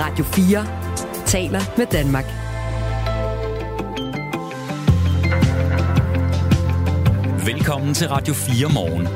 Radio 0.00 0.24
4 0.24 0.66
taler 1.26 1.60
med 1.78 1.86
Danmark. 1.86 2.24
Velkommen 7.46 7.94
til 7.94 8.08
Radio 8.08 8.34
4 8.34 8.68
morgen. 8.74 9.06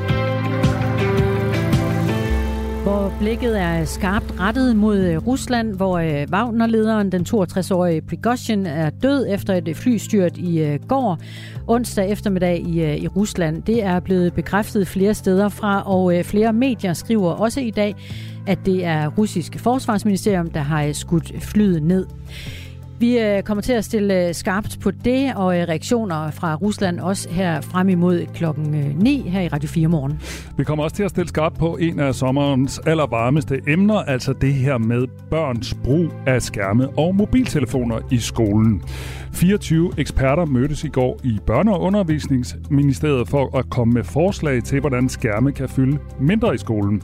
Hvor 2.83 3.13
blikket 3.19 3.59
er 3.59 3.85
skarpt 3.85 4.39
rettet 4.39 4.75
mod 4.75 4.97
øh, 4.97 5.27
Rusland, 5.27 5.75
hvor 5.75 5.97
øh, 5.97 6.27
Wagner-lederen, 6.31 7.11
den 7.11 7.25
62-årige 7.29 8.01
Prigozhin, 8.01 8.65
er 8.65 8.89
død 8.89 9.25
efter 9.29 9.53
et 9.53 9.77
flystyrt 9.77 10.37
i 10.37 10.61
øh, 10.61 10.79
går 10.87 11.19
onsdag 11.67 12.09
eftermiddag 12.09 12.59
i, 12.59 12.97
i 12.97 13.07
Rusland. 13.07 13.63
Det 13.63 13.83
er 13.83 13.99
blevet 13.99 14.33
bekræftet 14.33 14.87
flere 14.87 15.13
steder 15.13 15.49
fra, 15.49 15.83
og 15.85 16.13
flere 16.25 16.53
medier 16.53 16.93
skriver 16.93 17.31
også 17.31 17.59
i 17.59 17.71
dag, 17.71 17.95
at 18.47 18.65
det 18.65 18.85
er 18.85 19.07
russiske 19.07 19.59
forsvarsministerium, 19.59 20.49
der 20.49 20.59
har 20.59 20.93
skudt 20.93 21.31
flyet 21.39 21.83
ned. 21.83 22.05
Vi 23.03 23.19
øh, 23.19 23.43
kommer 23.43 23.61
til 23.61 23.73
at 23.73 23.85
stille 23.85 24.27
øh, 24.27 24.33
skarpt 24.33 24.79
på 24.81 24.91
det, 24.91 25.33
og 25.35 25.59
øh, 25.59 25.67
reaktioner 25.67 26.31
fra 26.31 26.55
Rusland 26.55 26.99
også 26.99 27.29
her 27.29 27.61
frem 27.61 27.89
imod 27.89 28.25
klokken 28.33 28.75
øh, 28.75 29.03
9 29.03 29.29
her 29.29 29.41
i 29.41 29.47
Radio 29.47 29.69
4 29.69 29.87
morgen. 29.87 30.21
Vi 30.57 30.63
kommer 30.63 30.83
også 30.83 30.95
til 30.95 31.03
at 31.03 31.09
stille 31.09 31.27
skarpt 31.27 31.57
på 31.57 31.77
en 31.81 31.99
af 31.99 32.15
sommerens 32.15 32.79
allervarmeste 32.79 33.61
emner, 33.67 33.95
altså 33.95 34.33
det 34.33 34.53
her 34.53 34.77
med 34.77 35.07
børns 35.29 35.73
brug 35.83 36.05
af 36.25 36.41
skærme 36.41 36.89
og 36.89 37.15
mobiltelefoner 37.15 37.99
i 38.11 38.17
skolen. 38.17 38.83
24 39.33 39.91
eksperter 39.97 40.45
mødtes 40.45 40.83
i 40.83 40.87
går 40.87 41.19
i 41.23 41.39
Børne- 41.51 41.71
og 41.71 41.81
Undervisningsministeriet 41.81 43.27
for 43.27 43.57
at 43.57 43.69
komme 43.69 43.93
med 43.93 44.03
forslag 44.03 44.63
til, 44.63 44.79
hvordan 44.79 45.09
skærme 45.09 45.51
kan 45.51 45.69
fylde 45.69 45.97
mindre 46.19 46.55
i 46.55 46.57
skolen. 46.57 47.01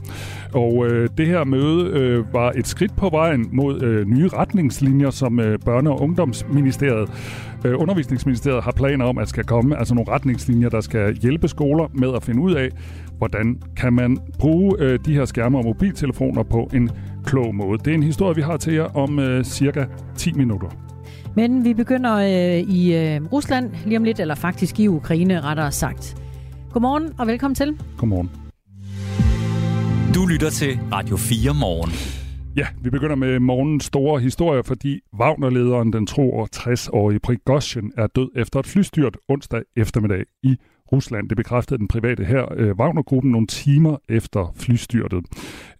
Og 0.54 0.86
øh, 0.86 1.08
det 1.18 1.26
her 1.26 1.44
møde 1.44 1.90
øh, 1.90 2.34
var 2.34 2.50
et 2.50 2.66
skridt 2.66 2.96
på 2.96 3.08
vejen 3.08 3.48
mod 3.52 3.82
øh, 3.82 4.06
nye 4.06 4.28
retningslinjer, 4.28 5.10
som 5.10 5.40
øh, 5.40 5.58
Børne- 5.68 5.89
og 5.92 6.00
Ungdomsministeriet, 6.02 7.10
øh, 7.64 7.74
Undervisningsministeriet 7.78 8.62
har 8.62 8.72
planer 8.72 9.04
om, 9.04 9.18
at 9.18 9.28
skal 9.28 9.44
komme. 9.44 9.78
Altså 9.78 9.94
nogle 9.94 10.12
retningslinjer, 10.12 10.68
der 10.68 10.80
skal 10.80 11.16
hjælpe 11.16 11.48
skoler 11.48 11.88
med 11.94 12.14
at 12.16 12.22
finde 12.22 12.42
ud 12.42 12.54
af, 12.54 12.68
hvordan 13.18 13.62
kan 13.76 13.92
man 13.92 14.18
bruge 14.38 14.76
øh, 14.78 14.98
de 15.04 15.14
her 15.14 15.24
skærme 15.24 15.58
og 15.58 15.64
mobiltelefoner 15.64 16.42
på 16.42 16.70
en 16.74 16.90
klog 17.24 17.54
måde. 17.54 17.78
Det 17.78 17.90
er 17.90 17.94
en 17.94 18.02
historie, 18.02 18.36
vi 18.36 18.42
har 18.42 18.56
til 18.56 18.74
jer 18.74 18.96
om 18.96 19.18
øh, 19.18 19.44
cirka 19.44 19.84
10 20.16 20.32
minutter. 20.32 20.68
Men 21.36 21.64
vi 21.64 21.74
begynder 21.74 22.14
øh, 22.14 22.74
i 22.74 22.94
øh, 22.94 23.32
Rusland 23.32 23.70
lige 23.84 23.96
om 23.96 24.04
lidt, 24.04 24.20
eller 24.20 24.34
faktisk 24.34 24.80
i 24.80 24.88
Ukraine 24.88 25.40
rettere 25.40 25.72
sagt. 25.72 26.16
Godmorgen 26.72 27.12
og 27.18 27.26
velkommen 27.26 27.54
til. 27.54 27.78
Godmorgen. 27.98 28.30
Du 30.14 30.26
lytter 30.26 30.50
til 30.50 30.78
Radio 30.92 31.16
4 31.16 31.54
morgen. 31.54 32.19
Ja, 32.56 32.66
vi 32.82 32.90
begynder 32.90 33.16
med 33.16 33.40
morgens 33.40 33.84
store 33.84 34.20
historie, 34.20 34.64
fordi 34.64 35.00
Wagner-lederen, 35.12 35.92
den 35.92 36.08
62-årige 36.10 37.20
Prigozhin, 37.20 37.92
er 37.96 38.06
død 38.06 38.30
efter 38.36 38.60
et 38.60 38.66
flystyrt 38.66 39.16
onsdag 39.28 39.62
eftermiddag 39.76 40.24
i 40.42 40.56
Rusland. 40.92 41.28
Det 41.28 41.36
bekræftede 41.36 41.78
den 41.78 41.88
private 41.88 42.24
her 42.24 42.52
øh, 42.56 42.72
Wagner-gruppen 42.78 43.32
nogle 43.32 43.46
timer 43.46 43.96
efter 44.08 44.54
flystyrtet. 44.56 45.24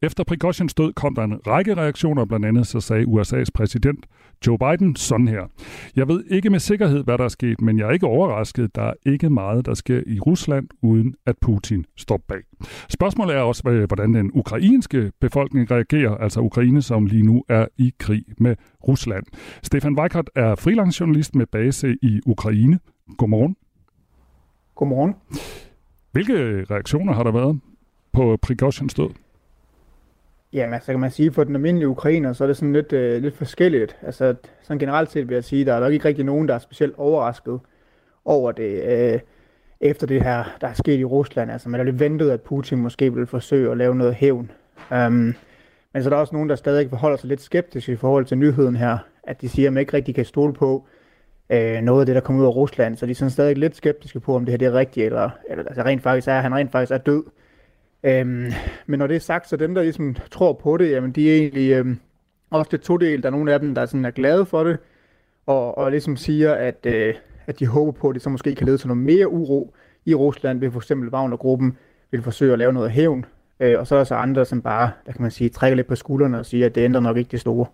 Efter 0.02 0.24
Prigozhins 0.24 0.74
død 0.74 0.92
kom 0.92 1.14
der 1.14 1.24
en 1.24 1.46
række 1.46 1.74
reaktioner, 1.74 2.24
blandt 2.24 2.46
andet 2.46 2.66
så 2.66 2.80
sagde 2.80 3.04
USA's 3.04 3.50
præsident 3.54 4.06
Joe 4.46 4.58
Biden 4.58 4.96
sådan 4.96 5.28
her. 5.28 5.42
Jeg 5.96 6.08
ved 6.08 6.24
ikke 6.30 6.50
med 6.50 6.58
sikkerhed, 6.58 7.04
hvad 7.04 7.18
der 7.18 7.24
er 7.24 7.28
sket, 7.28 7.60
men 7.60 7.78
jeg 7.78 7.86
er 7.88 7.90
ikke 7.90 8.06
overrasket. 8.06 8.74
Der 8.74 8.82
er 8.82 8.92
ikke 9.06 9.30
meget, 9.30 9.66
der 9.66 9.74
sker 9.74 10.02
i 10.06 10.20
Rusland, 10.20 10.68
uden 10.82 11.14
at 11.26 11.38
Putin 11.38 11.84
står 11.96 12.20
bag. 12.28 12.40
Spørgsmålet 12.88 13.36
er 13.36 13.40
også, 13.40 13.62
øh, 13.68 13.84
hvordan 13.86 14.14
den 14.14 14.30
ukrainske 14.34 15.12
befolkning 15.20 15.70
reagerer, 15.70 16.14
altså 16.16 16.40
Ukraine, 16.40 16.82
som 16.82 17.06
lige 17.06 17.22
nu 17.22 17.44
er 17.48 17.66
i 17.78 17.92
krig 17.98 18.24
med 18.38 18.56
Rusland. 18.88 19.24
Stefan 19.62 19.98
Weikert 19.98 20.30
er 20.36 20.54
freelancejournalist 20.54 21.34
med 21.34 21.46
base 21.46 21.96
i 22.02 22.20
Ukraine. 22.26 22.78
Godmorgen. 23.18 23.56
Godmorgen. 24.80 25.16
Hvilke 26.12 26.64
reaktioner 26.70 27.12
har 27.12 27.22
der 27.22 27.32
været 27.32 27.60
på 28.12 28.38
Prigozhins 28.42 28.94
død? 28.94 29.08
Jamen, 30.52 30.74
altså 30.74 30.92
kan 30.92 31.00
man 31.00 31.10
sige, 31.10 31.32
for 31.32 31.44
den 31.44 31.54
almindelige 31.54 31.88
ukrainer, 31.88 32.32
så 32.32 32.44
er 32.44 32.46
det 32.46 32.56
sådan 32.56 32.72
lidt, 32.72 32.92
øh, 32.92 33.22
lidt 33.22 33.36
forskelligt. 33.36 33.96
Altså, 34.02 34.34
sådan 34.62 34.78
generelt 34.78 35.10
set 35.10 35.28
vil 35.28 35.34
jeg 35.34 35.44
sige, 35.44 35.64
der 35.64 35.74
er 35.74 35.80
nok 35.80 35.92
ikke 35.92 36.08
rigtig 36.08 36.24
nogen, 36.24 36.48
der 36.48 36.54
er 36.54 36.58
specielt 36.58 36.94
overrasket 36.98 37.60
over 38.24 38.52
det, 38.52 38.82
øh, 38.84 39.20
efter 39.80 40.06
det 40.06 40.22
her, 40.22 40.44
der 40.60 40.66
er 40.68 40.72
sket 40.72 40.98
i 40.98 41.04
Rusland. 41.04 41.50
Altså, 41.50 41.68
man 41.68 41.80
er 41.80 41.84
lidt 41.84 42.00
ventet, 42.00 42.30
at 42.30 42.40
Putin 42.40 42.78
måske 42.78 43.14
vil 43.14 43.26
forsøge 43.26 43.70
at 43.70 43.76
lave 43.76 43.94
noget 43.94 44.14
hævn. 44.14 44.50
Um, 44.90 45.34
men 45.92 46.02
så 46.02 46.08
er 46.08 46.10
der 46.10 46.16
også 46.16 46.34
nogen, 46.34 46.48
der 46.48 46.56
stadig 46.56 46.90
forholder 46.90 47.16
sig 47.16 47.28
lidt 47.28 47.40
skeptisk 47.40 47.88
i 47.88 47.96
forhold 47.96 48.24
til 48.24 48.38
nyheden 48.38 48.76
her, 48.76 48.98
at 49.22 49.40
de 49.40 49.48
siger, 49.48 49.68
at 49.68 49.72
man 49.72 49.80
ikke 49.80 49.92
rigtig 49.92 50.14
kan 50.14 50.24
stole 50.24 50.52
på, 50.52 50.86
øh, 51.52 51.80
noget 51.82 52.00
af 52.00 52.06
det, 52.06 52.14
der 52.14 52.20
kom 52.20 52.36
ud 52.36 52.44
af 52.44 52.56
Rusland. 52.56 52.96
Så 52.96 53.06
de 53.06 53.10
er 53.10 53.14
sådan 53.14 53.30
stadig 53.30 53.58
lidt 53.58 53.76
skeptiske 53.76 54.20
på, 54.20 54.36
om 54.36 54.44
det 54.44 54.52
her 54.52 54.58
det 54.58 54.66
er 54.66 54.72
rigtigt, 54.72 55.06
eller, 55.06 55.30
eller 55.48 55.64
altså 55.64 55.82
rent 55.82 56.02
faktisk 56.02 56.28
er, 56.28 56.40
han 56.40 56.54
rent 56.54 56.72
faktisk 56.72 56.92
er 56.92 56.98
død. 56.98 57.24
Øhm, 58.02 58.52
men 58.86 58.98
når 58.98 59.06
det 59.06 59.16
er 59.16 59.20
sagt, 59.20 59.48
så 59.48 59.56
dem, 59.56 59.74
der 59.74 59.82
ligesom 59.82 60.16
tror 60.30 60.52
på 60.52 60.76
det, 60.76 60.90
jamen 60.90 61.12
de 61.12 61.30
er 61.30 61.36
egentlig 61.36 61.72
øhm, 61.72 61.98
også 62.50 62.68
det 62.70 62.80
todel. 62.80 63.22
Der 63.22 63.28
er 63.28 63.32
nogle 63.32 63.52
af 63.52 63.60
dem, 63.60 63.74
der 63.74 63.86
sådan 63.86 64.04
er 64.04 64.10
glade 64.10 64.46
for 64.46 64.64
det, 64.64 64.78
og, 65.46 65.78
og 65.78 65.90
ligesom 65.90 66.16
siger, 66.16 66.54
at, 66.54 66.86
øh, 66.86 67.14
at 67.46 67.58
de 67.58 67.66
håber 67.66 67.92
på, 67.92 68.08
at 68.08 68.14
det 68.14 68.22
så 68.22 68.30
måske 68.30 68.54
kan 68.54 68.66
lede 68.66 68.78
til 68.78 68.88
noget 68.88 69.02
mere 69.02 69.28
uro 69.28 69.74
i 70.04 70.14
Rusland, 70.14 70.60
ved 70.60 70.70
for 70.70 70.80
eksempel 70.80 71.08
Wagner-gruppen 71.08 71.76
vil 72.10 72.22
forsøge 72.22 72.52
at 72.52 72.58
lave 72.58 72.72
noget 72.72 72.90
hævn. 72.90 73.24
Øh, 73.60 73.78
og 73.78 73.86
så 73.86 73.94
er 73.94 73.98
der 73.98 74.04
så 74.04 74.14
andre, 74.14 74.44
som 74.44 74.62
bare, 74.62 74.90
der 75.06 75.12
kan 75.12 75.22
man 75.22 75.30
sige, 75.30 75.50
trækker 75.50 75.76
lidt 75.76 75.86
på 75.86 75.94
skuldrene 75.94 76.38
og 76.38 76.46
siger, 76.46 76.66
at 76.66 76.74
det 76.74 76.80
ændrer 76.84 77.00
nok 77.00 77.16
ikke 77.16 77.30
det 77.30 77.40
store. 77.40 77.66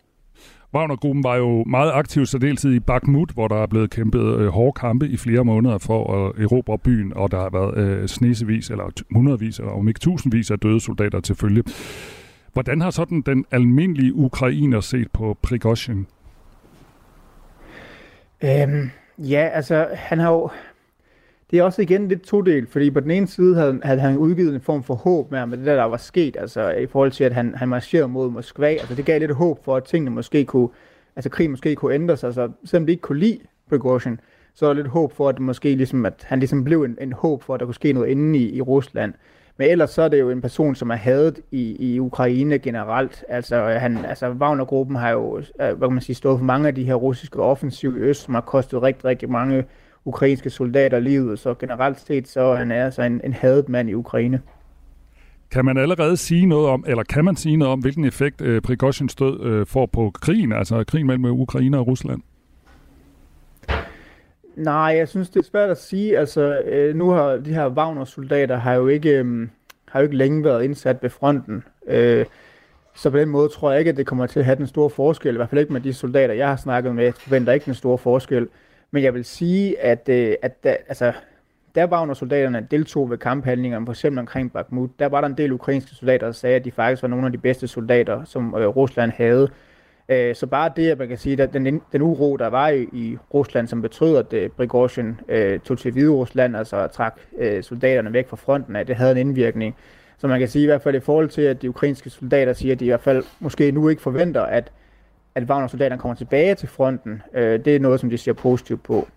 Wagner-gruppen 0.75 1.25
var 1.25 1.37
jo 1.37 1.65
meget 1.65 1.93
aktiv 1.93 2.27
så 2.27 2.39
deltid 2.39 2.75
i 2.75 2.81
Bakhmut, 2.81 3.31
hvor 3.31 3.49
der 3.49 3.57
er 3.57 3.67
blevet 3.67 3.91
kæmpet 3.91 4.39
øh, 4.39 4.49
hårde 4.49 4.73
kampe 4.73 5.09
i 5.09 5.17
flere 5.17 5.45
måneder 5.45 5.79
for 5.79 6.27
at 6.27 6.43
erobre 6.43 6.79
byen, 6.79 7.13
og 7.17 7.31
der 7.31 7.41
har 7.41 7.51
været 7.51 7.79
øh, 7.79 8.09
snesevis, 8.09 8.71
eller 8.71 8.91
hundredvis, 9.15 9.59
eller 9.59 9.73
om 9.73 9.89
ikke 9.89 10.01
tusindvis 10.01 10.51
af 10.51 10.59
døde 10.59 10.81
soldater 10.81 11.21
til 11.21 11.35
følge. 11.35 11.63
Hvordan 12.53 12.81
har 12.81 12.91
sådan 12.91 13.21
den 13.21 13.45
almindelige 13.51 14.15
ukrainer 14.15 14.81
set 14.81 15.11
på 15.13 15.39
Prigozhin? 15.43 16.07
Øhm, 18.45 18.91
ja, 19.19 19.49
altså, 19.53 19.89
han 19.93 20.19
har 20.19 20.31
jo 20.31 20.51
det 21.51 21.59
er 21.59 21.63
også 21.63 21.83
igen 21.83 22.09
lidt 22.09 22.23
todelt, 22.23 22.69
fordi 22.69 22.91
på 22.91 23.01
den 23.01 23.11
ene 23.11 23.27
side 23.27 23.55
havde, 23.55 23.81
havde 23.83 24.01
han 24.01 24.19
udgivet 24.19 24.55
en 24.55 24.61
form 24.61 24.83
for 24.83 24.95
håb 24.95 25.31
med, 25.31 25.47
med 25.47 25.59
det 25.59 25.67
der, 25.67 25.77
der 25.77 25.85
var 25.85 25.97
sket, 25.97 26.37
altså 26.41 26.71
i 26.71 26.87
forhold 26.87 27.11
til, 27.11 27.25
at 27.25 27.33
han, 27.33 27.55
han 27.55 27.69
marcherede 27.69 28.09
mod 28.09 28.31
Moskva. 28.31 28.67
Altså 28.67 28.95
det 28.95 29.05
gav 29.05 29.21
lidt 29.21 29.35
håb 29.35 29.65
for, 29.65 29.77
at 29.77 29.85
tingene 29.85 30.11
måske 30.11 30.45
kunne, 30.45 30.69
altså 31.17 31.31
krigen 31.31 31.51
måske 31.51 31.75
kunne 31.75 31.95
ændre 31.95 32.17
sig. 32.17 32.27
Altså 32.27 32.51
selvom 32.65 32.87
de 32.87 32.93
ikke 32.93 33.03
kunne 33.03 33.19
lide 33.19 33.39
Prigozhin, 33.69 34.21
så 34.55 34.67
er 34.67 34.73
lidt 34.73 34.87
håb 34.87 35.13
for, 35.13 35.29
at 35.29 35.39
måske 35.39 35.75
ligesom, 35.75 36.07
at 36.07 36.25
han 36.29 36.39
ligesom 36.39 36.65
blev 36.65 36.83
en, 36.83 36.99
en 37.01 37.13
håb 37.13 37.43
for, 37.43 37.55
at 37.55 37.61
der 37.61 37.67
kunne 37.67 37.75
ske 37.75 37.93
noget 37.93 38.09
inde 38.09 38.39
i, 38.39 38.57
i 38.57 38.61
Rusland. 38.61 39.15
Men 39.59 39.71
ellers 39.71 39.91
så 39.91 40.03
er 40.03 40.09
det 40.09 40.21
jo 40.21 40.31
en 40.31 40.41
person, 40.41 40.75
som 40.75 40.91
er 40.91 40.95
hadet 40.95 41.41
i, 41.51 41.77
i 41.79 42.01
Ukraine 42.01 42.59
generelt. 42.59 43.25
Altså, 43.29 43.57
han, 43.63 44.05
altså 44.05 44.31
Wagner-gruppen 44.31 44.97
har 44.97 45.11
jo, 45.11 45.39
øh, 45.39 45.45
hvad 45.59 45.89
kan 45.89 45.93
man 45.93 46.01
sige, 46.01 46.17
stået 46.17 46.39
for 46.39 46.45
mange 46.45 46.69
af 46.69 46.75
de 46.75 46.85
her 46.85 46.95
russiske 46.95 47.43
offensiv 47.43 47.97
i 47.97 48.01
øst, 48.01 48.23
som 48.23 48.35
har 48.35 48.41
kostet 48.41 48.83
rigtig, 48.83 49.05
rigtig 49.05 49.31
mange 49.31 49.65
ukrainske 50.07 50.51
soldater 50.51 51.01
livet, 51.01 51.39
så 51.39 51.55
generelt 51.55 52.01
set 52.01 52.29
så 52.29 52.41
er 52.41 52.57
han 52.57 52.73
altså 52.73 53.03
en, 53.03 53.21
en 53.25 53.33
hadet 53.33 53.69
mand 53.69 53.91
i 53.91 53.95
Ukraine. 53.95 54.41
Kan 55.51 55.65
man 55.65 55.77
allerede 55.77 56.17
sige 56.17 56.47
noget 56.47 56.69
om, 56.69 56.85
eller 56.87 57.03
kan 57.03 57.25
man 57.25 57.37
sige 57.37 57.57
noget 57.57 57.73
om, 57.73 57.81
hvilken 57.81 58.05
effekt 58.05 58.41
øh, 58.41 58.63
Prigozhins 58.63 59.15
død 59.15 59.41
øh, 59.43 59.67
får 59.67 59.87
på 59.87 60.11
krigen, 60.15 60.53
altså 60.53 60.85
krigen 60.85 61.07
mellem 61.07 61.25
Ukraine 61.25 61.79
og 61.79 61.87
Rusland? 61.87 62.23
Nej, 64.57 64.95
jeg 64.97 65.09
synes, 65.09 65.31
det 65.31 65.41
er 65.41 65.45
svært 65.45 65.71
at 65.71 65.81
sige. 65.81 66.19
Altså, 66.19 66.61
øh, 66.61 66.97
nu 66.97 67.11
har 67.11 67.37
de 67.37 67.55
her 67.55 67.69
Wagner-soldater 67.69 68.57
har 68.57 68.75
jo 68.75 68.87
ikke, 68.87 69.19
øh, 69.19 69.49
har 69.89 70.01
jo 70.01 70.05
ikke 70.05 70.17
længe 70.17 70.45
været 70.45 70.65
indsat 70.65 71.03
ved 71.03 71.11
fronten. 71.11 71.65
Øh, 71.87 72.27
så 72.95 73.11
på 73.11 73.19
den 73.19 73.29
måde 73.29 73.49
tror 73.49 73.71
jeg 73.71 73.79
ikke, 73.79 73.91
at 73.91 73.97
det 73.97 74.07
kommer 74.07 74.27
til 74.27 74.39
at 74.39 74.45
have 74.45 74.57
den 74.57 74.67
store 74.67 74.91
forskel. 74.91 75.35
I 75.35 75.37
hvert 75.37 75.51
fald 75.51 75.61
ikke 75.61 75.73
med 75.73 75.81
de 75.81 75.93
soldater, 75.93 76.35
jeg 76.35 76.49
har 76.49 76.57
snakket 76.57 76.95
med. 76.95 77.05
Jeg 77.05 77.15
forventer 77.15 77.53
ikke 77.53 77.67
den 77.67 77.75
store 77.75 77.99
forskel. 77.99 78.49
Men 78.97 79.03
jeg 79.05 79.15
vil 79.15 79.25
sige, 79.25 79.81
at, 79.81 80.09
øh, 80.09 80.35
at 80.43 80.65
da, 80.65 80.77
altså, 80.89 81.13
der 81.75 81.85
var, 81.85 82.05
når 82.05 82.15
soldaterne 82.15 82.67
deltog 82.71 83.11
ved 83.11 83.19
kamphandlingerne, 83.19 83.87
for 83.87 83.93
eksempel 83.93 84.19
omkring 84.19 84.53
Bakhmut, 84.53 84.91
der 84.99 85.07
var 85.07 85.21
der 85.21 85.29
en 85.29 85.37
del 85.37 85.53
ukrainske 85.53 85.95
soldater, 85.95 86.27
der 86.27 86.33
sagde, 86.33 86.57
at 86.57 86.65
de 86.65 86.71
faktisk 86.71 87.03
var 87.03 87.09
nogle 87.09 87.27
af 87.27 87.33
de 87.33 87.39
bedste 87.39 87.69
soldater, 87.69 88.25
som 88.25 88.55
øh, 88.59 88.67
Rusland 88.67 89.11
havde. 89.11 89.49
Øh, 90.09 90.35
så 90.35 90.47
bare 90.47 90.73
det, 90.77 90.91
at 90.91 90.99
man 90.99 91.09
kan 91.09 91.19
sige, 91.19 91.43
at 91.43 91.53
den, 91.53 91.83
den 91.93 92.03
uro, 92.03 92.37
der 92.37 92.47
var 92.47 92.69
i, 92.69 92.83
i 92.83 93.17
Rusland, 93.35 93.69
som 93.69 93.83
betød, 93.83 94.17
at 94.17 94.33
øh, 94.33 94.51
Prigozhin 94.51 95.21
øh, 95.29 95.61
tog 95.61 95.79
til 95.79 95.93
Hvide 95.93 96.11
Rusland, 96.11 96.57
altså 96.57 96.87
trak 96.87 97.21
øh, 97.39 97.63
soldaterne 97.63 98.13
væk 98.13 98.29
fra 98.29 98.37
fronten 98.37 98.77
af, 98.77 98.87
det 98.87 98.97
havde 98.97 99.13
en 99.13 99.19
indvirkning. 99.19 99.77
Så 100.19 100.27
man 100.27 100.39
kan 100.39 100.49
sige 100.49 100.63
i 100.63 100.67
hvert 100.67 100.83
fald 100.83 100.97
i 100.97 101.01
forhold 101.01 101.29
til, 101.29 101.43
at 101.43 101.63
de 101.63 101.69
ukrainske 101.69 102.11
soldater 102.11 102.53
siger, 102.53 102.75
at 102.75 102.81
de 102.81 102.85
i 102.85 102.89
hvert 102.89 103.01
fald 103.01 103.25
måske 103.41 103.73
nu 103.73 103.89
ikke 103.89 104.03
forventer, 104.03 104.43
at 104.43 104.73
at 105.37 105.43
Wagner-soldaterne 105.51 106.01
kommer 106.01 106.15
tilbage 106.15 106.55
til 106.55 106.69
fronten. 106.69 107.23
Øh, 107.35 107.65
det 107.65 107.77
er 107.77 107.81
noget, 107.81 108.01
som 108.01 108.11
de 108.11 108.19
ser 108.19 108.33
positivt 108.33 108.83
på. 108.83 109.09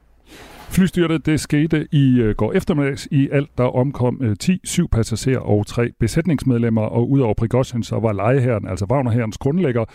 Flystyrtet 0.71 1.25
det 1.25 1.39
skete 1.39 1.88
i 1.92 2.19
øh, 2.19 2.36
går 2.36 2.54
eftermiddags. 2.54 3.07
I 3.12 3.30
alt 3.31 3.57
der 3.57 3.63
omkom 3.63 4.19
øh, 4.21 4.36
10, 4.38 4.60
7 4.63 4.89
passagerer 4.89 5.39
og 5.39 5.66
3 5.68 5.92
besætningsmedlemmer, 6.00 6.81
og 6.81 7.10
udover 7.10 7.33
Prigozhin 7.33 7.83
så 7.83 8.00
var 8.00 8.13
lejeherren, 8.13 8.68
altså 8.68 8.86
Wagnerherrens 8.92 9.38
grundlægger, 9.38 9.86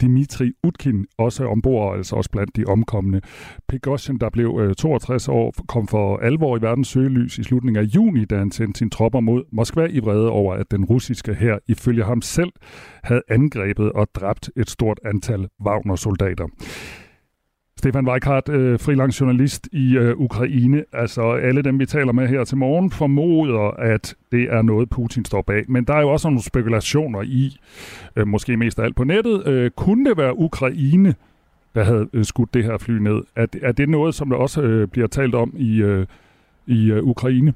Dimitri 0.00 0.52
Utkin, 0.62 1.06
også 1.18 1.46
ombord, 1.46 1.96
altså 1.96 2.16
også 2.16 2.30
blandt 2.30 2.56
de 2.56 2.64
omkomne. 2.64 3.20
Prigozhin, 3.68 4.18
der 4.18 4.30
blev 4.30 4.58
øh, 4.62 4.74
62 4.74 5.28
år, 5.28 5.54
kom 5.68 5.88
for 5.88 6.16
alvor 6.16 6.58
i 6.58 6.62
verdens 6.62 6.88
søgelys 6.88 7.38
i 7.38 7.42
slutningen 7.42 7.84
af 7.84 7.86
juni, 7.94 8.24
da 8.24 8.38
han 8.38 8.50
sendte 8.50 8.78
sine 8.78 8.90
tropper 8.90 9.20
mod 9.20 9.42
Moskva 9.52 9.86
i 9.90 9.98
vrede 9.98 10.30
over, 10.30 10.54
at 10.54 10.70
den 10.70 10.84
russiske 10.84 11.34
her 11.34 11.58
ifølge 11.68 12.04
ham 12.04 12.22
selv 12.22 12.52
havde 13.02 13.22
angrebet 13.28 13.92
og 13.92 14.08
dræbt 14.14 14.50
et 14.56 14.70
stort 14.70 15.00
antal 15.04 15.48
Wagner-soldater. 15.64 16.46
Stefan 17.78 18.08
Weikart, 18.08 18.48
øh, 18.48 18.78
freelance 18.78 19.20
journalist 19.20 19.68
i 19.72 19.96
øh, 19.96 20.16
Ukraine. 20.16 20.84
Altså 20.92 21.32
alle 21.32 21.62
dem, 21.62 21.78
vi 21.78 21.86
taler 21.86 22.12
med 22.12 22.28
her 22.28 22.44
til 22.44 22.56
morgen, 22.56 22.90
formoder, 22.90 23.70
at 23.70 24.14
det 24.32 24.42
er 24.42 24.62
noget, 24.62 24.90
Putin 24.90 25.24
står 25.24 25.42
bag. 25.42 25.64
Men 25.68 25.84
der 25.84 25.94
er 25.94 26.00
jo 26.00 26.08
også 26.08 26.28
nogle 26.28 26.42
spekulationer 26.42 27.22
i, 27.22 27.56
øh, 28.16 28.26
måske 28.26 28.56
mest 28.56 28.78
af 28.78 28.84
alt 28.84 28.96
på 28.96 29.04
nettet. 29.04 29.46
Øh, 29.46 29.70
kunne 29.70 30.10
det 30.10 30.16
være 30.16 30.38
Ukraine, 30.38 31.14
der 31.74 31.84
havde 31.84 32.08
øh, 32.12 32.24
skudt 32.24 32.54
det 32.54 32.64
her 32.64 32.78
fly 32.78 32.98
ned? 32.98 33.22
Er, 33.36 33.46
er 33.62 33.72
det 33.72 33.88
noget, 33.88 34.14
som 34.14 34.30
der 34.30 34.36
også 34.36 34.62
øh, 34.62 34.88
bliver 34.88 35.06
talt 35.06 35.34
om 35.34 35.54
i, 35.56 35.82
øh, 35.82 36.06
i 36.66 36.90
øh, 36.90 37.02
Ukraine? 37.02 37.54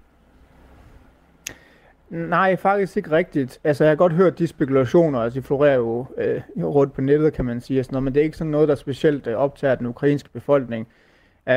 Nej, 2.12 2.56
faktisk 2.56 2.96
ikke 2.96 3.10
rigtigt. 3.10 3.60
Altså, 3.64 3.84
jeg 3.84 3.90
har 3.90 3.96
godt 3.96 4.12
hørt 4.12 4.38
de 4.38 4.46
spekulationer, 4.46 5.18
altså 5.18 5.40
de 5.40 5.44
florerer 5.44 5.74
jo 5.74 6.06
øh, 6.18 6.40
rundt 6.64 6.92
på 6.92 7.00
nettet, 7.00 7.32
kan 7.32 7.44
man 7.44 7.60
sige, 7.60 7.84
sådan 7.84 7.94
noget, 7.94 8.04
men 8.04 8.14
det 8.14 8.20
er 8.20 8.24
ikke 8.24 8.36
sådan 8.36 8.50
noget, 8.50 8.68
der 8.68 8.74
specielt 8.74 9.26
øh, 9.26 9.34
optager 9.34 9.74
den 9.74 9.86
ukrainske 9.86 10.28
befolkning. 10.32 10.88
Øh, 11.48 11.54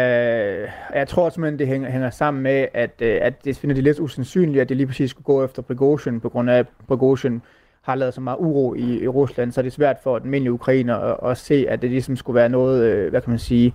jeg 0.93 1.05
tror 1.07 1.29
simpelthen, 1.29 1.59
det 1.59 1.67
hænger, 1.67 1.89
hænger 1.89 2.09
sammen 2.09 2.43
med, 2.43 2.67
at, 2.73 3.01
øh, 3.01 3.17
at 3.21 3.45
det 3.45 3.57
finder 3.57 3.75
de 3.75 3.81
lidt 3.81 3.99
usandsynligt, 3.99 4.61
at 4.61 4.69
det 4.69 4.77
lige 4.77 4.87
præcis 4.87 5.09
skulle 5.09 5.25
gå 5.25 5.45
efter 5.45 5.61
Prigozhin, 5.61 6.19
på 6.19 6.29
grund 6.29 6.49
af, 6.49 6.59
at 6.59 6.67
Prigozhin 6.87 7.41
har 7.81 7.95
lavet 7.95 8.13
så 8.13 8.21
meget 8.21 8.37
uro 8.39 8.73
i, 8.73 9.03
i 9.03 9.07
Rusland, 9.07 9.51
så 9.51 9.61
er 9.61 9.63
det 9.63 9.73
svært 9.73 9.97
for 10.03 10.19
den 10.19 10.27
almindelige 10.27 10.53
ukrainer 10.53 10.95
at, 10.95 11.31
at 11.31 11.37
se, 11.37 11.65
at 11.69 11.81
det 11.81 11.89
ligesom 11.89 12.15
skulle 12.15 12.35
være 12.35 12.49
noget, 12.49 12.83
øh, 12.83 13.09
hvad 13.09 13.21
kan 13.21 13.29
man 13.29 13.39
sige, 13.39 13.73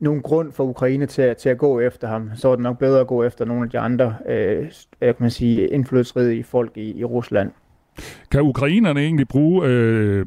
nogen 0.00 0.22
grund 0.22 0.52
for 0.52 0.64
Ukraine 0.64 1.06
til, 1.06 1.34
til 1.36 1.48
at 1.48 1.58
gå 1.58 1.80
efter 1.80 2.08
ham, 2.08 2.30
så 2.34 2.48
er 2.48 2.56
det 2.56 2.62
nok 2.62 2.78
bedre 2.78 3.00
at 3.00 3.06
gå 3.06 3.24
efter 3.24 3.44
nogle 3.44 3.64
af 3.64 3.70
de 3.70 3.78
andre 3.78 4.14
øh, 4.28 4.70
kan 5.00 5.14
man 5.18 5.30
sige, 5.30 5.68
indflydelsesrige 5.68 6.44
folk 6.44 6.76
i, 6.76 6.98
i 6.98 7.04
Rusland. 7.04 7.50
Kan 8.30 8.42
ukrainerne 8.42 9.00
egentlig 9.00 9.28
bruge 9.28 9.66
øh, 9.66 10.26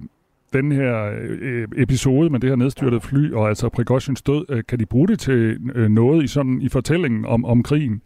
den 0.54 0.72
her 0.72 1.14
øh, 1.42 1.68
episode 1.78 2.30
med 2.30 2.40
det 2.40 2.50
her 2.50 2.56
nedstyrtede 2.56 3.02
fly, 3.02 3.34
og 3.34 3.48
altså 3.48 3.70
Prigozhins 3.70 4.22
død, 4.22 4.46
øh, 4.50 4.64
kan 4.68 4.80
de 4.80 4.86
bruge 4.86 5.08
det 5.08 5.20
til 5.20 5.58
øh, 5.76 5.90
noget 5.90 6.24
i, 6.24 6.28
sådan, 6.28 6.62
i 6.62 6.70
fortællingen 6.70 7.26
om, 7.26 7.46
om 7.46 7.64
krigen? 7.64 8.02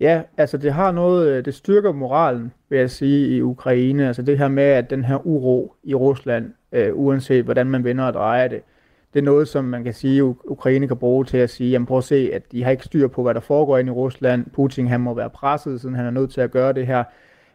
Ja, 0.00 0.22
altså 0.36 0.58
det 0.58 0.72
har 0.72 0.92
noget, 0.92 1.28
øh, 1.28 1.44
det 1.44 1.54
styrker 1.54 1.92
moralen, 1.92 2.52
vil 2.68 2.78
jeg 2.78 2.90
sige, 2.90 3.36
i 3.36 3.42
Ukraine. 3.42 4.06
Altså 4.06 4.22
det 4.22 4.38
her 4.38 4.48
med, 4.48 4.62
at 4.62 4.90
den 4.90 5.04
her 5.04 5.26
uro 5.26 5.74
i 5.84 5.94
Rusland, 5.94 6.52
øh, 6.72 6.90
uanset 6.92 7.44
hvordan 7.44 7.66
man 7.66 7.84
vender 7.84 8.04
og 8.04 8.14
drejer 8.14 8.48
det, 8.48 8.60
det 9.14 9.20
er 9.20 9.24
noget, 9.24 9.48
som 9.48 9.64
man 9.64 9.84
kan 9.84 9.94
sige, 9.94 10.18
at 10.18 10.34
Ukraine 10.44 10.88
kan 10.88 10.96
bruge 10.96 11.24
til 11.24 11.36
at 11.36 11.50
sige, 11.50 11.70
jamen 11.70 11.86
prøv 11.86 11.98
at 11.98 12.04
se, 12.04 12.30
at 12.32 12.52
de 12.52 12.64
har 12.64 12.70
ikke 12.70 12.84
styr 12.84 13.08
på, 13.08 13.22
hvad 13.22 13.34
der 13.34 13.40
foregår 13.40 13.78
inde 13.78 13.88
i 13.88 13.92
Rusland. 13.92 14.46
Putin 14.54 14.86
han 14.86 15.00
må 15.00 15.14
være 15.14 15.30
presset, 15.30 15.80
siden 15.80 15.94
han 15.94 16.06
er 16.06 16.10
nødt 16.10 16.30
til 16.30 16.40
at 16.40 16.50
gøre 16.50 16.72
det 16.72 16.86
her. 16.86 17.04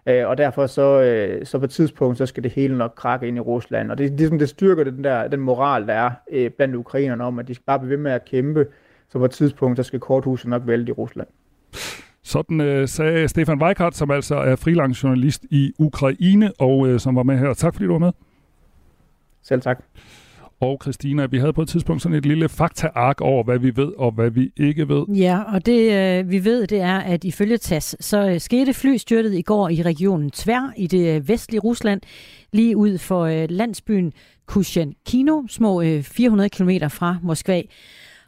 Øh, 0.06 0.28
og 0.28 0.38
derfor 0.38 0.68
så, 0.68 1.02
øh, 1.02 1.46
så 1.46 1.60
på 1.60 1.66
et 1.66 1.72
tidspunkt, 1.72 2.18
så 2.18 2.26
skal 2.26 2.44
det 2.44 2.52
hele 2.52 2.78
nok 2.78 2.94
krakke 2.96 3.28
ind 3.28 3.38
i 3.38 3.40
Rusland. 3.40 3.92
Og 3.92 3.98
det, 3.98 4.20
det, 4.20 4.32
det 4.32 4.50
styrker 4.50 4.84
den, 4.84 5.04
der, 5.04 5.28
den 5.28 5.40
moral, 5.40 5.88
der 5.88 5.94
er 5.94 6.12
øh, 6.32 6.52
blandt 6.52 6.76
ukrainerne 6.76 7.24
om, 7.24 7.40
at 7.40 7.48
de 7.48 7.54
skal 7.56 7.66
bare 7.66 7.80
blive 7.80 7.90
ved 7.90 7.98
med 7.98 8.12
at 8.12 8.26
kæmpe. 8.26 8.68
Så 9.10 9.18
på 9.18 9.26
et 9.26 9.32
tidspunkt, 9.32 9.78
så 9.78 9.84
skal 9.84 10.00
korthuset 10.00 10.50
nok 10.50 10.62
vælte 10.66 10.90
i 10.90 10.94
Rusland. 10.94 11.28
Sådan 12.24 12.62
øh, 12.62 12.88
sagde 12.88 13.28
Stefan 13.28 13.62
Weikart, 13.62 13.96
som 13.96 14.12
altså 14.12 14.36
er 14.36 14.56
freelance 14.56 15.04
journalist 15.04 15.46
i 15.50 15.74
Ukraine, 15.80 16.52
og 16.60 16.88
øh, 16.88 17.00
som 17.00 17.16
var 17.16 17.24
med 17.24 17.38
her. 17.38 17.54
Tak 17.54 17.74
fordi 17.74 17.86
du 17.86 17.92
var 17.92 18.00
med. 18.00 18.12
Selv 19.42 19.62
tak 19.62 19.84
og 20.62 20.80
Christina. 20.82 21.26
Vi 21.26 21.38
havde 21.38 21.54
på 21.54 21.62
et 21.62 21.70
tidspunkt 21.70 22.02
sådan 22.02 22.18
et 22.18 22.26
lille 22.26 22.50
faktaark 22.50 23.22
over, 23.22 23.44
hvad 23.44 23.60
vi 23.60 23.76
ved 23.76 23.92
og 23.98 24.12
hvad 24.12 24.30
vi 24.30 24.52
ikke 24.58 24.90
ved. 24.90 25.06
Ja, 25.16 25.54
og 25.54 25.66
det 25.66 25.94
øh, 25.94 26.32
vi 26.32 26.46
ved, 26.46 26.68
det 26.68 26.82
er, 26.82 26.98
at 26.98 27.24
ifølge 27.24 27.58
TAS, 27.58 27.96
så 28.00 28.30
øh, 28.30 28.40
skete 28.40 28.74
flystyrtet 28.74 29.34
i 29.34 29.42
går 29.42 29.70
i 29.70 29.82
regionen 29.82 30.32
Tvær 30.32 30.74
i 30.78 30.88
det 30.88 31.16
øh, 31.16 31.30
vestlige 31.30 31.60
Rusland, 31.60 32.02
lige 32.54 32.78
ud 32.78 32.98
for 32.98 33.22
øh, 33.26 33.46
landsbyen 33.50 34.14
Kushankino, 34.46 35.48
små 35.48 35.82
øh, 35.82 36.04
400 36.04 36.50
km 36.50 36.70
fra 36.90 37.18
Moskva. 37.24 37.62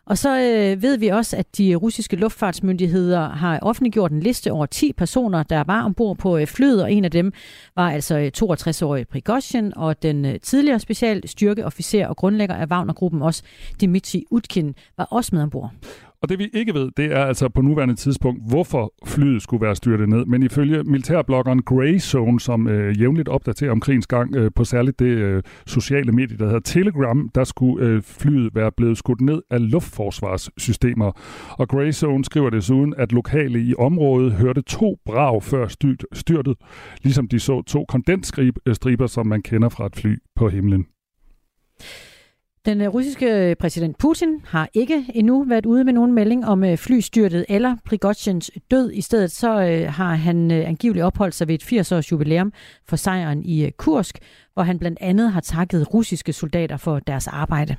Og 0.06 0.18
så 0.18 0.40
øh, 0.40 0.82
ved 0.82 0.98
vi 0.98 1.08
også, 1.08 1.38
at 1.38 1.58
de 1.58 1.76
russiske 1.76 2.16
luftfartsmyndigheder 2.16 3.30
har 3.30 3.60
offentliggjort 3.62 4.12
en 4.12 4.20
liste 4.20 4.52
over 4.52 4.66
10 4.66 4.94
personer, 4.94 5.44
der 5.44 5.64
var 5.64 5.84
ombord 5.84 6.18
på 6.18 6.38
øh, 6.38 6.48
flyet, 6.48 6.84
og 6.84 6.94
en 6.94 7.06
af 7.06 7.12
dem 7.12 7.34
var 7.76 7.92
altså 7.92 8.18
øh, 8.18 8.32
62-årige 8.38 9.06
Prigozhin, 9.06 9.74
og 9.76 10.04
den 10.04 10.26
øh, 10.26 10.40
tidligere 10.40 10.80
specialstyrkeofficer 10.80 12.08
og 12.08 12.18
grundlægger 12.18 12.56
af 12.56 12.66
Wagner-gruppen 12.66 13.22
også, 13.22 13.44
Dimitri 13.82 14.24
Utkin, 14.32 14.76
var 14.98 15.04
også 15.04 15.36
med 15.36 15.44
ombord. 15.44 15.72
Og 16.22 16.30
det 16.30 16.40
vi 16.40 16.50
ikke 16.54 16.74
ved, 16.74 16.92
det 16.98 17.06
er 17.06 17.26
altså 17.26 17.50
på 17.50 17.62
nuværende 17.62 17.96
tidspunkt, 17.96 18.50
hvorfor 18.50 18.94
flyet 19.06 19.42
skulle 19.42 19.66
være 19.66 19.76
styrtet 19.76 20.10
ned. 20.10 20.26
Men 20.26 20.44
ifølge 20.44 20.84
militærbloggeren 20.84 21.62
Grey 21.62 22.00
Zone, 22.00 22.40
som 22.40 22.68
øh, 22.68 23.02
jævnligt 23.02 23.30
opdaterer 23.30 23.72
om 23.72 23.80
krigens 23.80 24.08
gang 24.08 24.36
øh, 24.36 24.52
på 24.56 24.64
særligt 24.64 25.00
det 25.00 25.06
øh, 25.06 25.44
sociale 25.68 26.12
medie, 26.12 26.38
der 26.38 26.46
hedder 26.46 26.60
Telegram, 26.60 27.30
der 27.36 27.44
skulle 27.44 27.86
øh, 27.86 28.02
flyet 28.02 28.56
være 28.56 28.72
blevet 28.78 28.98
skudt 28.98 29.22
ned 29.22 29.42
af 29.50 29.72
luftforsvarssystemer. 29.72 31.12
Og 31.50 31.70
Grey 31.70 31.92
Zone 31.92 32.26
skriver 32.26 32.50
desuden, 32.50 32.94
at 32.98 33.12
lokale 33.12 33.62
i 33.62 33.74
området 33.76 34.34
hørte 34.34 34.62
to 34.62 34.98
brag 35.06 35.44
før 35.44 35.68
styrt, 35.68 36.06
styrtet, 36.14 36.56
ligesom 37.04 37.28
de 37.28 37.40
så 37.40 37.62
to 37.62 37.86
kondensstriber, 37.88 39.04
øh, 39.04 39.10
som 39.10 39.28
man 39.28 39.42
kender 39.42 39.70
fra 39.70 39.86
et 39.86 39.96
fly 39.96 40.18
på 40.36 40.50
himlen. 40.50 40.86
Den 42.66 42.82
øh, 42.82 42.88
russiske 42.88 43.50
øh, 43.50 43.56
præsident 43.56 43.98
Putin 43.98 44.42
har 44.46 44.70
ikke 44.74 45.06
endnu 45.14 45.44
været 45.44 45.66
ude 45.66 45.84
med 45.84 45.94
nogen 45.94 46.14
melding 46.14 46.46
om 46.46 46.64
øh, 46.64 46.78
flystyrtet 46.78 47.46
eller 47.50 47.76
Prigozhins 47.86 48.52
død. 48.72 48.92
I 48.92 49.02
stedet 49.02 49.32
så 49.32 49.48
har 49.90 50.16
han 50.16 50.52
angiveligt 50.52 51.06
opholdt 51.06 51.36
sig 51.36 51.48
ved 51.48 51.56
et 51.56 51.64
80-års 51.64 52.12
jubilæum 52.12 52.54
for 52.88 52.96
sejren 52.96 53.44
i 53.46 53.70
Kursk, 53.78 54.20
hvor 54.54 54.64
han 54.64 54.80
blandt 54.80 54.98
andet 55.02 55.32
har 55.32 55.42
takket 55.42 55.94
russiske 55.94 56.34
soldater 56.34 56.78
for 56.78 57.00
deres 57.00 57.28
arbejde. 57.28 57.76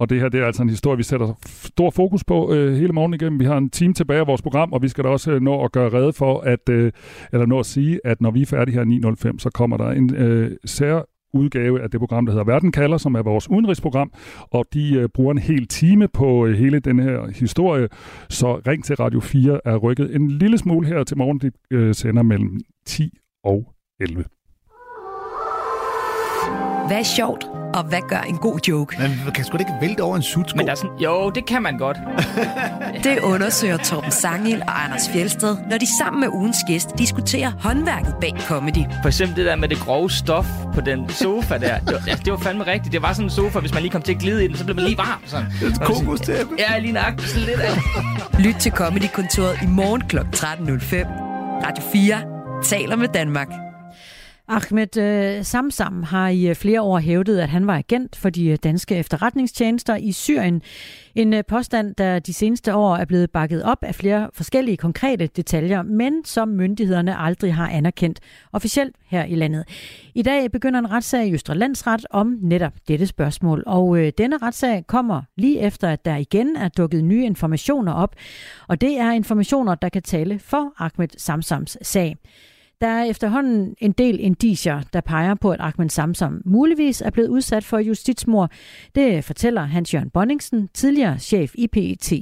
Og 0.00 0.10
det 0.10 0.20
her 0.20 0.28
det 0.28 0.40
er 0.40 0.46
altså 0.46 0.62
en 0.62 0.68
historie, 0.68 0.96
vi 0.96 1.02
sætter 1.02 1.34
stor 1.44 1.90
fokus 1.90 2.24
på 2.24 2.54
øh, 2.54 2.74
hele 2.74 2.92
morgen 2.92 3.14
igennem. 3.14 3.40
Vi 3.40 3.44
har 3.44 3.56
en 3.56 3.70
time 3.70 3.94
tilbage 3.94 4.20
af 4.20 4.26
vores 4.26 4.42
program, 4.42 4.72
og 4.72 4.82
vi 4.82 4.88
skal 4.88 5.04
da 5.04 5.08
også 5.08 5.38
nå 5.38 5.64
at 5.64 5.72
gøre 5.72 5.88
redde 5.88 6.12
for, 6.12 6.40
at, 6.40 6.68
øh, 6.68 6.92
eller 7.32 7.46
nå 7.46 7.58
at 7.58 7.66
sige, 7.66 8.00
at 8.04 8.20
når 8.20 8.30
vi 8.30 8.42
er 8.42 8.46
færdige 8.46 8.74
her 8.74 9.32
9.05, 9.32 9.38
så 9.38 9.50
kommer 9.50 9.76
der 9.76 9.90
en 9.90 10.14
øh, 10.14 10.56
sær 10.64 11.15
udgave 11.36 11.82
af 11.82 11.90
det 11.90 12.00
program, 12.00 12.26
der 12.26 12.32
hedder 12.32 12.44
Verden 12.44 12.72
kalder, 12.72 12.98
som 12.98 13.14
er 13.14 13.22
vores 13.22 13.50
udenrigsprogram, 13.50 14.12
og 14.50 14.64
de 14.72 14.94
øh, 14.94 15.08
bruger 15.14 15.32
en 15.32 15.38
hel 15.38 15.68
time 15.68 16.08
på 16.08 16.46
øh, 16.46 16.58
hele 16.58 16.80
den 16.80 16.98
her 16.98 17.26
historie. 17.26 17.88
Så 18.30 18.60
ring 18.66 18.84
til 18.84 18.96
Radio 18.96 19.20
4 19.20 19.60
er 19.64 19.76
rykket 19.76 20.16
en 20.16 20.30
lille 20.30 20.58
smule 20.58 20.86
her 20.86 21.04
til 21.04 21.18
morgen. 21.18 21.38
De 21.38 21.50
øh, 21.70 21.94
sender 21.94 22.22
mellem 22.22 22.60
10 22.86 23.10
og 23.44 23.72
11. 24.00 24.35
Hvad 26.86 26.98
er 26.98 27.02
sjovt, 27.02 27.44
og 27.74 27.84
hvad 27.84 28.00
gør 28.08 28.20
en 28.20 28.36
god 28.38 28.58
joke? 28.68 28.96
Man 28.98 29.32
kan 29.34 29.44
sgu 29.44 29.52
da 29.56 29.58
ikke 29.58 29.72
vælte 29.80 30.00
over 30.00 30.16
en 30.16 30.22
sutsko. 30.22 30.56
Men 30.56 30.66
der 30.66 30.72
er 30.72 30.76
sådan, 30.76 30.96
jo, 30.98 31.30
det 31.30 31.46
kan 31.46 31.62
man 31.62 31.78
godt. 31.78 31.96
det 33.04 33.18
undersøger 33.18 33.76
Torben 33.76 34.10
Sangil 34.10 34.62
og 34.62 34.84
Anders 34.84 35.08
Fjelsted, 35.08 35.56
når 35.70 35.78
de 35.78 35.98
sammen 35.98 36.20
med 36.20 36.28
ugens 36.28 36.56
gæst 36.68 36.98
diskuterer 36.98 37.52
håndværket 37.60 38.14
bag 38.20 38.34
comedy. 38.40 38.84
For 39.02 39.08
eksempel 39.08 39.36
det 39.36 39.46
der 39.46 39.56
med 39.56 39.68
det 39.68 39.78
grove 39.78 40.10
stof 40.10 40.46
på 40.74 40.80
den 40.80 41.08
sofa 41.08 41.58
der. 41.58 41.78
Det 41.78 41.92
var, 41.92 42.02
ja, 42.06 42.14
det 42.14 42.32
var 42.32 42.38
fandme 42.38 42.66
rigtigt. 42.66 42.92
Det 42.92 43.02
var 43.02 43.12
sådan 43.12 43.26
en 43.26 43.30
sofa, 43.30 43.58
hvis 43.60 43.74
man 43.74 43.82
lige 43.82 43.92
kom 43.92 44.02
til 44.02 44.12
at 44.12 44.18
glide 44.18 44.44
i 44.44 44.48
den, 44.48 44.56
så 44.56 44.64
blev 44.64 44.76
man 44.76 44.84
lige 44.84 44.98
varm. 44.98 45.22
Sådan. 45.26 45.46
Et 45.46 45.80
kokostæppe. 45.80 46.54
Ja, 46.58 46.78
lige 46.78 46.92
nok. 46.92 47.20
Sådan 47.20 47.42
lidt 47.42 47.60
af. 47.60 47.78
Lyt 48.46 48.54
til 48.54 48.72
Comedy-kontoret 48.72 49.58
i 49.62 49.66
morgen 49.66 50.00
kl. 50.00 50.18
13.05. 50.18 51.26
Radio 51.66 51.84
4 51.92 52.16
taler 52.64 52.96
med 52.96 53.08
Danmark. 53.08 53.48
Ahmed 54.48 54.96
øh, 54.96 55.44
Samsam 55.44 56.02
har 56.02 56.28
i 56.28 56.46
øh, 56.48 56.54
flere 56.54 56.82
år 56.82 56.98
hævdet, 56.98 57.38
at 57.38 57.48
han 57.48 57.66
var 57.66 57.76
agent 57.76 58.16
for 58.16 58.30
de 58.30 58.46
øh, 58.46 58.58
danske 58.64 58.96
efterretningstjenester 58.96 59.96
i 59.96 60.12
Syrien. 60.12 60.62
En 61.14 61.34
øh, 61.34 61.44
påstand, 61.48 61.94
der 61.94 62.18
de 62.18 62.32
seneste 62.32 62.74
år 62.74 62.96
er 62.96 63.04
blevet 63.04 63.30
bakket 63.30 63.62
op 63.62 63.78
af 63.82 63.94
flere 63.94 64.30
forskellige 64.34 64.76
konkrete 64.76 65.26
detaljer, 65.26 65.82
men 65.82 66.24
som 66.24 66.48
myndighederne 66.48 67.16
aldrig 67.16 67.54
har 67.54 67.68
anerkendt 67.68 68.20
officielt 68.52 68.96
her 69.06 69.24
i 69.24 69.34
landet. 69.34 69.64
I 70.14 70.22
dag 70.22 70.50
begynder 70.50 70.78
en 70.78 70.90
retssag 70.90 71.26
i 71.26 71.34
Østre 71.34 71.54
Landsret 71.54 72.06
om 72.10 72.38
netop 72.42 72.72
dette 72.88 73.06
spørgsmål, 73.06 73.62
og 73.66 73.98
øh, 73.98 74.12
denne 74.18 74.38
retssag 74.38 74.86
kommer 74.86 75.22
lige 75.36 75.60
efter, 75.60 75.88
at 75.88 76.04
der 76.04 76.16
igen 76.16 76.56
er 76.56 76.68
dukket 76.68 77.04
nye 77.04 77.24
informationer 77.24 77.92
op, 77.92 78.14
og 78.68 78.80
det 78.80 78.98
er 78.98 79.10
informationer, 79.10 79.74
der 79.74 79.88
kan 79.88 80.02
tale 80.02 80.38
for 80.38 80.72
Ahmed 80.78 81.08
Samsams 81.18 81.78
sag. 81.82 82.16
Der 82.80 82.86
er 82.86 83.04
efterhånden 83.04 83.76
en 83.80 83.92
del 83.92 84.20
indicier, 84.20 84.78
der 84.92 85.00
peger 85.00 85.34
på, 85.42 85.50
at 85.50 85.60
Ahmed 85.60 85.88
Samsom 85.88 86.42
muligvis 86.44 87.02
er 87.02 87.10
blevet 87.10 87.28
udsat 87.28 87.64
for 87.64 87.78
justitsmord. 87.78 88.50
Det 88.94 89.24
fortæller 89.24 89.60
Hans-Jørgen 89.60 90.10
Bonningsen, 90.10 90.68
tidligere 90.68 91.18
chef 91.18 91.50
i 91.54 91.66
PET. 91.72 92.12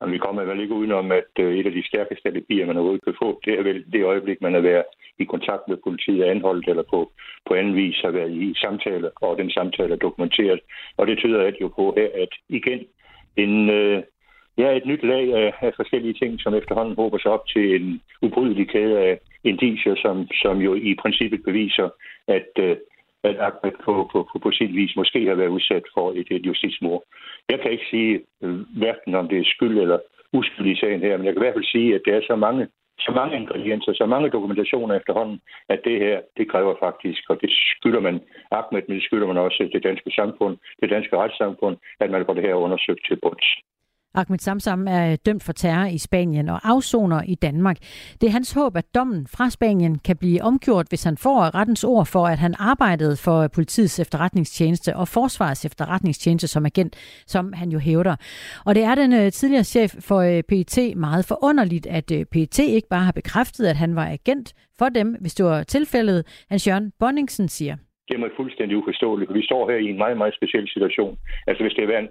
Og 0.00 0.12
vi 0.12 0.18
kommer 0.18 0.42
vel 0.44 0.60
ikke 0.60 0.74
udenom, 0.74 1.12
at 1.12 1.32
øh, 1.38 1.58
et 1.58 1.66
af 1.66 1.72
de 1.72 1.86
stærkeste 1.86 2.28
alibier, 2.28 2.66
man 2.66 2.76
overhovedet 2.76 3.04
kan 3.04 3.14
få, 3.22 3.40
det 3.44 3.58
er 3.58 3.62
vel 3.62 3.84
det 3.92 4.04
øjeblik, 4.04 4.42
man 4.42 4.54
er 4.54 4.60
været 4.60 4.84
i 5.18 5.24
kontakt 5.24 5.68
med 5.68 5.76
politiet 5.84 6.22
anholdt 6.22 6.68
eller 6.68 6.82
på, 6.82 7.12
på 7.46 7.54
anden 7.54 7.76
vis 7.76 8.00
har 8.04 8.10
været 8.10 8.32
i 8.32 8.54
samtale, 8.54 9.10
og 9.16 9.38
den 9.38 9.50
samtale 9.50 9.92
er 9.92 10.04
dokumenteret. 10.06 10.60
Og 10.96 11.06
det 11.06 11.18
tyder 11.18 11.40
alt 11.40 11.60
jo 11.60 11.68
på 11.68 11.94
her, 11.96 12.08
at 12.22 12.32
igen 12.48 12.80
en, 13.36 13.70
øh, 13.70 14.02
ja, 14.58 14.76
et 14.76 14.86
nyt 14.86 15.02
lag 15.02 15.34
af, 15.34 15.52
af 15.60 15.72
forskellige 15.76 16.14
ting, 16.14 16.40
som 16.40 16.54
efterhånden 16.54 16.94
håber 16.94 17.18
sig 17.18 17.30
op 17.30 17.46
til 17.48 17.76
en 17.76 18.02
ubrydelig 18.22 18.68
kæde 18.68 18.98
af 18.98 19.18
indiger, 19.44 19.94
som, 19.96 20.28
som 20.42 20.58
jo 20.58 20.74
i 20.74 20.94
princippet 21.02 21.40
beviser, 21.44 21.88
at, 22.28 22.50
øh, 22.58 22.76
at 23.22 23.36
Ahmed 23.38 23.72
på, 23.84 24.08
på, 24.12 24.28
på, 24.32 24.38
på 24.38 24.50
sin 24.50 24.74
vis 24.74 24.96
måske 24.96 25.26
har 25.26 25.34
været 25.34 25.54
udsat 25.56 25.82
for 25.94 26.12
et, 26.12 26.26
et 26.30 26.46
justitsmord. 26.46 27.02
Jeg 27.48 27.60
kan 27.60 27.70
ikke 27.70 27.90
sige 27.90 28.20
øh, 28.42 28.58
hverken 28.80 29.14
om 29.14 29.28
det 29.28 29.38
er 29.38 29.52
skyld 29.54 29.78
eller 29.78 29.98
uskyld 30.32 30.66
i 30.66 30.80
sagen 30.80 31.00
her, 31.00 31.16
men 31.16 31.26
jeg 31.26 31.32
kan 31.32 31.42
i 31.42 31.44
hvert 31.44 31.58
fald 31.58 31.72
sige, 31.74 31.94
at 31.94 32.02
der 32.06 32.14
er 32.16 32.22
så 32.26 32.36
mange 32.36 32.66
så 33.06 33.12
mange 33.14 33.36
ingredienser, 33.36 33.92
så 33.92 34.06
mange 34.06 34.30
dokumentationer 34.30 34.94
efterhånden, 34.94 35.40
at 35.68 35.80
det 35.84 35.98
her, 35.98 36.20
det 36.36 36.50
kræver 36.50 36.74
faktisk, 36.80 37.22
og 37.30 37.36
det 37.42 37.50
skylder 37.50 38.00
man 38.00 38.20
Ahmed, 38.50 38.82
men 38.88 38.96
det 38.96 39.04
skylder 39.04 39.26
man 39.26 39.36
også 39.36 39.68
det 39.72 39.82
danske 39.82 40.10
samfund, 40.10 40.56
det 40.80 40.90
danske 40.90 41.16
retssamfund, 41.16 41.76
at 42.00 42.10
man 42.10 42.24
får 42.26 42.34
det 42.34 42.42
her 42.42 42.54
undersøgt 42.54 43.06
til 43.08 43.18
bunds. 43.22 43.48
Ahmed 44.14 44.38
Samsam 44.38 44.86
er 44.88 45.12
øh, 45.12 45.18
dømt 45.26 45.42
for 45.42 45.52
terror 45.52 45.86
i 45.86 45.98
Spanien 45.98 46.48
og 46.48 46.60
afsoner 46.64 47.22
i 47.22 47.34
Danmark. 47.34 47.76
Det 48.20 48.26
er 48.26 48.30
hans 48.30 48.52
håb, 48.52 48.76
at 48.76 48.94
dommen 48.94 49.26
fra 49.26 49.50
Spanien 49.50 49.98
kan 49.98 50.16
blive 50.16 50.42
omgjort, 50.42 50.86
hvis 50.88 51.04
han 51.04 51.16
får 51.16 51.54
rettens 51.54 51.84
ord 51.84 52.06
for, 52.06 52.26
at 52.26 52.38
han 52.38 52.54
arbejdede 52.58 53.16
for 53.16 53.38
øh, 53.42 53.48
politiets 53.54 54.00
efterretningstjeneste 54.00 54.96
og 54.96 55.08
forsvarets 55.08 55.64
efterretningstjeneste 55.64 56.48
som 56.48 56.66
agent, 56.66 56.96
som 57.26 57.52
han 57.52 57.68
jo 57.70 57.78
hævder. 57.78 58.16
Og 58.66 58.74
det 58.74 58.82
er 58.82 58.94
den 58.94 59.12
øh, 59.12 59.32
tidligere 59.32 59.64
chef 59.64 59.90
for 60.00 60.42
PET 60.48 60.96
meget 60.96 61.24
forunderligt, 61.28 61.86
at 61.86 62.12
PET 62.32 62.58
ikke 62.58 62.88
bare 62.88 63.04
har 63.04 63.12
bekræftet, 63.12 63.66
at 63.66 63.76
han 63.76 63.96
var 63.96 64.06
agent 64.06 64.54
for 64.78 64.88
dem, 64.88 65.16
hvis 65.20 65.34
det 65.34 65.44
var 65.46 65.62
tilfældet, 65.62 66.44
Hans 66.50 66.66
Jørgen 66.66 66.92
Bonningsen 67.00 67.48
siger. 67.48 67.76
Det 68.08 68.14
er 68.14 68.18
mig 68.18 68.30
fuldstændig 68.36 68.76
uforståeligt, 68.76 69.28
for 69.28 69.34
vi 69.34 69.44
står 69.44 69.70
her 69.70 69.78
i 69.78 69.88
en 69.92 69.98
meget, 69.98 70.16
meget 70.16 70.34
speciel 70.34 70.68
situation. 70.68 71.18
Altså 71.46 71.62
hvis 71.64 71.74
det 71.74 71.84
er 71.84 71.98
en 71.98 72.08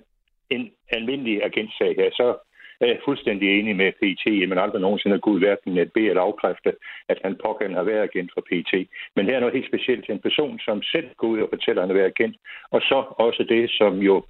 en 0.49 0.71
almindelig 0.89 1.43
agentsag 1.43 1.95
her, 1.95 2.09
så 2.13 2.37
er 2.81 2.87
jeg 2.87 2.99
fuldstændig 3.05 3.59
enig 3.59 3.75
med 3.75 3.91
PET, 3.99 4.49
men 4.49 4.57
aldrig 4.57 4.81
nogensinde 4.81 5.15
har 5.15 5.19
Gud 5.27 5.39
hverken 5.39 5.77
at 5.77 5.91
bede 5.93 6.09
eller 6.09 6.21
afkræfte, 6.21 6.73
at 7.09 7.19
han 7.23 7.37
pågældende 7.45 7.77
har 7.77 7.91
været 7.91 8.07
agent 8.09 8.31
for 8.33 8.41
PET. 8.49 8.87
Men 9.15 9.25
her 9.25 9.35
er 9.35 9.39
noget 9.39 9.55
helt 9.55 9.67
specielt. 9.67 10.09
En 10.09 10.19
person, 10.19 10.59
som 10.59 10.81
selv 10.83 11.09
går 11.17 11.27
ud 11.27 11.39
og 11.39 11.49
fortæller, 11.49 11.81
at 11.81 11.87
han 11.87 11.95
har 11.95 12.01
været 12.01 12.13
agent. 12.15 12.35
Og 12.71 12.81
så 12.81 13.03
også 13.25 13.43
det, 13.49 13.69
som 13.69 13.97
jo 13.97 14.23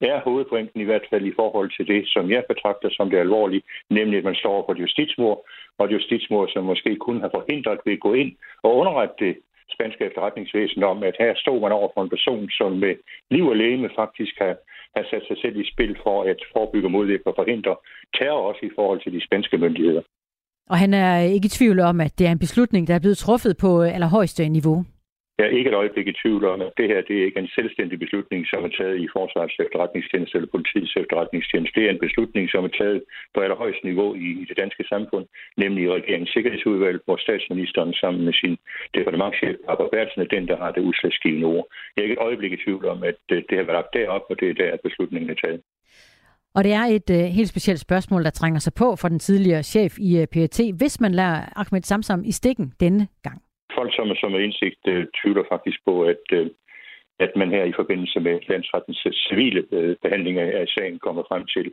er 0.00 0.20
hovedpointen 0.20 0.80
i 0.80 0.84
hvert 0.84 1.06
fald 1.10 1.26
i 1.26 1.36
forhold 1.36 1.70
til 1.76 1.86
det, 1.86 2.08
som 2.08 2.30
jeg 2.30 2.44
betragter 2.48 2.88
som 2.92 3.10
det 3.10 3.18
alvorlige, 3.18 3.62
nemlig 3.90 4.18
at 4.18 4.24
man 4.24 4.34
står 4.34 4.62
på 4.62 4.72
et 4.72 4.78
justitsmord, 4.78 5.48
og 5.78 5.86
et 5.86 5.92
justitsmord, 5.92 6.48
som 6.48 6.64
måske 6.64 6.96
kun 6.96 7.20
har 7.20 7.30
forhindret 7.34 7.78
ved 7.84 7.92
at 7.92 8.00
gå 8.00 8.12
ind 8.14 8.32
og 8.62 8.76
underrette 8.76 9.14
det 9.18 9.36
spanske 9.74 10.04
efterretningsvæsen 10.04 10.82
om, 10.82 11.02
at 11.02 11.16
her 11.18 11.34
stod 11.36 11.60
man 11.60 11.72
over 11.72 11.88
for 11.94 12.02
en 12.02 12.14
person, 12.16 12.50
som 12.50 12.72
med 12.72 12.94
liv 13.30 13.46
og 13.46 13.56
læge 13.56 13.90
faktisk 13.96 14.34
har 14.38 14.56
have 14.94 15.06
sat 15.10 15.22
sig 15.28 15.36
selv 15.42 15.56
i 15.60 15.70
spil 15.72 15.96
for 16.04 16.22
at 16.22 16.38
forebygge, 16.52 16.88
modvirke 16.88 17.26
og 17.26 17.34
forhindre 17.36 17.76
terror 18.16 18.48
også 18.50 18.62
i 18.66 18.70
forhold 18.76 19.00
til 19.02 19.12
de 19.12 19.26
spanske 19.26 19.58
myndigheder. 19.58 20.02
Og 20.70 20.76
han 20.78 20.94
er 20.94 21.18
ikke 21.18 21.46
i 21.46 21.56
tvivl 21.58 21.80
om, 21.80 22.00
at 22.00 22.18
det 22.18 22.26
er 22.26 22.32
en 22.32 22.38
beslutning, 22.38 22.88
der 22.88 22.94
er 22.94 22.98
blevet 22.98 23.18
truffet 23.18 23.56
på 23.56 23.82
øh, 23.82 23.94
allerhøjeste 23.94 24.48
niveau. 24.48 24.84
Jeg 25.38 25.46
er 25.46 25.56
ikke 25.58 25.70
et 25.70 25.80
øjeblik 25.82 26.06
i 26.08 26.18
tvivl 26.22 26.44
om, 26.44 26.60
at 26.60 26.72
det 26.78 26.86
her 26.90 27.00
det 27.08 27.16
er 27.16 27.24
ikke 27.24 27.40
en 27.44 27.54
selvstændig 27.58 27.98
beslutning, 28.04 28.40
som 28.50 28.64
er 28.64 28.72
taget 28.78 28.98
i 29.04 29.08
Forsvarets 29.14 29.58
efterretningstjeneste 29.64 30.34
eller 30.36 30.54
politiets 30.56 30.96
efterretningstjeneste. 31.02 31.74
Det 31.80 31.86
er 31.86 31.92
en 31.92 32.04
beslutning, 32.06 32.44
som 32.50 32.64
er 32.64 32.72
taget 32.80 33.02
på 33.34 33.40
allerhøjeste 33.40 33.84
niveau 33.90 34.10
i, 34.26 34.28
i 34.42 34.44
det 34.48 34.56
danske 34.62 34.84
samfund, 34.92 35.26
nemlig 35.62 35.82
i 35.84 35.94
regeringens 35.98 36.32
sikkerhedsudvalg, 36.36 36.98
hvor 37.04 37.16
statsministeren 37.26 37.92
sammen 38.02 38.24
med 38.24 38.34
sin 38.40 38.54
departementchef, 38.96 39.54
Barbara 39.66 39.88
Bertelsen, 39.92 40.20
er 40.22 40.34
den, 40.36 40.48
der 40.50 40.56
har 40.62 40.70
det 40.72 40.86
udslagsgivende 40.88 41.46
ord. 41.54 41.66
Jeg 41.94 42.00
er 42.00 42.06
ikke 42.06 42.18
et 42.20 42.26
øjeblik 42.28 42.52
i 42.52 42.62
tvivl 42.64 42.84
om, 42.94 42.98
at 43.10 43.20
øh, 43.32 43.42
det, 43.48 43.54
har 43.58 43.64
været 43.68 43.80
lagt 43.80 43.94
derop, 43.98 44.24
og 44.30 44.36
det 44.40 44.48
er 44.50 44.54
der, 44.62 44.84
beslutningen 44.88 45.30
er 45.30 45.38
taget. 45.44 45.60
Og 46.56 46.64
det 46.64 46.72
er 46.72 46.84
et 46.98 47.10
øh, 47.18 47.24
helt 47.38 47.48
specielt 47.48 47.80
spørgsmål, 47.80 48.24
der 48.24 48.30
trænger 48.30 48.60
sig 48.60 48.74
på 48.74 48.96
for 48.96 49.08
den 49.08 49.18
tidligere 49.18 49.62
chef 49.62 49.92
i 49.98 50.10
øh, 50.20 50.26
PET, 50.26 50.58
hvis 50.80 51.00
man 51.00 51.12
lader 51.12 51.38
Ahmed 51.56 51.82
Samsam 51.82 52.22
i 52.24 52.32
stikken 52.32 52.72
denne 52.80 53.08
gang 53.22 53.40
folk, 53.74 53.94
som, 53.96 54.14
som 54.14 54.34
er 54.34 54.38
indsigt, 54.38 54.82
øh, 54.88 55.06
tvivler 55.18 55.44
faktisk 55.48 55.78
på, 55.84 56.02
at, 56.02 56.24
øh, 56.32 56.50
at 57.18 57.32
man 57.36 57.50
her 57.50 57.64
i 57.64 57.72
forbindelse 57.76 58.20
med 58.20 58.40
landsrettens 58.48 59.06
civile 59.28 59.64
øh, 59.72 59.96
behandling 60.02 60.38
af 60.38 60.68
sagen 60.68 60.98
kommer 60.98 61.22
frem 61.28 61.46
til 61.46 61.66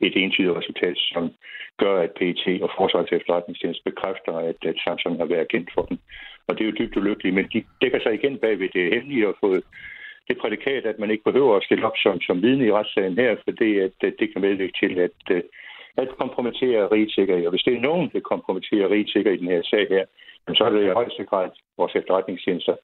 et 0.00 0.16
entydigt 0.16 0.56
resultat, 0.56 0.96
som 1.12 1.30
gør, 1.78 1.96
at 2.00 2.12
PET 2.18 2.62
og 2.62 2.70
Forsvarets 2.76 3.12
efterretningstjeneste 3.12 3.82
bekræfter, 3.84 4.32
at, 4.50 4.58
at 4.70 4.76
Samsung 4.84 5.18
har 5.18 5.24
været 5.24 5.48
kendt 5.48 5.70
for 5.74 5.82
den. 5.82 5.98
Og 6.46 6.58
det 6.58 6.62
er 6.62 6.70
jo 6.70 6.78
dybt 6.78 6.96
ulykkeligt, 6.96 7.34
men 7.34 7.48
de 7.52 7.64
dækker 7.82 8.00
sig 8.02 8.14
igen 8.14 8.38
bag 8.38 8.58
ved 8.58 8.68
det 8.68 8.94
hemmelige 8.94 9.28
og 9.28 9.36
fået 9.40 9.62
det 10.28 10.38
prædikat, 10.38 10.86
at 10.86 10.98
man 10.98 11.10
ikke 11.10 11.24
behøver 11.24 11.56
at 11.56 11.64
stille 11.64 11.86
op 11.86 11.96
som, 12.02 12.20
som 12.20 12.42
vidne 12.42 12.66
i 12.66 12.72
retssagen 12.72 13.18
her, 13.18 13.36
for 13.44 13.50
det, 13.50 13.72
at, 13.86 13.96
øh, 14.04 14.12
det 14.18 14.32
kan 14.32 14.40
medvirke 14.42 14.78
til 14.82 14.98
at, 14.98 15.20
øh, 15.30 15.42
at 15.96 16.08
kompromittere 16.20 16.92
rigsikkerhed. 16.96 17.46
Og 17.46 17.50
hvis 17.50 17.66
det 17.66 17.74
er 17.74 17.88
nogen, 17.88 18.10
der 18.12 18.20
kompromitterer 18.20 18.90
rigsikkerhed 18.90 19.38
i 19.38 19.42
den 19.42 19.52
her 19.54 19.62
sag 19.62 19.86
her, 19.90 20.04
så 20.54 20.64
er 20.64 20.70
det 20.70 20.84
i 20.84 20.98
højeste 21.00 21.24
grad 21.24 21.48
vores 21.78 21.94
efterretningstjenester. 21.94 22.76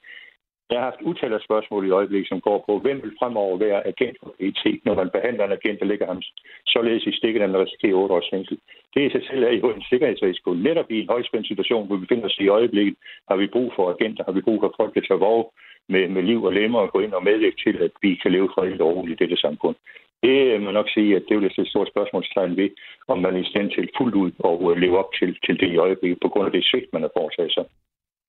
Jeg 0.70 0.78
har 0.78 0.90
haft 0.90 1.06
utal 1.10 1.32
af 1.32 1.40
spørgsmål 1.40 1.86
i 1.86 1.90
øjeblikket, 1.90 2.28
som 2.28 2.40
går 2.40 2.58
på, 2.66 2.78
hvem 2.78 3.02
vil 3.02 3.16
fremover 3.18 3.56
være 3.58 3.86
agent 3.86 4.16
for 4.22 4.34
PET, 4.38 4.80
når 4.84 4.94
man 4.94 5.10
behandler 5.10 5.44
en 5.44 5.58
agent, 5.58 5.80
der 5.80 5.86
ligger 5.86 6.06
ham 6.06 6.22
således 6.66 7.06
i 7.06 7.12
stikket, 7.12 7.42
at 7.42 7.50
man 7.50 7.60
risikerer 7.60 7.94
8 7.94 8.14
års 8.14 8.30
fængsel. 8.32 8.58
Det 8.94 9.02
i 9.02 9.10
sig 9.10 9.22
selv 9.30 9.42
er 9.44 9.52
jo 9.52 9.70
en 9.70 9.84
sikkerhedsrisiko. 9.90 10.54
Netop 10.54 10.90
i 10.90 11.00
en 11.00 11.08
højspændt 11.08 11.46
situation, 11.46 11.86
hvor 11.86 11.96
vi 11.96 12.04
befinder 12.04 12.26
os 12.26 12.38
i 12.40 12.48
øjeblikket, 12.48 12.96
har 13.28 13.36
vi 13.36 13.46
brug 13.46 13.72
for 13.76 13.90
agenter, 13.94 14.24
har 14.24 14.32
vi 14.32 14.40
brug 14.40 14.60
for 14.60 14.74
folk, 14.76 14.94
der 14.94 15.00
tager 15.00 15.24
vore 15.26 15.44
med, 15.88 16.08
med 16.08 16.22
liv 16.22 16.44
og 16.44 16.52
lemmer 16.52 16.78
og 16.78 16.92
gå 16.92 16.98
ind 17.00 17.12
og 17.12 17.24
medvirke 17.24 17.62
til, 17.64 17.76
at 17.82 17.90
vi 18.02 18.14
kan 18.22 18.32
leve 18.32 18.50
fredeligt 18.54 18.82
og 18.82 18.96
roligt 18.96 19.20
i 19.20 19.24
dette 19.24 19.36
samfund. 19.36 19.76
Det 20.22 20.62
må 20.62 20.70
nok 20.70 20.88
sige, 20.94 21.16
at 21.16 21.22
det 21.26 21.32
er 21.34 21.40
jo 21.40 21.46
et 21.46 21.68
stort 21.72 21.88
spørgsmålstegn 21.92 22.56
ved, 22.56 22.70
om 23.08 23.18
man 23.18 23.34
er 23.34 23.40
i 23.40 23.50
stand 23.52 23.70
til 23.70 23.88
fuldt 23.98 24.14
ud 24.14 24.30
og 24.38 24.76
leve 24.76 24.98
op 24.98 25.10
til, 25.18 25.30
til 25.44 25.54
det 25.60 25.68
i 25.74 25.76
øjeblikket, 25.76 26.18
på 26.22 26.28
grund 26.28 26.46
af 26.46 26.52
det 26.52 26.64
svigt, 26.70 26.92
man 26.92 27.02
har 27.02 27.12
foretaget 27.18 27.52
sig. 27.52 27.64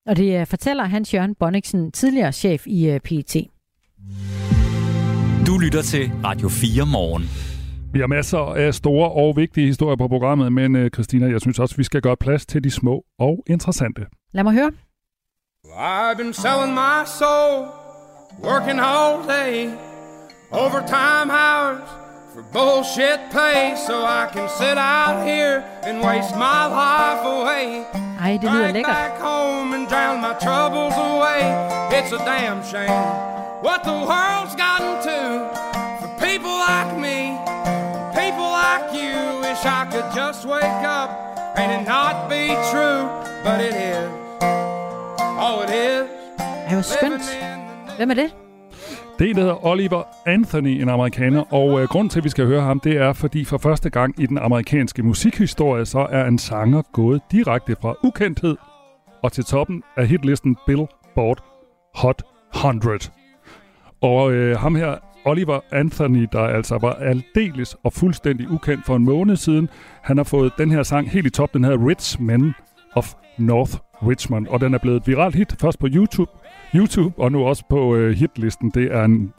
Og 0.08 0.16
det 0.16 0.40
øh, 0.40 0.46
fortæller 0.46 0.84
Hans 0.84 1.14
Jørgen 1.14 1.34
Bonniksen, 1.34 1.92
tidligere 1.92 2.32
chef 2.32 2.66
i 2.66 2.90
øh, 2.90 3.00
PET. 3.00 3.34
Du 5.46 5.58
lytter 5.64 5.82
til 5.82 6.04
Radio 6.24 6.48
4 6.48 6.86
morgen. 6.96 7.24
Vi 7.92 7.98
har 8.00 8.06
masser 8.06 8.38
af 8.38 8.74
store 8.74 9.10
og 9.10 9.36
vigtige 9.36 9.66
historier 9.66 9.96
på 9.96 10.08
programmet, 10.08 10.52
men 10.52 10.76
øh, 10.76 10.90
Christina, 10.90 11.26
jeg 11.26 11.40
synes 11.40 11.58
også, 11.58 11.76
vi 11.76 11.84
skal 11.84 12.00
gøre 12.00 12.16
plads 12.16 12.46
til 12.46 12.64
de 12.64 12.70
små 12.70 13.04
og 13.18 13.44
interessante. 13.46 14.06
Lad 14.32 14.44
mig 14.44 14.54
høre. 14.54 14.72
I've 15.64 16.16
been 16.16 16.32
selling 16.32 16.72
my 16.74 17.04
soul, 17.20 17.54
working 18.42 18.80
all 18.80 19.14
day, 19.36 19.87
overtime 20.52 21.30
hours 21.30 21.88
for 22.32 22.42
bullshit 22.42 23.30
pay, 23.30 23.74
so 23.86 24.04
I 24.04 24.28
can 24.32 24.48
sit 24.48 24.78
out 24.78 25.26
here 25.26 25.64
and 25.82 26.00
waste 26.00 26.34
my 26.36 26.66
life 26.66 27.24
away. 27.24 27.84
Ej, 28.20 28.38
det 28.42 28.50
lyder 28.50 28.72
lækkert. 28.72 28.94
back 28.94 29.18
home 29.18 29.74
and 29.76 29.88
drown 29.88 30.20
my 30.20 30.34
troubles 30.40 30.96
away. 30.96 31.42
It's 31.98 32.12
a 32.12 32.18
damn 32.18 32.62
shame 32.64 33.38
what 33.62 33.80
the 33.84 33.96
world's 34.10 34.54
gotten 34.54 34.94
to 35.08 35.20
for 36.00 36.10
people 36.26 36.54
like 36.68 36.92
me, 37.06 37.18
people 38.14 38.48
like 38.62 38.86
you. 38.92 39.16
Wish 39.40 39.62
I 39.64 39.86
could 39.92 40.08
just 40.14 40.44
wake 40.46 40.84
up 41.00 41.10
and 41.56 41.68
it 41.72 41.84
not 41.88 42.28
be 42.28 42.44
true, 42.70 43.02
but 43.44 43.60
it 43.60 43.74
is. 43.74 44.10
Oh, 45.40 45.64
it 45.64 45.70
is. 45.70 46.08
Er 46.40 46.74
jo 46.74 46.82
skønt. 46.82 47.22
Hvem 47.96 48.10
er 48.10 48.14
det? 48.14 48.47
Det 49.18 49.36
hedder 49.36 49.66
Oliver 49.66 50.02
Anthony, 50.26 50.82
en 50.82 50.88
amerikaner, 50.88 51.54
og 51.54 51.80
øh, 51.80 51.88
grund 51.88 52.10
til, 52.10 52.20
at 52.20 52.24
vi 52.24 52.28
skal 52.28 52.46
høre 52.46 52.60
ham, 52.60 52.80
det 52.80 52.96
er, 52.96 53.12
fordi 53.12 53.44
for 53.44 53.58
første 53.58 53.90
gang 53.90 54.14
i 54.20 54.26
den 54.26 54.38
amerikanske 54.38 55.02
musikhistorie, 55.02 55.86
så 55.86 56.06
er 56.10 56.24
en 56.24 56.38
sanger 56.38 56.82
gået 56.92 57.22
direkte 57.32 57.76
fra 57.80 57.94
ukendthed 58.04 58.56
og 59.22 59.32
til 59.32 59.44
toppen 59.44 59.82
af 59.96 60.06
hitlisten 60.06 60.56
Billboard 60.66 61.44
Hot 61.94 62.22
100. 62.54 62.98
Og 64.00 64.32
øh, 64.32 64.58
ham 64.58 64.74
her, 64.74 64.96
Oliver 65.24 65.60
Anthony, 65.72 66.28
der 66.32 66.40
altså 66.40 66.78
var 66.78 66.92
aldeles 66.92 67.76
og 67.84 67.92
fuldstændig 67.92 68.50
ukendt 68.50 68.86
for 68.86 68.96
en 68.96 69.04
måned 69.04 69.36
siden, 69.36 69.68
han 70.02 70.16
har 70.16 70.24
fået 70.24 70.52
den 70.58 70.70
her 70.70 70.82
sang 70.82 71.10
helt 71.10 71.26
i 71.26 71.30
top, 71.30 71.54
den 71.54 71.64
hedder 71.64 71.86
Rich 71.86 72.22
Men 72.22 72.54
of 72.94 73.14
North 73.38 73.72
Richmond, 74.08 74.46
og 74.46 74.60
den 74.60 74.74
er 74.74 74.78
blevet 74.78 74.96
et 74.96 75.06
viralt 75.06 75.34
hit, 75.34 75.56
først 75.60 75.78
på 75.78 75.86
YouTube, 75.90 76.30
YouTube 76.74 77.14
og 77.18 77.32
nu 77.32 77.44
også 77.44 77.64
på 77.70 77.94
øh, 77.94 78.16
hitlisten. 78.16 78.70
Det 78.70 78.94
er 78.94 79.04
en 79.04 79.32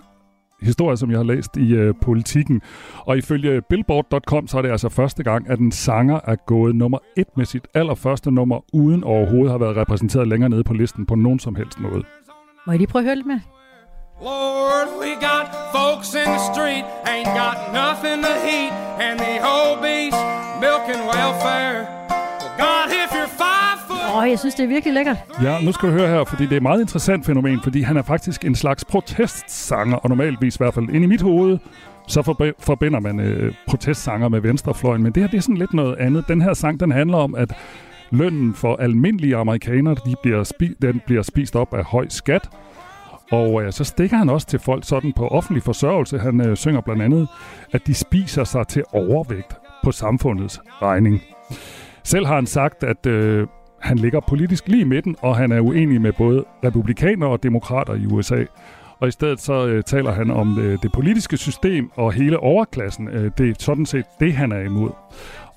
historie, 0.62 0.98
som 0.98 1.12
jeg 1.12 1.20
har 1.20 1.24
læst 1.24 1.58
i 1.58 1.74
øh, 1.74 1.94
politikken. 2.01 2.62
Og 3.06 3.18
ifølge 3.18 3.62
Billboard.com, 3.62 4.48
så 4.48 4.58
er 4.58 4.62
det 4.62 4.72
altså 4.72 4.89
første 4.89 5.24
gang, 5.24 5.50
at 5.50 5.60
en 5.60 5.72
sanger 5.72 6.20
er 6.24 6.36
gået 6.36 6.75
nummer 6.75 6.98
et 7.18 7.38
med 7.38 7.46
sit 7.46 7.68
allerførste 7.74 8.32
nummer, 8.32 8.60
uden 8.74 9.03
overhovedet 9.03 9.51
har 9.51 9.58
været 9.58 9.77
repræsenteret 9.77 10.27
længere 10.27 10.50
nede 10.50 10.63
på 10.63 10.74
listen 10.74 11.06
på 11.06 11.15
nogen 11.15 11.39
som 11.39 11.56
helst 11.56 11.79
måde. 11.79 12.03
Må 12.65 12.72
jeg 12.74 12.77
lige 12.77 12.88
prøve 12.88 13.01
at 13.01 13.06
høre 13.06 13.15
lidt 13.15 13.27
med? 13.27 13.39
Lord, 14.22 14.88
we 15.01 15.12
got 15.29 15.46
folks 15.77 16.10
in 16.22 16.27
the 16.36 16.41
street, 16.51 16.86
ain't 17.12 17.32
got 17.44 17.58
nothing 17.82 18.20
to 18.27 18.34
eat, 18.58 18.74
and 19.06 19.15
the 19.25 19.36
whole 19.46 19.75
beast 19.86 20.22
milking 20.63 21.03
welfare. 21.13 21.77
Well, 22.39 22.53
God, 22.63 22.86
if 22.99 22.99
Åh, 24.09 24.15
oh. 24.15 24.23
Åh, 24.23 24.29
jeg 24.29 24.39
synes, 24.39 24.55
det 24.55 24.63
er 24.63 24.67
virkelig 24.67 24.93
lækkert. 24.93 25.17
Ja, 25.43 25.61
nu 25.61 25.71
skal 25.71 25.89
du 25.89 25.93
høre 25.93 26.07
her, 26.07 26.23
fordi 26.23 26.43
det 26.43 26.51
er 26.51 26.57
et 26.57 26.63
meget 26.63 26.81
interessant 26.81 27.25
fænomen, 27.25 27.59
fordi 27.63 27.81
han 27.81 27.97
er 27.97 28.01
faktisk 28.01 28.45
en 28.45 28.55
slags 28.55 28.85
protestsanger, 28.85 29.97
og 29.97 30.09
normalvis 30.09 30.55
i 30.55 30.57
hvert 30.57 30.73
fald 30.73 30.89
ind 30.89 31.03
i 31.03 31.07
mit 31.07 31.21
hoved, 31.21 31.57
så 32.07 32.53
forbinder 32.59 32.99
man 32.99 33.19
øh, 33.19 33.53
protestsanger 33.67 34.29
med 34.29 34.39
venstrefløjen, 34.39 35.03
men 35.03 35.11
det 35.11 35.23
her 35.23 35.29
det 35.29 35.37
er 35.37 35.41
sådan 35.41 35.57
lidt 35.57 35.73
noget 35.73 35.95
andet. 35.97 36.27
Den 36.27 36.41
her 36.41 36.53
sang, 36.53 36.79
den 36.79 36.91
handler 36.91 37.17
om, 37.17 37.35
at 37.35 37.53
lønnen 38.11 38.53
for 38.53 38.75
almindelige 38.75 39.35
amerikanere, 39.35 39.95
de 39.95 40.15
bliver 40.23 40.43
spi- 40.43 40.75
den 40.81 41.01
bliver 41.05 41.21
spist 41.21 41.55
op 41.55 41.73
af 41.73 41.83
høj 41.83 42.05
skat, 42.09 42.49
og 43.31 43.63
øh, 43.63 43.71
så 43.71 43.83
stikker 43.83 44.17
han 44.17 44.29
også 44.29 44.47
til 44.47 44.59
folk 44.59 44.85
sådan 44.85 45.13
på 45.13 45.27
offentlig 45.27 45.63
forsørgelse. 45.63 46.19
Han 46.19 46.47
øh, 46.47 46.57
synger 46.57 46.81
blandt 46.81 47.01
andet, 47.01 47.27
at 47.71 47.87
de 47.87 47.93
spiser 47.93 48.43
sig 48.43 48.67
til 48.67 48.83
overvægt 48.93 49.53
på 49.83 49.91
samfundets 49.91 50.61
regning. 50.81 51.21
Selv 52.03 52.25
har 52.25 52.35
han 52.35 52.45
sagt, 52.45 52.83
at 52.83 53.05
øh, 53.05 53.47
han 53.81 53.98
ligger 53.98 54.19
politisk 54.19 54.67
lige 54.67 54.81
i 54.81 54.86
midten, 54.86 55.15
og 55.21 55.38
han 55.38 55.51
er 55.51 55.59
uenig 55.59 56.01
med 56.01 56.13
både 56.13 56.43
republikanere 56.63 57.29
og 57.29 57.43
demokrater 57.43 57.93
i 57.93 58.05
USA. 58.05 58.43
Og 59.00 59.07
i 59.07 59.12
stedet 59.12 59.41
så 59.41 59.67
øh, 59.67 59.83
taler 59.83 60.12
han 60.12 60.31
om 60.31 60.59
øh, 60.59 60.77
det 60.83 60.91
politiske 60.91 61.38
system 61.38 61.91
og 61.95 62.13
hele 62.13 62.39
overklassen. 62.39 63.07
Øh, 63.07 63.31
det 63.38 63.50
er 63.50 63.53
sådan 63.59 63.86
set 63.86 64.05
det, 64.19 64.33
han 64.33 64.51
er 64.51 64.59
imod. 64.59 64.89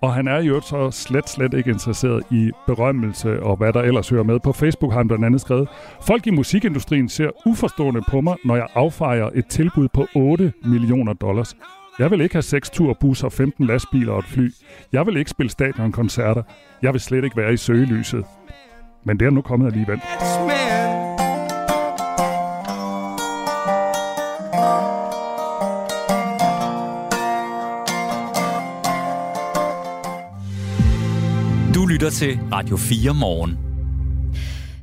Og 0.01 0.15
han 0.15 0.29
er 0.29 0.43
jo 0.43 0.61
så 0.61 0.91
slet, 0.91 1.29
slet 1.29 1.55
ikke 1.55 1.71
interesseret 1.71 2.23
i 2.31 2.51
berømmelse 2.67 3.43
og 3.43 3.57
hvad 3.57 3.73
der 3.73 3.81
ellers 3.81 4.09
hører 4.09 4.23
med. 4.23 4.41
På 4.41 4.53
Facebook 4.53 4.93
har 4.93 4.99
han 4.99 5.09
blandt 5.09 5.25
andet 5.25 5.41
skrevet, 5.41 5.69
Folk 6.07 6.27
i 6.27 6.31
musikindustrien 6.31 7.09
ser 7.09 7.31
uforstående 7.47 8.03
på 8.09 8.21
mig, 8.21 8.37
når 8.45 8.57
jeg 8.57 8.67
affejer 8.75 9.31
et 9.35 9.47
tilbud 9.47 9.89
på 9.89 10.07
8 10.15 10.53
millioner 10.65 11.13
dollars. 11.13 11.57
Jeg 11.99 12.11
vil 12.11 12.21
ikke 12.21 12.35
have 12.35 12.43
seks 12.43 12.71
turbusser, 12.71 13.29
15 13.29 13.67
lastbiler 13.67 14.13
og 14.13 14.19
et 14.19 14.25
fly. 14.25 14.51
Jeg 14.93 15.07
vil 15.07 15.17
ikke 15.17 15.31
spille 15.31 15.51
stadionkoncerter. 15.51 16.43
Jeg 16.83 16.93
vil 16.93 17.01
slet 17.01 17.25
ikke 17.25 17.37
være 17.37 17.53
i 17.53 17.57
søgelyset. 17.57 18.25
Men 19.05 19.21
det 19.21 19.27
er 19.27 19.31
nu 19.31 19.41
kommet 19.41 19.67
alligevel. 19.67 20.01
Du 31.75 31.87
lytter 31.87 32.11
til 32.11 32.41
Radio 32.53 32.77
4 32.77 33.15
morgen. 33.15 33.72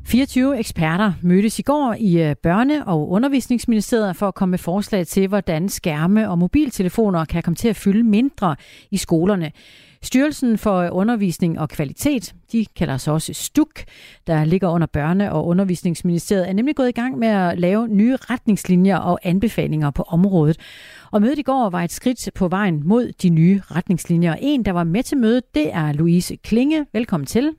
24 0.09 0.59
eksperter 0.59 1.13
mødtes 1.21 1.59
i 1.59 1.61
går 1.61 1.95
i 1.99 2.21
øh, 2.21 2.35
Børne- 2.47 2.83
og 2.85 3.09
Undervisningsministeriet 3.09 4.15
for 4.15 4.27
at 4.27 4.35
komme 4.35 4.51
med 4.51 4.59
forslag 4.59 5.07
til, 5.07 5.27
hvordan 5.27 5.69
skærme 5.69 6.29
og 6.29 6.37
mobiltelefoner 6.37 7.25
kan 7.25 7.43
komme 7.43 7.55
til 7.55 7.67
at 7.67 7.75
fylde 7.75 8.03
mindre 8.03 8.55
i 8.91 8.97
skolerne. 8.97 9.51
Styrelsen 10.01 10.57
for 10.57 10.89
Undervisning 10.89 11.59
og 11.59 11.69
Kvalitet, 11.69 12.33
de 12.51 12.65
kalder 12.75 12.97
sig 12.97 13.13
også 13.13 13.33
STUK, 13.33 13.83
der 14.27 14.45
ligger 14.45 14.69
under 14.69 14.87
Børne- 14.97 15.31
og 15.31 15.47
Undervisningsministeriet, 15.47 16.49
er 16.49 16.53
nemlig 16.53 16.75
gået 16.75 16.89
i 16.89 16.91
gang 17.01 17.17
med 17.17 17.27
at 17.27 17.59
lave 17.59 17.87
nye 17.87 18.15
retningslinjer 18.15 18.97
og 18.97 19.19
anbefalinger 19.23 19.91
på 19.91 20.03
området. 20.07 20.57
Og 21.11 21.21
mødet 21.21 21.39
i 21.39 21.43
går 21.43 21.69
var 21.69 21.81
et 21.81 21.91
skridt 21.91 22.29
på 22.35 22.47
vejen 22.47 22.81
mod 22.87 23.11
de 23.21 23.29
nye 23.29 23.61
retningslinjer. 23.71 24.35
En, 24.41 24.65
der 24.65 24.71
var 24.71 24.83
med 24.83 25.03
til 25.03 25.17
mødet, 25.17 25.55
det 25.55 25.73
er 25.73 25.93
Louise 25.93 26.35
Klinge. 26.35 26.85
Velkommen 26.93 27.27
til 27.27 27.53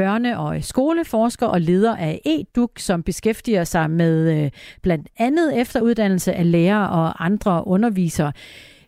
børne- 0.00 0.36
og 0.36 0.64
skoleforsker 0.64 1.46
og 1.46 1.60
leder 1.60 1.96
af 1.96 2.20
EDUK, 2.24 2.78
som 2.78 3.02
beskæftiger 3.02 3.64
sig 3.64 3.90
med 3.90 4.44
øh, 4.44 4.50
blandt 4.82 5.08
andet 5.18 5.60
efteruddannelse 5.60 6.32
af 6.32 6.50
lærere 6.50 6.90
og 6.90 7.24
andre 7.24 7.66
undervisere. 7.66 8.32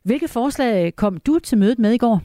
Hvilke 0.02 0.28
forslag 0.28 0.86
øh, 0.86 0.92
kom 0.92 1.16
du 1.16 1.38
til 1.38 1.58
mødet 1.58 1.78
med 1.78 1.92
i 1.92 1.98
går? 1.98 2.22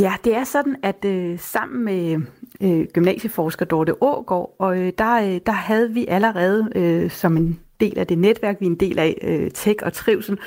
Ja, 0.00 0.12
det 0.24 0.34
er 0.34 0.44
sådan, 0.44 0.76
at 0.82 1.04
øh, 1.04 1.38
sammen 1.38 1.84
med 1.84 2.20
øh, 2.60 2.86
gymnasieforsker 2.92 3.64
Dorte 3.64 4.02
Ågaard, 4.02 4.54
og 4.58 4.78
øh, 4.78 4.92
der, 4.98 5.14
øh, 5.14 5.40
der 5.46 5.52
havde 5.52 5.92
vi 5.92 6.06
allerede 6.08 6.68
øh, 6.74 7.10
som 7.10 7.36
en 7.36 7.60
del 7.80 7.98
af 7.98 8.06
det 8.06 8.18
netværk, 8.18 8.56
vi 8.60 8.66
er 8.66 8.70
en 8.70 8.80
del 8.80 8.98
af, 8.98 9.18
øh, 9.22 9.50
Tech 9.50 9.78
og 9.82 9.92
Trivsel, 9.92 10.38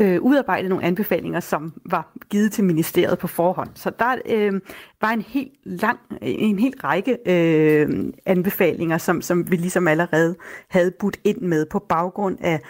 øh, 0.00 0.22
udarbejdet 0.22 0.70
nogle 0.70 0.84
anbefalinger, 0.84 1.40
som 1.40 1.72
var 1.90 2.12
givet 2.30 2.52
til 2.52 2.64
ministeriet 2.64 3.18
på 3.18 3.26
forhånd. 3.26 3.68
Så 3.74 3.90
der 3.98 4.14
øh, 4.26 4.60
var 5.00 5.10
en 5.10 5.22
helt 5.22 5.52
lang, 5.64 5.98
en 6.22 6.58
helt 6.58 6.84
række 6.84 7.18
øh, 7.26 8.12
anbefalinger, 8.26 8.98
som, 8.98 9.22
som 9.22 9.50
vi 9.50 9.56
ligesom 9.56 9.88
allerede 9.88 10.36
havde 10.68 10.90
budt 10.90 11.20
ind 11.24 11.40
med 11.40 11.66
på 11.66 11.78
baggrund 11.78 12.38
af 12.40 12.60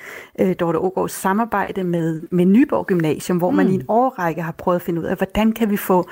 øh, 0.41 0.55
Dorte 0.61 0.79
Ågaards 0.79 1.13
samarbejde 1.13 1.85
med, 1.85 2.23
med 2.31 2.45
Nyborg 2.45 2.87
Gymnasium, 2.87 3.39
hvor 3.39 3.51
mm. 3.51 3.57
man 3.57 3.69
i 3.69 3.75
en 3.75 3.85
årrække 3.89 4.43
har 4.43 4.53
prøvet 4.53 4.77
at 4.77 4.83
finde 4.83 5.01
ud 5.01 5.07
af, 5.07 5.17
hvordan 5.17 5.53
kan 5.53 5.71
vi 5.71 5.77
få 5.77 6.09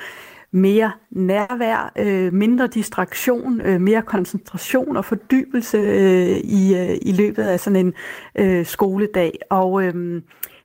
mere 0.51 0.91
nærvær, 1.11 1.91
øh, 1.97 2.33
mindre 2.33 2.67
distraktion, 2.67 3.61
øh, 3.61 3.81
mere 3.81 4.01
koncentration 4.01 4.97
og 4.97 5.05
fordybelse 5.05 5.77
øh, 5.77 6.37
i, 6.37 6.75
øh, 6.75 6.97
i 7.01 7.11
løbet 7.11 7.43
af 7.43 7.59
sådan 7.59 7.85
en 7.85 7.93
øh, 8.35 8.65
skoledag. 8.65 9.39
Og 9.49 9.83
øh, 9.83 10.21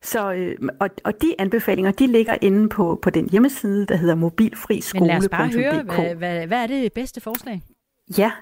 så, 0.06 0.32
øh, 0.32 0.56
og, 0.80 0.90
og 1.04 1.22
de 1.22 1.34
anbefalinger, 1.38 1.90
de 1.90 2.06
ligger 2.06 2.36
inde 2.40 2.68
på, 2.68 2.98
på 3.02 3.10
den 3.10 3.28
hjemmeside, 3.30 3.86
der 3.86 3.96
hedder 3.96 4.14
mobilfriskole.dk. 4.14 5.00
Men 5.00 5.08
lad 5.08 5.16
os 5.16 5.28
bare 5.28 5.48
høre, 5.48 5.82
hvad, 5.82 6.14
hvad, 6.14 6.46
hvad 6.46 6.62
er 6.62 6.66
det 6.66 6.92
bedste 6.92 7.20
forslag? 7.20 7.62
Ja, 8.18 8.32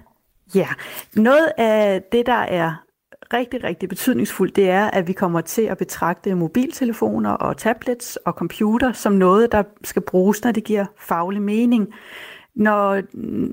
ja. 0.55 0.69
Noget 1.17 1.53
af 1.59 2.03
det, 2.13 2.27
der 2.27 2.33
er 2.33 2.85
rigtig, 3.33 3.65
rigtig 3.65 3.89
betydningsfuldt, 3.89 4.57
det 4.57 4.71
er, 4.71 4.91
at 4.91 5.09
vi 5.09 5.13
kommer 5.13 5.41
til 5.41 5.63
at 5.63 5.79
betragte 5.79 6.35
mobiltelefoner 6.35 7.31
og 7.31 7.57
tablets 7.57 8.17
og 8.17 8.33
computer 8.33 8.93
som 8.93 9.13
noget, 9.13 9.53
der 9.53 9.63
skal 9.85 10.03
bruges, 10.03 10.45
når 10.45 10.53
det 10.53 10.65
giver 10.65 10.87
faglig 10.99 11.43
mening. 11.43 11.95
Når, 12.55 13.03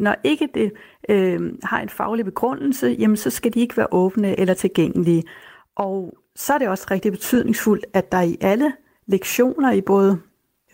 når 0.02 0.16
ikke 0.24 0.50
det 0.54 0.72
øh, 1.10 1.54
har 1.64 1.80
en 1.80 1.90
faglig 1.90 2.26
begrundelse, 2.26 2.88
jamen 3.00 3.18
så 3.18 3.30
skal 3.30 3.54
de 3.54 3.60
ikke 3.60 3.78
være 3.78 3.88
åbne 3.92 4.40
eller 4.40 4.54
tilgængelige. 4.54 5.24
Og 5.76 6.14
så 6.42 6.54
er 6.54 6.58
det 6.58 6.68
også 6.68 6.88
rigtig 6.92 7.12
betydningsfuldt, 7.12 7.86
at 7.94 8.12
der 8.12 8.22
i 8.22 8.38
alle 8.42 8.74
lektioner 9.08 9.72
i 9.72 9.82
både 9.82 10.20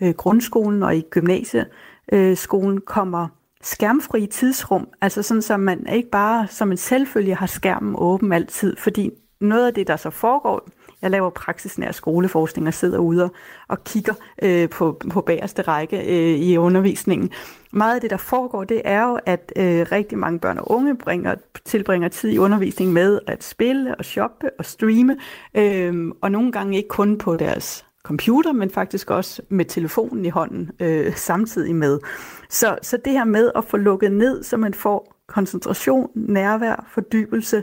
øh, 0.00 0.14
grundskolen 0.14 0.82
og 0.82 0.96
i 0.96 1.04
gymnasieskolen 1.10 2.80
kommer 2.80 3.28
skærmfri 3.62 4.26
tidsrum, 4.26 4.88
altså 5.00 5.22
sådan, 5.22 5.42
så 5.42 5.56
man 5.56 5.86
ikke 5.86 6.10
bare 6.10 6.46
som 6.46 6.70
en 6.70 6.76
selvfølge 6.76 7.34
har 7.34 7.46
skærmen 7.46 7.94
åben 7.98 8.32
altid, 8.32 8.76
fordi 8.76 9.10
noget 9.40 9.66
af 9.66 9.74
det, 9.74 9.86
der 9.86 9.96
så 9.96 10.10
foregår, 10.10 10.68
jeg 11.02 11.10
laver 11.10 11.30
praksisnær 11.30 11.92
skoleforskning 11.92 12.68
og 12.68 12.74
sidder 12.74 12.98
ude 12.98 13.30
og 13.68 13.84
kigger 13.84 14.14
øh, 14.42 14.68
på, 14.68 15.00
på 15.10 15.20
bagerste 15.20 15.62
række 15.62 15.98
øh, 15.98 16.38
i 16.38 16.56
undervisningen. 16.56 17.30
Meget 17.72 17.94
af 17.94 18.00
det, 18.00 18.10
der 18.10 18.16
foregår, 18.16 18.64
det 18.64 18.82
er 18.84 19.02
jo, 19.02 19.18
at 19.26 19.52
øh, 19.56 19.86
rigtig 19.92 20.18
mange 20.18 20.38
børn 20.38 20.58
og 20.58 20.70
unge 20.70 20.96
bringer, 20.96 21.34
tilbringer 21.64 22.08
tid 22.08 22.30
i 22.30 22.38
undervisning 22.38 22.92
med 22.92 23.20
at 23.26 23.44
spille 23.44 23.94
og 23.94 24.04
shoppe 24.04 24.50
og 24.58 24.64
streame, 24.64 25.16
øh, 25.54 26.12
og 26.20 26.30
nogle 26.30 26.52
gange 26.52 26.76
ikke 26.76 26.88
kun 26.88 27.18
på 27.18 27.36
deres 27.36 27.84
computer, 28.02 28.52
men 28.52 28.70
faktisk 28.70 29.10
også 29.10 29.42
med 29.48 29.64
telefonen 29.64 30.24
i 30.24 30.28
hånden 30.28 30.70
øh, 30.80 31.16
samtidig 31.16 31.74
med. 31.74 31.98
Så, 32.48 32.78
så 32.82 32.98
det 33.04 33.12
her 33.12 33.24
med 33.24 33.50
at 33.54 33.64
få 33.64 33.76
lukket 33.76 34.12
ned, 34.12 34.42
så 34.42 34.56
man 34.56 34.74
får 34.74 35.14
koncentration, 35.26 36.10
nærvær, 36.14 36.86
fordybelse, 36.94 37.62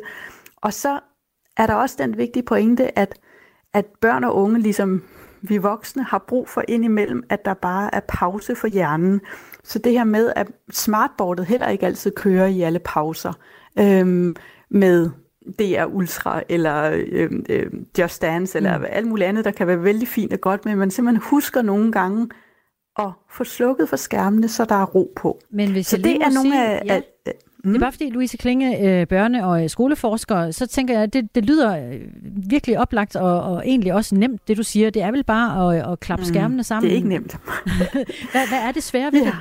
og 0.62 0.74
så 0.74 1.00
er 1.58 1.68
der 1.68 1.74
også 1.74 1.96
den 2.00 2.18
vigtige 2.18 2.44
pointe, 2.44 3.00
at, 3.00 3.20
at 3.74 3.86
børn 4.02 4.24
og 4.24 4.36
unge, 4.36 4.60
ligesom 4.60 5.04
vi 5.42 5.58
voksne, 5.58 6.04
har 6.04 6.26
brug 6.28 6.50
for 6.50 6.64
indimellem, 6.68 7.24
at 7.30 7.46
der 7.46 7.54
bare 7.54 7.96
er 7.96 8.00
pause 8.08 8.56
for 8.56 8.68
hjernen. 8.68 9.22
Så 9.64 9.80
det 9.80 9.92
her 9.92 10.04
med, 10.04 10.34
at 10.36 10.48
smartboardet 10.72 11.46
heller 11.46 11.68
ikke 11.68 11.86
altid 11.86 12.12
kører 12.12 12.48
i 12.48 12.62
alle 12.62 12.80
pauser, 12.80 13.34
øhm, 13.80 14.36
med 14.70 15.10
DR 15.60 15.86
Ultra, 15.86 16.42
eller 16.50 16.92
øhm, 16.94 17.46
øhm, 17.50 17.88
Just 18.00 18.22
Dance, 18.22 18.58
eller 18.58 18.78
mm. 18.78 18.86
alt 18.90 19.08
muligt 19.08 19.28
andet, 19.28 19.46
der 19.46 19.52
kan 19.52 19.68
være 19.68 19.84
vældig 19.84 20.08
fint 20.08 20.34
og 20.34 20.42
godt, 20.42 20.66
men 20.66 20.78
man 20.78 20.92
simpelthen 20.92 21.24
husker 21.30 21.62
nogle 21.62 21.92
gange 21.92 22.30
at 23.00 23.10
få 23.32 23.44
slukket 23.44 23.90
for 23.90 23.96
skærmene, 23.96 24.48
så 24.48 24.66
der 24.66 24.76
er 24.76 24.86
ro 24.86 25.14
på. 25.16 25.40
Men 25.50 25.72
hvis 25.72 25.88
så 25.88 25.98
det 25.98 26.16
er 26.16 26.34
nogle 26.34 26.52
sige, 26.52 26.66
af, 26.66 26.82
ja. 26.86 26.96
af 26.96 27.04
Mm. 27.66 27.72
Det 27.72 27.76
er 27.78 27.86
bare 27.86 27.92
fordi, 27.92 28.10
Louise 28.10 28.38
Klinge, 28.38 28.88
øh, 28.88 29.08
børne- 29.14 29.44
og 29.44 29.70
skoleforsker, 29.70 30.52
så 30.52 30.68
tænker 30.68 30.94
jeg, 30.94 31.04
at 31.04 31.14
det, 31.14 31.36
det 31.36 31.46
lyder 31.46 31.78
øh, 31.78 32.00
virkelig 32.50 32.80
oplagt 32.80 33.16
og, 33.16 33.42
og 33.42 33.68
egentlig 33.68 33.94
også 33.94 34.16
nemt, 34.16 34.48
det 34.48 34.58
du 34.58 34.64
siger. 34.64 34.90
Det 34.90 35.02
er 35.02 35.12
vel 35.12 35.24
bare 35.24 35.76
at, 35.78 35.92
at 35.92 36.00
klappe 36.00 36.22
mm. 36.22 36.28
skærmene 36.28 36.64
sammen. 36.64 36.90
Det 36.90 36.92
er 36.92 36.96
ikke 36.96 37.10
nemt. 37.10 37.38
hvad, 38.32 38.48
hvad 38.50 38.60
er 38.68 38.72
det 38.72 38.84
svære 38.84 39.12
ved 39.12 39.20
ja. 39.20 39.26
det? 39.26 39.36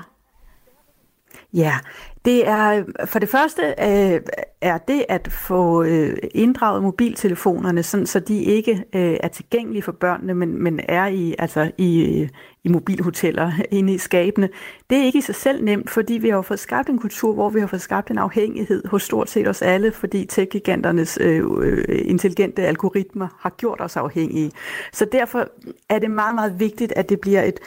Ja, 1.55 1.79
det 2.25 2.49
er 2.49 2.85
for 3.05 3.19
det 3.19 3.29
første 3.29 3.62
øh, 3.62 4.21
er 4.61 4.79
det 4.79 5.05
at 5.09 5.29
få 5.33 5.83
øh, 5.83 6.17
inddraget 6.35 6.83
mobiltelefonerne, 6.83 7.83
sådan, 7.83 8.07
så 8.07 8.21
de 8.21 8.43
ikke 8.43 8.85
øh, 8.95 9.17
er 9.21 9.29
tilgængelige 9.29 9.83
for 9.83 9.93
børnene, 9.93 10.35
men, 10.35 10.62
men 10.62 10.81
er 10.88 11.07
i, 11.07 11.35
altså 11.38 11.71
i, 11.79 12.29
i 12.64 12.69
mobilhoteller 12.69 13.53
inde 13.71 13.95
i 13.95 13.99
skabene. 13.99 14.49
Det 14.90 14.99
er 14.99 15.03
ikke 15.03 15.19
i 15.19 15.23
sig 15.23 15.35
selv 15.35 15.64
nemt, 15.64 15.90
fordi 15.90 16.14
vi 16.14 16.29
har 16.29 16.43
fået 16.43 16.61
skabt 16.61 16.88
en 16.88 16.99
kultur, 16.99 17.33
hvor 17.33 17.51
vi 17.51 17.61
har 17.61 17.67
fået 17.67 17.83
skabt 17.83 18.11
en 18.11 18.19
afhængighed 18.19 18.83
hos 18.88 19.03
stort 19.03 19.31
set 19.31 19.49
os 19.49 19.62
alle, 19.62 19.93
fordi 19.93 20.27
tech-giganternes 20.27 21.19
øh, 21.21 21.45
øh 21.59 21.85
intelligente 22.05 22.62
algoritmer 22.62 23.29
har 23.40 23.51
gjort 23.51 23.81
os 23.81 23.97
afhængige. 23.97 24.51
Så 24.93 25.05
derfor 25.12 25.49
er 25.88 25.99
det 25.99 26.11
meget, 26.11 26.35
meget 26.35 26.61
vigtigt, 26.61 26.93
at 26.97 27.09
det 27.09 27.21
bliver 27.21 27.43
et, 27.43 27.61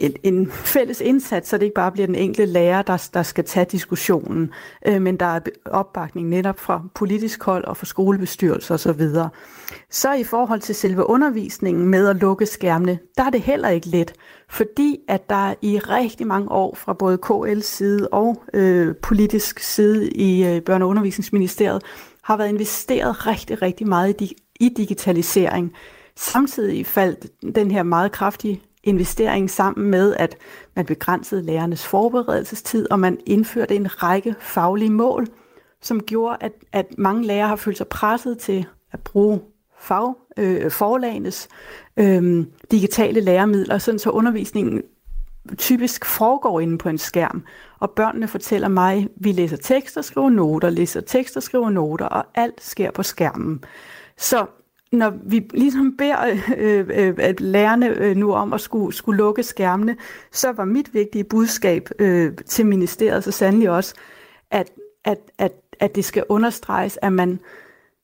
en, 0.00 0.14
en 0.22 0.50
fælles 0.50 1.00
indsats, 1.00 1.48
så 1.48 1.58
det 1.58 1.62
ikke 1.64 1.74
bare 1.74 1.92
bliver 1.92 2.06
den 2.06 2.14
enkelte 2.14 2.52
lærer, 2.52 2.82
der, 2.82 3.08
der 3.14 3.22
skal 3.22 3.44
tage 3.44 3.66
diskussionen, 3.70 4.50
øh, 4.86 5.02
men 5.02 5.16
der 5.16 5.26
er 5.26 5.40
opbakning 5.64 6.28
netop 6.28 6.60
fra 6.60 6.82
politisk 6.94 7.42
hold 7.42 7.64
og 7.64 7.76
fra 7.76 7.86
skolebestyrelser 7.86 8.74
osv. 8.74 9.00
Så, 9.00 9.28
så 9.90 10.12
i 10.12 10.24
forhold 10.24 10.60
til 10.60 10.74
selve 10.74 11.10
undervisningen 11.10 11.88
med 11.88 12.08
at 12.08 12.16
lukke 12.16 12.46
skærmene, 12.46 12.98
der 13.16 13.24
er 13.24 13.30
det 13.30 13.40
heller 13.40 13.68
ikke 13.68 13.88
let, 13.88 14.12
fordi 14.48 14.98
at 15.08 15.30
der 15.30 15.54
i 15.62 15.78
rigtig 15.78 16.26
mange 16.26 16.50
år 16.50 16.74
fra 16.74 16.92
både 16.92 17.18
KL's 17.26 17.60
side 17.60 18.08
og 18.08 18.42
øh, 18.54 18.96
politisk 19.02 19.58
side 19.58 20.10
i 20.10 20.44
øh, 20.44 20.62
Børne- 20.70 20.82
og 20.82 20.88
Undervisningsministeriet 20.88 21.82
har 22.22 22.36
været 22.36 22.48
investeret 22.48 23.26
rigtig, 23.26 23.62
rigtig 23.62 23.88
meget 23.88 24.20
i, 24.20 24.36
i 24.60 24.68
digitalisering. 24.76 25.72
Samtidig 26.16 26.86
faldt 26.86 27.26
den 27.54 27.70
her 27.70 27.82
meget 27.82 28.12
kraftige 28.12 28.62
investering 28.84 29.50
sammen 29.50 29.90
med, 29.90 30.14
at 30.16 30.36
man 30.76 30.86
begrænsede 30.86 31.42
lærernes 31.42 31.86
forberedelsestid, 31.86 32.90
og 32.90 33.00
man 33.00 33.18
indførte 33.26 33.76
en 33.76 34.02
række 34.02 34.34
faglige 34.40 34.90
mål, 34.90 35.26
som 35.82 36.00
gjorde, 36.00 36.36
at, 36.40 36.52
at 36.72 36.86
mange 36.98 37.26
lærere 37.26 37.48
har 37.48 37.56
følt 37.56 37.76
sig 37.76 37.88
presset 37.88 38.38
til 38.38 38.66
at 38.92 39.00
bruge 39.00 39.40
fag, 39.78 40.14
øh, 40.36 40.70
forlagenes 40.70 41.48
øh, 41.96 42.46
digitale 42.70 43.20
læremidler, 43.20 43.78
sådan 43.78 43.98
så 43.98 44.10
undervisningen 44.10 44.82
typisk 45.58 46.04
foregår 46.04 46.60
inde 46.60 46.78
på 46.78 46.88
en 46.88 46.98
skærm. 46.98 47.42
Og 47.78 47.90
børnene 47.90 48.28
fortæller 48.28 48.68
mig, 48.68 49.08
vi 49.16 49.32
læser 49.32 49.56
tekster, 49.56 50.02
skriver 50.02 50.30
noter, 50.30 50.70
læser 50.70 51.00
tekster, 51.00 51.40
skriver 51.40 51.70
noter, 51.70 52.06
og 52.06 52.24
alt 52.34 52.62
sker 52.64 52.90
på 52.90 53.02
skærmen. 53.02 53.64
Så 54.16 54.46
når 54.92 55.12
vi 55.24 55.48
ligesom 55.54 55.96
beder 55.96 56.38
øh, 56.56 56.86
øh, 56.94 57.14
at 57.18 57.40
lærerne 57.40 57.88
øh, 57.88 58.16
nu 58.16 58.32
om 58.32 58.52
at 58.52 58.60
skulle, 58.60 58.96
skulle 58.96 59.16
lukke 59.18 59.42
skærmene, 59.42 59.96
så 60.32 60.52
var 60.52 60.64
mit 60.64 60.94
vigtige 60.94 61.24
budskab 61.24 61.88
øh, 61.98 62.36
til 62.36 62.66
ministeriet 62.66 63.24
så 63.24 63.30
sandelig 63.30 63.70
også, 63.70 63.94
at, 64.50 64.70
at, 65.04 65.18
at, 65.38 65.52
at 65.80 65.94
det 65.94 66.04
skal 66.04 66.24
understreges, 66.28 66.98
at 67.02 67.12
man 67.12 67.40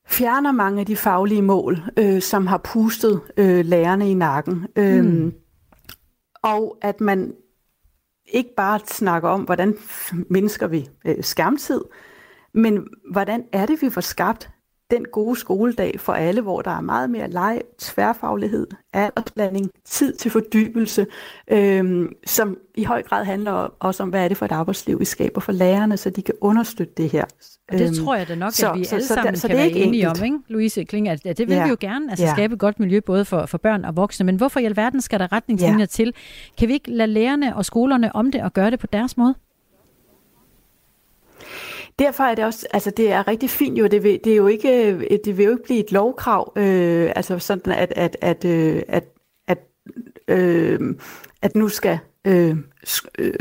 fjerner 0.06 0.52
mange 0.52 0.80
af 0.80 0.86
de 0.86 0.96
faglige 0.96 1.42
mål, 1.42 1.78
øh, 1.98 2.22
som 2.22 2.46
har 2.46 2.58
pustet 2.58 3.20
øh, 3.36 3.64
lærerne 3.64 4.10
i 4.10 4.14
nakken. 4.14 4.66
Øh, 4.76 5.04
mm. 5.04 5.32
Og 6.42 6.78
at 6.82 7.00
man 7.00 7.34
ikke 8.26 8.54
bare 8.56 8.80
snakker 8.86 9.28
om, 9.28 9.42
hvordan 9.42 9.76
mindsker 10.30 10.66
vi 10.66 10.88
øh, 11.06 11.24
skærmtid, 11.24 11.80
men 12.54 12.86
hvordan 13.10 13.44
er 13.52 13.66
det, 13.66 13.82
vi 13.82 13.90
får 13.90 14.00
skabt 14.00 14.50
den 14.90 15.04
gode 15.12 15.38
skoledag 15.38 16.00
for 16.00 16.12
alle, 16.12 16.40
hvor 16.40 16.62
der 16.62 16.70
er 16.70 16.80
meget 16.80 17.10
mere 17.10 17.30
leg, 17.30 17.60
tværfaglighed, 17.78 18.66
aldersblanding, 18.92 19.70
tid 19.84 20.12
til 20.12 20.30
fordybelse, 20.30 21.06
øhm, 21.50 22.12
som 22.26 22.58
i 22.74 22.84
høj 22.84 23.02
grad 23.02 23.24
handler 23.24 23.52
også 23.78 24.02
om, 24.02 24.08
hvad 24.08 24.24
er 24.24 24.28
det 24.28 24.36
for 24.36 24.44
et 24.44 24.52
arbejdsliv, 24.52 25.00
vi 25.00 25.04
skaber 25.04 25.40
for 25.40 25.52
lærerne, 25.52 25.96
så 25.96 26.10
de 26.10 26.22
kan 26.22 26.34
understøtte 26.40 26.92
det 26.96 27.10
her. 27.10 27.24
Og 27.68 27.78
det 27.78 27.86
øhm, 27.86 28.04
tror 28.04 28.14
jeg 28.14 28.28
da 28.28 28.34
nok, 28.34 28.52
så, 28.52 28.72
at 28.72 28.78
vi 28.78 28.84
så, 28.84 28.94
alle 28.94 29.06
sammen 29.06 29.36
så, 29.36 29.40
så, 29.40 29.48
kan 29.48 29.56
være 29.56 29.70
enige 29.70 30.10
om, 30.10 30.24
ikke? 30.24 30.38
Louise 30.48 30.84
Kling, 30.84 31.08
at 31.08 31.24
det 31.24 31.38
vil 31.38 31.56
ja. 31.56 31.64
vi 31.64 31.68
jo 31.68 31.76
gerne, 31.80 32.10
altså 32.10 32.24
ja. 32.24 32.32
skabe 32.32 32.54
et 32.54 32.60
godt 32.60 32.80
miljø 32.80 33.00
både 33.00 33.24
for, 33.24 33.46
for 33.46 33.58
børn 33.58 33.84
og 33.84 33.96
voksne, 33.96 34.26
men 34.26 34.36
hvorfor 34.36 34.60
i 34.60 34.64
alverden 34.64 35.00
skal 35.00 35.20
der 35.20 35.32
retningslinjer 35.32 35.78
ja. 35.78 35.86
til? 35.86 36.14
Kan 36.58 36.68
vi 36.68 36.72
ikke 36.72 36.90
lade 36.90 37.12
lærerne 37.12 37.56
og 37.56 37.64
skolerne 37.64 38.16
om 38.16 38.32
det 38.32 38.42
og 38.42 38.52
gøre 38.52 38.70
det 38.70 38.78
på 38.78 38.86
deres 38.86 39.16
måde? 39.16 39.34
Derfor 41.98 42.24
er 42.24 42.34
det 42.34 42.44
også, 42.44 42.66
altså 42.72 42.90
det 42.90 43.12
er 43.12 43.28
rigtig 43.28 43.50
fint 43.50 43.78
jo, 43.78 43.86
det 43.86 44.02
vil, 44.02 44.20
det 44.24 44.32
er 44.32 44.36
jo 44.36 44.46
ikke, 44.46 44.92
øh, 44.92 45.18
det 45.24 45.36
vil 45.38 45.44
jo 45.44 45.50
ikke 45.50 45.64
blive 45.64 45.80
et 45.80 45.92
lovkrav, 45.92 46.52
øh, 46.56 47.12
altså 47.16 47.38
sådan 47.38 47.72
at, 47.72 47.92
at, 47.96 48.16
at, 48.20 48.44
øh, 48.44 48.82
at, 48.88 49.04
at, 49.48 49.58
øh, 50.28 50.80
at 51.42 51.54
nu 51.54 51.68
skal 51.68 51.98
øh, 52.26 52.56
Øh, 53.18 53.32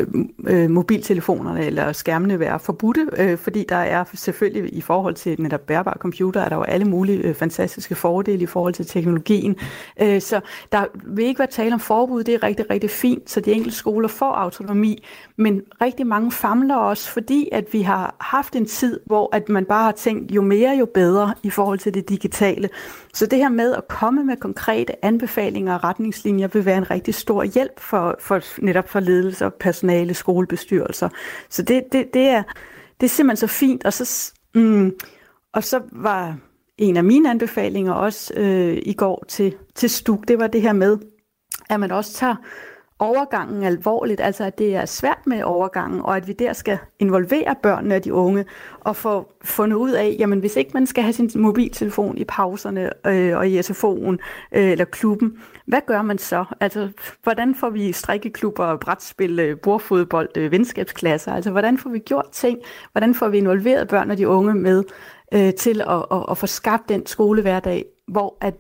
øh, 0.48 0.70
mobiltelefonerne 0.70 1.66
eller 1.66 1.92
skærmene 1.92 2.40
være 2.40 2.60
forbudte, 2.60 3.08
øh, 3.18 3.38
fordi 3.38 3.66
der 3.70 3.76
er 3.76 4.04
selvfølgelig 4.14 4.74
i 4.74 4.82
forhold 4.82 5.16
til 5.16 5.42
netop 5.42 5.62
bærbare 5.62 5.98
computer, 6.00 6.42
er 6.42 6.50
der 6.50 6.56
jo 6.56 6.62
alle 6.62 6.86
mulige 6.86 7.18
øh, 7.18 7.36
fantastiske 7.36 7.96
fordele 7.96 8.44
i 8.44 8.46
forhold 8.46 8.74
til 8.74 8.86
teknologien. 8.86 9.56
Øh, 10.02 10.22
så 10.22 10.42
der 10.72 10.86
vil 11.04 11.26
ikke 11.26 11.40
være 11.40 11.48
tale 11.48 11.74
om 11.74 11.80
forbud, 11.80 12.24
det 12.24 12.34
er 12.34 12.44
rigtig, 12.44 12.70
rigtig 12.70 12.90
fint, 12.90 13.30
så 13.30 13.40
de 13.40 13.52
enkelte 13.52 13.78
skoler 13.78 14.08
får 14.08 14.32
autonomi, 14.32 15.04
men 15.38 15.62
rigtig 15.82 16.08
mange 16.08 16.32
famler 16.32 16.76
også, 16.76 17.10
fordi 17.10 17.50
at 17.52 17.66
vi 17.72 17.82
har 17.82 18.16
haft 18.20 18.56
en 18.56 18.66
tid, 18.66 19.00
hvor 19.06 19.36
at 19.36 19.50
man 19.50 19.66
bare 19.66 19.84
har 19.84 19.92
tænkt, 19.92 20.32
jo 20.32 20.42
mere, 20.42 20.78
jo 20.78 20.86
bedre 20.86 21.34
i 21.44 21.50
forhold 21.50 21.80
til 21.80 21.94
det 21.94 22.10
digitale. 22.10 22.70
Så 23.14 23.26
det 23.26 23.40
her 23.40 23.50
med 23.50 23.74
at 23.74 23.88
komme 23.88 24.24
med 24.24 24.38
konkrete 24.38 25.06
anbefalinger 25.06 25.74
og 25.74 25.84
retningslinjer 25.84 26.48
vil 26.48 26.66
være 26.66 26.78
en 26.78 26.92
rigtig 26.92 27.14
stor 27.14 27.44
hjælp 27.44 27.80
for, 27.80 28.16
for 28.20 28.62
netop 28.62 28.90
for 28.90 29.00
ledelser, 29.36 29.50
personale, 29.60 30.14
skolebestyrelser. 30.14 31.10
Så 31.50 31.62
det, 31.62 31.84
det, 31.92 32.14
det, 32.14 32.28
er, 32.28 32.44
det 33.00 33.06
er 33.06 33.10
simpelthen 33.10 33.48
så 33.50 33.54
fint. 33.54 33.86
Og 33.86 33.94
så, 33.94 34.34
mm, 34.56 34.94
og 35.54 35.64
så 35.64 35.82
var 35.92 36.38
en 36.78 36.98
af 36.98 37.04
mine 37.04 37.30
anbefalinger 37.30 37.94
også 37.94 38.34
øh, 38.34 38.78
i 38.86 38.94
går 38.94 39.26
til, 39.28 39.56
til 39.76 39.90
STUK, 39.90 40.28
det 40.28 40.40
var 40.40 40.48
det 40.48 40.62
her 40.62 40.74
med, 40.74 40.98
at 41.70 41.80
man 41.80 41.92
også 41.92 42.14
tager 42.14 42.36
overgangen 43.00 43.64
alvorligt, 43.64 44.22
altså 44.22 44.44
at 44.44 44.58
det 44.58 44.76
er 44.76 44.86
svært 44.86 45.20
med 45.26 45.44
overgangen, 45.44 46.02
og 46.02 46.18
at 46.18 46.28
vi 46.28 46.34
der 46.34 46.54
skal 46.54 46.78
involvere 47.00 47.56
børnene 47.64 47.96
og 47.96 48.04
de 48.04 48.14
unge, 48.14 48.46
og 48.80 48.96
få 48.96 49.32
fundet 49.44 49.78
ud 49.78 49.92
af, 49.92 50.16
jamen 50.20 50.40
hvis 50.40 50.56
ikke 50.56 50.72
man 50.74 50.88
skal 50.88 51.04
have 51.04 51.14
sin 51.14 51.32
mobiltelefon 51.36 52.18
i 52.18 52.24
pauserne 52.24 53.08
øh, 53.08 53.38
og 53.38 53.48
i 53.48 53.60
SFO'en 53.60 54.18
øh, 54.52 54.72
eller 54.72 54.86
klubben, 54.86 55.38
hvad 55.66 55.82
gør 55.88 56.02
man 56.02 56.18
så? 56.18 56.46
Altså, 56.60 56.90
hvordan 57.24 57.56
får 57.56 57.70
vi 57.70 57.92
strikkeklubber, 57.92 58.78
brætspil, 58.78 59.40
øh, 59.40 59.58
bordfodbold, 59.60 60.30
øh, 60.38 60.52
venskabsklasser? 60.52 61.34
Altså, 61.34 61.52
hvordan 61.52 61.78
får 61.78 61.90
vi 61.90 62.00
gjort 62.00 62.30
ting? 62.32 62.60
Hvordan 62.92 63.16
får 63.16 63.28
vi 63.28 63.38
involveret 63.38 63.88
børn 63.88 64.12
og 64.12 64.18
de 64.18 64.28
unge 64.28 64.54
med 64.54 64.84
øh, 65.34 65.54
til 65.54 65.82
at, 65.82 66.06
at, 66.12 66.26
at 66.32 66.38
få 66.38 66.48
skabt 66.48 66.90
den 66.90 67.06
skolehverdag, 67.06 67.86
hvor 68.08 68.38
at 68.42 68.54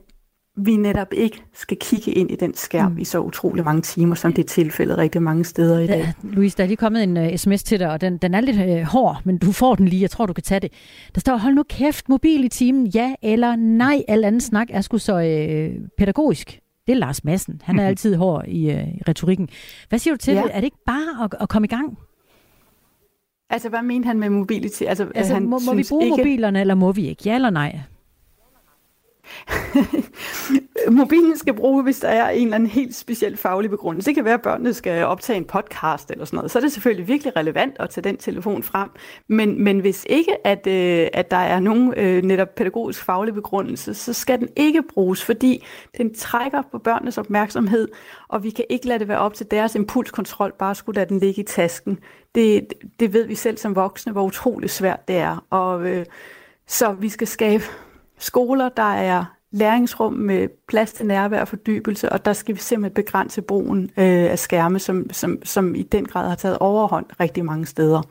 vi 0.57 0.75
netop 0.75 1.13
ikke 1.13 1.43
skal 1.53 1.77
kigge 1.77 2.11
ind 2.11 2.31
i 2.31 2.35
den 2.35 2.53
skærm 2.53 2.91
mm. 2.91 2.97
i 2.97 3.03
så 3.03 3.19
utrolig 3.19 3.63
mange 3.65 3.81
timer, 3.81 4.15
som 4.15 4.33
det 4.33 4.43
er 4.43 4.47
tilfældet 4.47 4.97
rigtig 4.97 5.21
mange 5.21 5.43
steder 5.43 5.79
i 5.79 5.87
dag. 5.87 5.97
Ja, 5.97 6.13
Louise, 6.23 6.57
der 6.57 6.63
er 6.63 6.67
lige 6.67 6.77
kommet 6.77 7.03
en 7.03 7.17
uh, 7.17 7.35
sms 7.35 7.63
til 7.63 7.79
dig, 7.79 7.91
og 7.91 8.01
den, 8.01 8.17
den 8.17 8.33
er 8.33 8.41
lidt 8.41 8.57
uh, 8.57 8.81
hård, 8.81 9.21
men 9.23 9.37
du 9.37 9.51
får 9.51 9.75
den 9.75 9.87
lige. 9.87 10.01
Jeg 10.01 10.09
tror, 10.09 10.25
du 10.25 10.33
kan 10.33 10.43
tage 10.43 10.59
det. 10.59 10.71
Der 11.15 11.21
står, 11.21 11.37
hold 11.37 11.53
nu 11.53 11.63
kæft, 11.63 12.09
mobil 12.09 12.43
i 12.43 12.49
timen, 12.49 12.87
ja 12.87 13.15
eller 13.21 13.55
nej. 13.55 14.03
Al 14.07 14.23
anden 14.23 14.41
snak 14.41 14.67
er 14.69 14.81
sgu 14.81 14.97
så 14.97 15.15
uh, 15.15 15.87
pædagogisk. 15.97 16.59
Det 16.87 16.93
er 16.93 16.97
Lars 16.97 17.23
Madsen. 17.23 17.61
Han 17.63 17.79
er 17.79 17.87
altid 17.87 18.15
hård 18.15 18.45
i, 18.47 18.69
uh, 18.69 18.79
retorikken. 19.07 19.49
Hvad 19.89 19.99
siger 19.99 20.13
du 20.13 20.17
til 20.17 20.33
ja. 20.33 20.41
det? 20.41 20.51
Er 20.53 20.55
det 20.55 20.65
ikke 20.65 20.83
bare 20.85 21.23
at, 21.23 21.35
at 21.41 21.49
komme 21.49 21.65
i 21.65 21.69
gang? 21.69 21.97
Altså, 23.49 23.69
hvad 23.69 23.81
mener 23.81 24.07
han 24.07 24.19
med 24.19 24.29
mobilitet? 24.29 24.87
Altså, 24.87 25.07
altså 25.15 25.33
han 25.33 25.43
må, 25.43 25.59
må 25.65 25.73
vi 25.73 25.85
bruge 25.89 26.03
ikke... 26.05 26.17
mobilerne, 26.17 26.61
eller 26.61 26.75
må 26.75 26.91
vi 26.91 27.07
ikke? 27.07 27.23
Ja 27.25 27.35
eller 27.35 27.49
nej? 27.49 27.79
Mobilen 30.99 31.37
skal 31.37 31.53
bruge, 31.53 31.83
hvis 31.83 31.99
der 31.99 32.07
er 32.07 32.29
en 32.29 32.43
eller 32.43 32.55
anden 32.55 32.69
helt 32.69 32.95
speciel 32.95 33.37
faglig 33.37 33.69
begrundelse. 33.69 34.05
Det 34.05 34.15
kan 34.15 34.25
være, 34.25 34.33
at 34.33 34.41
børnene 34.41 34.73
skal 34.73 35.05
optage 35.05 35.37
en 35.37 35.45
podcast 35.45 36.11
eller 36.11 36.25
sådan 36.25 36.37
noget. 36.37 36.51
Så 36.51 36.59
er 36.59 36.61
det 36.61 36.71
selvfølgelig 36.71 37.07
virkelig 37.07 37.35
relevant 37.35 37.75
at 37.79 37.89
tage 37.89 38.03
den 38.03 38.17
telefon 38.17 38.63
frem. 38.63 38.89
Men, 39.27 39.63
men 39.63 39.79
hvis 39.79 40.05
ikke, 40.09 40.47
at, 40.47 40.67
øh, 40.67 41.07
at 41.13 41.31
der 41.31 41.37
er 41.37 41.59
nogen 41.59 41.93
øh, 41.97 42.23
netop 42.23 42.55
pædagogisk 42.55 43.03
faglig 43.03 43.33
begrundelse, 43.33 43.93
så 43.93 44.13
skal 44.13 44.39
den 44.39 44.49
ikke 44.55 44.83
bruges, 44.93 45.23
fordi 45.23 45.65
den 45.97 46.13
trækker 46.13 46.61
på 46.71 46.77
børnenes 46.77 47.17
opmærksomhed, 47.17 47.87
og 48.27 48.43
vi 48.43 48.49
kan 48.49 48.65
ikke 48.69 48.87
lade 48.87 48.99
det 48.99 49.07
være 49.07 49.19
op 49.19 49.33
til 49.33 49.51
deres 49.51 49.75
impulskontrol, 49.75 50.53
bare 50.59 50.75
skulle 50.75 50.95
lade 50.95 51.09
den 51.09 51.19
ligge 51.19 51.41
i 51.41 51.45
tasken. 51.45 51.99
Det, 52.35 52.73
det 52.99 53.13
ved 53.13 53.27
vi 53.27 53.35
selv 53.35 53.57
som 53.57 53.75
voksne, 53.75 54.11
hvor 54.11 54.23
utroligt 54.23 54.71
svært 54.71 55.07
det 55.07 55.15
er. 55.15 55.45
Og, 55.49 55.87
øh, 55.87 56.05
så 56.67 56.93
vi 56.93 57.09
skal 57.09 57.27
skabe 57.27 57.63
skoler, 58.19 58.69
der 58.69 58.93
er 58.93 59.25
læringsrum 59.51 60.13
med 60.13 60.47
plads 60.67 60.93
til 60.93 61.05
nærvær 61.05 61.41
og 61.41 61.47
fordybelse, 61.47 62.11
og 62.11 62.25
der 62.25 62.33
skal 62.33 62.55
vi 62.55 62.59
simpelthen 62.59 63.03
begrænse 63.03 63.41
brugen 63.41 63.83
øh, 63.83 64.31
af 64.31 64.39
skærme, 64.39 64.79
som, 64.79 65.05
som, 65.11 65.39
som 65.43 65.75
i 65.75 65.83
den 65.83 66.05
grad 66.05 66.29
har 66.29 66.35
taget 66.35 66.57
overhånd 66.57 67.05
rigtig 67.19 67.45
mange 67.45 67.65
steder. 67.65 68.01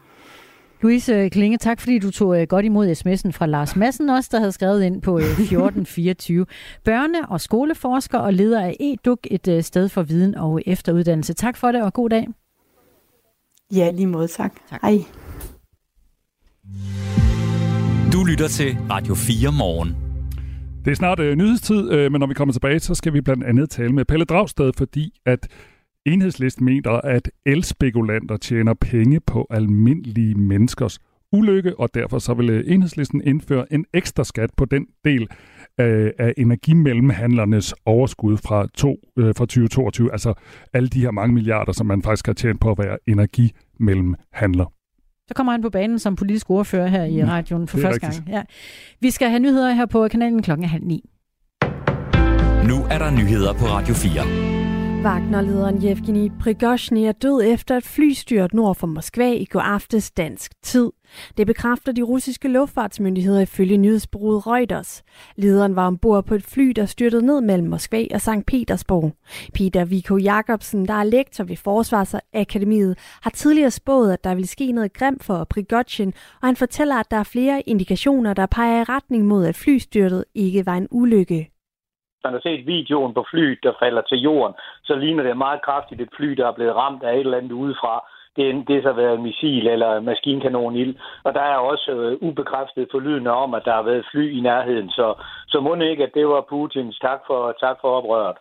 Louise 0.82 1.28
Klinge, 1.28 1.58
tak 1.58 1.80
fordi 1.80 1.98
du 1.98 2.10
tog 2.10 2.40
øh, 2.40 2.46
godt 2.46 2.64
imod 2.64 2.90
sms'en 2.90 3.30
fra 3.32 3.46
Lars 3.46 3.76
Madsen 3.76 4.10
også, 4.10 4.28
der 4.32 4.38
havde 4.38 4.52
skrevet 4.52 4.82
ind 4.82 5.02
på 5.02 5.18
1424. 5.18 6.40
Øh, 6.40 6.46
Børne- 6.88 7.26
og 7.28 7.40
skoleforsker 7.40 8.18
og 8.18 8.32
leder 8.32 8.62
af 8.62 8.76
EDUK, 8.80 9.26
et 9.30 9.48
øh, 9.48 9.62
sted 9.62 9.88
for 9.88 10.02
viden 10.02 10.34
og 10.34 10.62
efteruddannelse. 10.66 11.32
Tak 11.34 11.56
for 11.56 11.72
det, 11.72 11.82
og 11.82 11.92
god 11.92 12.10
dag. 12.10 12.26
Ja, 13.74 13.90
lige 13.90 14.06
måde, 14.06 14.28
tak. 14.28 14.52
tak. 14.70 14.80
Hej. 14.82 14.98
Du 18.14 18.24
lytter 18.24 18.48
til 18.48 18.76
Radio 18.90 19.14
4 19.14 19.52
morgen. 19.52 19.96
Det 20.84 20.90
er 20.90 20.94
snart 20.94 21.20
øh, 21.20 21.36
nyhedstid, 21.36 21.90
øh, 21.90 22.12
men 22.12 22.18
når 22.20 22.26
vi 22.26 22.34
kommer 22.34 22.52
tilbage, 22.52 22.80
så 22.80 22.94
skal 22.94 23.12
vi 23.12 23.20
blandt 23.20 23.44
andet 23.44 23.70
tale 23.70 23.92
med 23.92 24.04
Pelle 24.04 24.24
Dragsted, 24.24 24.72
fordi 24.76 25.12
at 25.26 25.48
enhedslisten 26.06 26.64
mener, 26.64 26.90
at 26.90 27.30
elspekulanter 27.46 28.36
tjener 28.36 28.74
penge 28.74 29.20
på 29.20 29.46
almindelige 29.50 30.34
menneskers 30.34 30.98
ulykke, 31.32 31.80
og 31.80 31.94
derfor 31.94 32.18
så 32.18 32.34
vil 32.34 32.50
øh, 32.50 32.64
enhedslisten 32.66 33.22
indføre 33.24 33.72
en 33.72 33.84
ekstra 33.94 34.24
skat 34.24 34.50
på 34.56 34.64
den 34.64 34.86
del 35.04 35.28
af, 35.78 36.12
af 36.18 36.34
energimellemhandlernes 36.36 37.74
overskud 37.86 38.36
fra, 38.36 38.66
to, 38.74 38.96
øh, 39.18 39.34
fra 39.34 39.44
2022, 39.46 40.12
altså 40.12 40.34
alle 40.72 40.88
de 40.88 41.00
her 41.00 41.10
mange 41.10 41.34
milliarder, 41.34 41.72
som 41.72 41.86
man 41.86 42.02
faktisk 42.02 42.26
har 42.26 42.32
tjent 42.32 42.60
på 42.60 42.70
at 42.70 42.78
være 42.78 42.98
energimellemhandler. 43.06 44.72
Så 45.28 45.34
kommer 45.34 45.52
han 45.52 45.62
på 45.62 45.70
banen 45.70 45.98
som 45.98 46.16
politisk 46.16 46.50
ordfører 46.50 46.86
her 46.86 47.04
i 47.04 47.24
radioen 47.24 47.68
for 47.68 47.78
første 47.78 48.06
rigtigt. 48.06 48.24
gang. 48.24 48.36
Ja. 48.36 48.42
Vi 49.00 49.10
skal 49.10 49.28
have 49.28 49.40
nyheder 49.40 49.72
her 49.72 49.86
på 49.86 50.08
kanalen 50.08 50.42
klokken 50.42 50.68
halv 50.68 50.84
ni. 50.84 51.10
Nu 52.68 52.84
er 52.90 52.98
der 52.98 53.10
nyheder 53.10 53.52
på 53.52 53.64
Radio 53.64 53.94
4. 53.94 54.53
Wagner-lederen 55.04 55.82
Yevgeni 55.84 56.30
Prigozhin 56.40 56.96
er 56.96 57.12
død 57.12 57.42
efter 57.44 57.76
et 57.76 57.84
flystyrt 57.84 58.54
nord 58.54 58.74
for 58.74 58.86
Moskva 58.86 59.32
i 59.32 59.44
går 59.44 59.60
aftes 59.60 60.10
dansk 60.10 60.52
tid. 60.62 60.90
Det 61.36 61.46
bekræfter 61.46 61.92
de 61.92 62.02
russiske 62.02 62.48
luftfartsmyndigheder 62.48 63.40
ifølge 63.40 63.76
nyhedsbureauet 63.76 64.46
Reuters. 64.46 65.02
Lederen 65.36 65.76
var 65.76 65.86
ombord 65.86 66.24
på 66.24 66.34
et 66.34 66.42
fly, 66.42 66.68
der 66.76 66.86
styrtede 66.86 67.26
ned 67.26 67.40
mellem 67.40 67.68
Moskva 67.68 68.06
og 68.14 68.20
St. 68.20 68.46
Petersborg. 68.46 69.12
Peter 69.54 69.84
Viko 69.84 70.16
Jacobsen, 70.16 70.88
der 70.88 70.94
er 70.94 71.04
lektor 71.04 71.44
ved 71.44 71.56
Forsvarsakademiet, 71.56 72.98
har 73.22 73.30
tidligere 73.30 73.70
spået, 73.70 74.12
at 74.12 74.24
der 74.24 74.34
vil 74.34 74.48
ske 74.48 74.72
noget 74.72 74.92
grimt 74.92 75.24
for 75.24 75.44
Prigozhin, 75.44 76.12
og 76.42 76.48
han 76.48 76.56
fortæller, 76.56 76.96
at 76.96 77.10
der 77.10 77.16
er 77.16 77.22
flere 77.22 77.60
indikationer, 77.60 78.34
der 78.34 78.46
peger 78.46 78.80
i 78.80 78.84
retning 78.84 79.26
mod, 79.26 79.46
at 79.46 79.56
flystyrtet 79.56 80.24
ikke 80.34 80.66
var 80.66 80.74
en 80.74 80.88
ulykke 80.90 81.53
man 82.24 82.32
har 82.32 82.40
set 82.40 82.66
videoen 82.66 83.14
på 83.14 83.24
flyet, 83.30 83.58
der 83.62 83.72
falder 83.82 84.02
til 84.02 84.18
jorden, 84.18 84.54
så 84.84 84.94
ligner 84.96 85.22
det 85.22 85.36
meget 85.36 85.62
kraftigt 85.62 86.00
et 86.00 86.08
fly, 86.16 86.28
der 86.38 86.46
er 86.48 86.52
blevet 86.58 86.74
ramt 86.76 87.02
af 87.02 87.12
et 87.14 87.20
eller 87.20 87.38
andet 87.38 87.52
udefra. 87.52 87.94
Det, 88.36 88.48
er- 88.50 88.64
det 88.68 88.74
har 88.76 88.82
så 88.82 88.92
været 88.92 89.20
missil 89.20 89.66
eller 89.68 90.00
maskinkanonild. 90.00 90.94
Og 91.24 91.34
der 91.34 91.40
er 91.40 91.56
også 91.56 91.90
øh, 91.92 92.28
ubekræftet 92.28 92.88
forlydende 92.90 93.30
om, 93.30 93.54
at 93.54 93.62
der 93.64 93.72
har 93.72 93.82
været 93.82 94.06
fly 94.12 94.36
i 94.38 94.40
nærheden. 94.40 94.88
Så, 94.90 95.14
så 95.48 95.60
må 95.60 95.74
ikke, 95.74 96.04
at 96.04 96.14
det 96.14 96.26
var 96.28 96.46
Putins 96.48 96.98
tak 96.98 97.20
for, 97.26 97.54
tak 97.60 97.76
for 97.80 97.88
oprøret. 97.88 98.36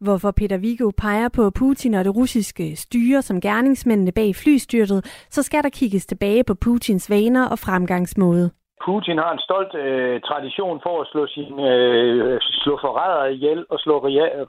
Hvorfor 0.00 0.30
Peter 0.30 0.58
Vigo 0.58 0.90
peger 0.98 1.28
på 1.28 1.50
Putin 1.50 1.94
og 1.94 2.04
det 2.04 2.16
russiske 2.16 2.76
styre 2.76 3.22
som 3.22 3.40
gerningsmændene 3.40 4.12
bag 4.12 4.34
flystyrtet, 4.34 5.26
så 5.30 5.42
skal 5.42 5.62
der 5.62 5.68
kigges 5.68 6.06
tilbage 6.06 6.44
på 6.44 6.54
Putins 6.54 7.10
vaner 7.10 7.48
og 7.48 7.58
fremgangsmåde. 7.58 8.50
Putin 8.86 9.18
har 9.18 9.32
en 9.32 9.44
stolt 9.46 9.74
øh, 9.74 10.20
tradition 10.28 10.80
for 10.84 10.94
at 11.00 11.08
slå 11.12 11.26
sin, 11.26 11.52
øh, 11.70 12.38
slå 12.62 12.78
forrædere 12.84 13.32
ihjel 13.34 13.60
og 13.72 13.78
slå 13.78 13.94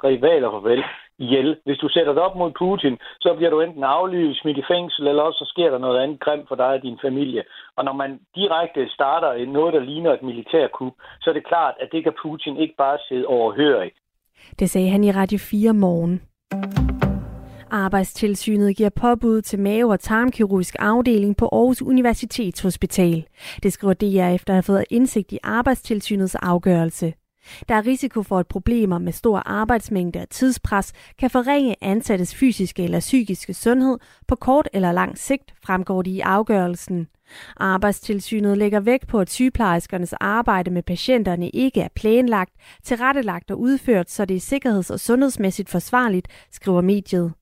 rivaler 0.07 0.51
farvel 0.51 0.83
ihjel. 1.17 1.57
Hvis 1.65 1.77
du 1.77 1.87
sætter 1.89 2.13
dig 2.13 2.23
op 2.27 2.35
mod 2.35 2.51
Putin, 2.61 2.97
så 3.23 3.33
bliver 3.37 3.51
du 3.51 3.61
enten 3.61 3.83
aflyst, 3.83 4.41
smidt 4.41 4.57
i 4.57 4.69
fængsel, 4.71 5.07
eller 5.07 5.23
også 5.23 5.37
så 5.37 5.47
sker 5.53 5.69
der 5.69 5.77
noget 5.77 5.99
andet 6.03 6.19
grimt 6.19 6.47
for 6.47 6.55
dig 6.55 6.71
og 6.77 6.81
din 6.81 6.99
familie. 7.05 7.43
Og 7.77 7.85
når 7.85 7.93
man 7.93 8.19
direkte 8.35 8.89
starter 8.89 9.45
noget, 9.45 9.73
der 9.73 9.79
ligner 9.79 10.13
et 10.13 10.23
militærkup, 10.23 10.93
så 11.21 11.29
er 11.29 11.33
det 11.33 11.47
klart, 11.47 11.75
at 11.81 11.89
det 11.91 12.03
kan 12.03 12.13
Putin 12.23 12.57
ikke 12.57 12.75
bare 12.77 12.97
sidde 13.07 13.25
overhørig. 13.25 13.91
Det 14.59 14.69
sagde 14.69 14.89
han 14.89 15.03
i 15.03 15.11
Radio 15.11 15.39
4 15.51 15.73
morgen. 15.73 16.21
Arbejdstilsynet 17.71 18.75
giver 18.75 18.89
påbud 18.89 19.41
til 19.41 19.59
mave- 19.59 19.91
og 19.91 19.99
tarmkirurgisk 19.99 20.75
afdeling 20.79 21.37
på 21.37 21.49
Aarhus 21.51 21.81
Universitetshospital. 21.81 23.25
Det 23.63 23.73
skriver 23.73 23.93
DR 23.93 24.35
efter 24.35 24.53
at 24.53 24.55
have 24.55 24.63
fået 24.63 24.85
indsigt 24.89 25.31
i 25.31 25.39
arbejdstilsynets 25.43 26.35
afgørelse. 26.35 27.13
Der 27.69 27.75
er 27.75 27.85
risiko 27.85 28.23
for, 28.23 28.39
at 28.39 28.47
problemer 28.47 28.97
med 28.97 29.11
stor 29.11 29.37
arbejdsmængde 29.45 30.19
og 30.19 30.29
tidspres 30.29 30.93
kan 31.19 31.29
forringe 31.29 31.75
ansattes 31.81 32.35
fysiske 32.35 32.83
eller 32.83 32.99
psykiske 32.99 33.53
sundhed 33.53 33.97
på 34.27 34.35
kort 34.35 34.69
eller 34.73 34.91
lang 34.91 35.17
sigt, 35.17 35.53
fremgår 35.65 36.01
det 36.01 36.11
i 36.11 36.19
afgørelsen. 36.19 37.07
Arbejdstilsynet 37.57 38.57
lægger 38.57 38.79
vægt 38.79 39.07
på, 39.07 39.19
at 39.19 39.29
sygeplejerskernes 39.29 40.13
arbejde 40.13 40.71
med 40.71 40.83
patienterne 40.83 41.49
ikke 41.49 41.81
er 41.81 41.87
planlagt, 41.95 42.53
tilrettelagt 42.83 43.51
og 43.51 43.59
udført, 43.59 44.09
så 44.09 44.25
det 44.25 44.37
er 44.37 44.41
sikkerheds- 44.41 44.89
og 44.89 44.99
sundhedsmæssigt 44.99 45.69
forsvarligt, 45.69 46.27
skriver 46.51 46.81
mediet. 46.81 47.33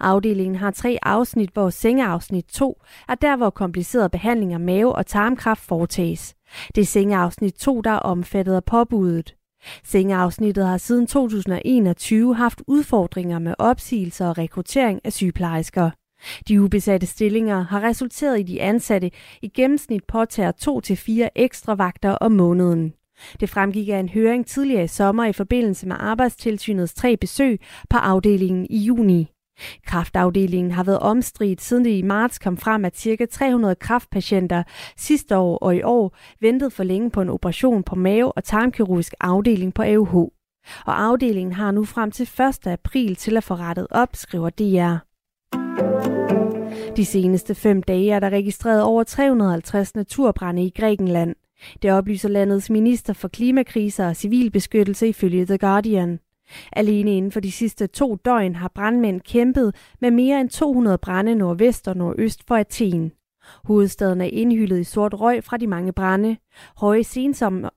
Afdelingen 0.00 0.56
har 0.56 0.70
tre 0.70 0.98
afsnit, 1.02 1.50
hvor 1.50 1.70
sengeafsnit 1.70 2.44
2 2.44 2.82
er 3.08 3.14
der, 3.14 3.36
hvor 3.36 3.50
komplicerede 3.50 4.08
behandlinger 4.08 4.56
af 4.56 4.60
mave- 4.60 4.94
og 4.94 5.06
tarmkræft 5.06 5.62
foretages. 5.62 6.34
Det 6.74 6.80
er 6.80 6.86
sengeafsnit 6.86 7.54
2, 7.54 7.80
der 7.80 7.90
er 7.90 7.98
omfattet 7.98 8.54
af 8.54 8.64
påbuddet. 8.64 9.34
Sengeafsnittet 9.84 10.66
har 10.66 10.78
siden 10.78 11.06
2021 11.06 12.34
haft 12.34 12.62
udfordringer 12.66 13.38
med 13.38 13.54
opsigelser 13.58 14.28
og 14.28 14.38
rekruttering 14.38 15.00
af 15.04 15.12
sygeplejersker. 15.12 15.90
De 16.48 16.62
ubesatte 16.62 17.06
stillinger 17.06 17.62
har 17.62 17.82
resulteret 17.82 18.40
i, 18.40 18.42
de 18.42 18.62
ansatte 18.62 19.10
i 19.42 19.48
gennemsnit 19.48 20.04
påtager 20.04 20.52
to 20.52 20.80
til 20.80 20.96
fire 20.96 21.38
ekstra 21.38 21.74
vagter 21.74 22.10
om 22.10 22.32
måneden. 22.32 22.92
Det 23.40 23.50
fremgik 23.50 23.88
af 23.88 23.98
en 23.98 24.08
høring 24.08 24.46
tidligere 24.46 24.84
i 24.84 24.86
sommer 24.86 25.24
i 25.24 25.32
forbindelse 25.32 25.88
med 25.88 25.96
arbejdstilsynets 25.98 26.94
tre 26.94 27.16
besøg 27.16 27.60
på 27.90 27.96
afdelingen 27.96 28.66
i 28.70 28.78
juni. 28.78 29.30
Kraftafdelingen 29.86 30.72
har 30.72 30.84
været 30.84 30.98
omstridt, 30.98 31.62
siden 31.62 31.84
det 31.84 31.90
i 31.90 32.02
marts 32.02 32.38
kom 32.38 32.56
frem, 32.56 32.84
at 32.84 32.98
ca. 32.98 33.26
300 33.26 33.74
kraftpatienter 33.74 34.62
sidste 34.96 35.36
år 35.36 35.58
og 35.58 35.76
i 35.76 35.82
år 35.82 36.16
ventede 36.40 36.70
for 36.70 36.84
længe 36.84 37.10
på 37.10 37.20
en 37.20 37.28
operation 37.28 37.82
på 37.82 37.94
mave- 37.94 38.32
og 38.32 38.44
tarmkirurgisk 38.44 39.14
afdeling 39.20 39.74
på 39.74 39.82
AUH. 39.82 40.14
Og 40.86 41.02
afdelingen 41.02 41.52
har 41.52 41.70
nu 41.70 41.84
frem 41.84 42.10
til 42.10 42.22
1. 42.22 42.66
april 42.66 43.16
til 43.16 43.36
at 43.36 43.44
få 43.44 43.54
rettet 43.54 43.86
op, 43.90 44.08
skriver 44.16 44.50
DR. 44.50 44.96
De 46.96 47.04
seneste 47.04 47.54
fem 47.54 47.82
dage 47.82 48.12
er 48.12 48.20
der 48.20 48.30
registreret 48.30 48.82
over 48.82 49.04
350 49.04 49.94
naturbrænde 49.94 50.64
i 50.64 50.72
Grækenland. 50.76 51.34
Det 51.82 51.92
oplyser 51.92 52.28
landets 52.28 52.70
minister 52.70 53.12
for 53.12 53.28
klimakriser 53.28 54.08
og 54.08 54.16
civilbeskyttelse 54.16 55.08
ifølge 55.08 55.46
The 55.46 55.58
Guardian. 55.58 56.18
Alene 56.72 57.16
inden 57.16 57.32
for 57.32 57.40
de 57.40 57.52
sidste 57.52 57.86
to 57.86 58.14
døgn 58.24 58.54
har 58.54 58.68
brandmænd 58.74 59.20
kæmpet 59.20 59.74
med 60.00 60.10
mere 60.10 60.40
end 60.40 60.48
200 60.48 60.98
brænde 60.98 61.34
nordvest 61.34 61.88
og 61.88 61.96
nordøst 61.96 62.42
for 62.48 62.56
Athen. 62.56 63.12
Hovedstaden 63.64 64.20
er 64.20 64.24
indhyllet 64.32 64.80
i 64.80 64.84
sort 64.84 65.14
røg 65.14 65.44
fra 65.44 65.56
de 65.56 65.66
mange 65.66 65.92
brænde. 65.92 66.36
Høje 66.76 67.04
sensommer, 67.04 67.68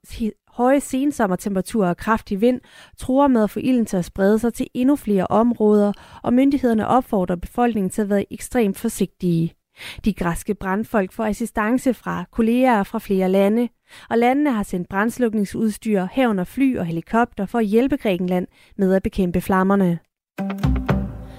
høje 0.48 0.80
sensommertemperaturer 0.80 1.88
og 1.88 1.96
kraftig 1.96 2.40
vind 2.40 2.60
truer 2.98 3.28
med 3.28 3.42
at 3.42 3.50
få 3.50 3.60
ilden 3.60 3.86
til 3.86 3.96
at 3.96 4.04
sprede 4.04 4.38
sig 4.38 4.54
til 4.54 4.66
endnu 4.74 4.96
flere 4.96 5.26
områder, 5.26 5.92
og 6.22 6.32
myndighederne 6.32 6.86
opfordrer 6.86 7.36
befolkningen 7.36 7.90
til 7.90 8.02
at 8.02 8.10
være 8.10 8.32
ekstremt 8.32 8.78
forsigtige. 8.78 9.54
De 10.04 10.14
græske 10.14 10.54
brandfolk 10.54 11.12
får 11.12 11.24
assistance 11.24 11.94
fra 11.94 12.24
kolleger 12.32 12.82
fra 12.82 12.98
flere 12.98 13.28
lande, 13.28 13.68
og 14.10 14.18
landene 14.18 14.52
har 14.52 14.62
sendt 14.62 14.88
brandslukningsudstyr, 14.88 16.06
herunder 16.12 16.44
fly 16.44 16.78
og 16.78 16.86
helikopter 16.86 17.46
for 17.46 17.58
at 17.58 17.66
hjælpe 17.66 17.96
Grækenland 17.96 18.46
med 18.76 18.94
at 18.94 19.02
bekæmpe 19.02 19.40
flammerne. 19.40 19.98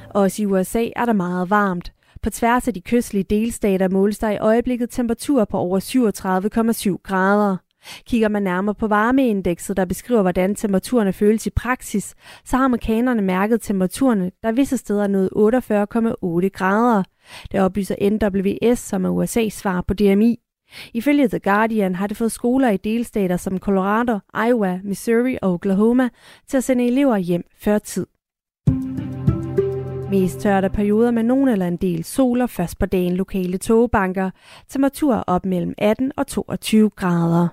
Også 0.10 0.44
i 0.44 0.46
USA 0.46 0.88
er 0.96 1.06
der 1.06 1.14
meget 1.14 1.50
varmt. 1.50 1.94
På 2.22 2.30
tværs 2.30 2.68
af 2.68 2.74
de 2.74 2.82
kystlige 2.82 3.24
delstater 3.24 3.90
måles 3.90 4.20
der 4.20 4.30
i 4.30 4.38
øjeblikket 4.38 4.90
temperatur 4.90 5.46
på 5.46 5.58
over 5.58 5.80
37,7 5.80 7.02
grader. 7.04 7.58
Kigger 8.06 8.30
man 8.30 8.44
nærmere 8.44 8.76
på 8.76 8.88
varmeindekset, 8.88 9.78
der 9.78 9.86
beskriver, 9.86 10.22
hvordan 10.22 10.56
temperaturerne 10.56 11.14
føles 11.14 11.48
i 11.48 11.50
praksis, 11.50 12.16
så 12.46 12.58
har 12.58 12.66
amerikanerne 12.66 13.22
mærket 13.22 13.62
temperaturerne, 13.62 14.32
der 14.44 14.52
visse 14.52 14.78
steder 14.78 15.04
er 15.04 15.08
nået 15.08 15.30
48,8 15.36 16.50
grader. 16.50 17.04
Det 17.52 17.60
oplyser 17.60 17.96
NWS, 18.10 18.80
som 18.80 19.06
er 19.06 19.24
USA's 19.24 19.50
svar 19.50 19.82
på 19.82 19.94
DMI. 19.94 20.40
Ifølge 20.94 21.28
The 21.28 21.40
Guardian 21.40 21.96
har 21.96 22.08
det 22.08 22.18
fået 22.18 22.32
skoler 22.32 22.70
i 22.70 22.78
delstater 22.78 23.38
som 23.38 23.60
Colorado, 23.60 24.20
Iowa, 24.48 24.80
Missouri 24.84 25.38
og 25.42 25.54
Oklahoma 25.54 26.10
til 26.48 26.58
at 26.58 26.64
sende 26.64 26.88
elever 26.88 27.18
hjem 27.18 27.44
før 27.60 27.78
tid. 27.80 28.06
Mest 30.12 30.40
tørt 30.40 30.72
perioder 30.72 31.12
med 31.12 31.24
nogen 31.24 31.48
eller 31.48 31.68
en 31.68 31.78
del 31.78 32.04
sol 32.04 32.42
og 32.42 32.50
først 32.50 32.80
på 32.80 32.86
dagen 32.86 33.16
lokale 33.16 33.58
togebanker. 33.58 34.30
Temperaturer 34.70 35.24
op 35.28 35.46
mellem 35.46 35.74
18 35.78 36.12
og 36.18 36.28
22 36.28 36.90
grader. 36.90 37.48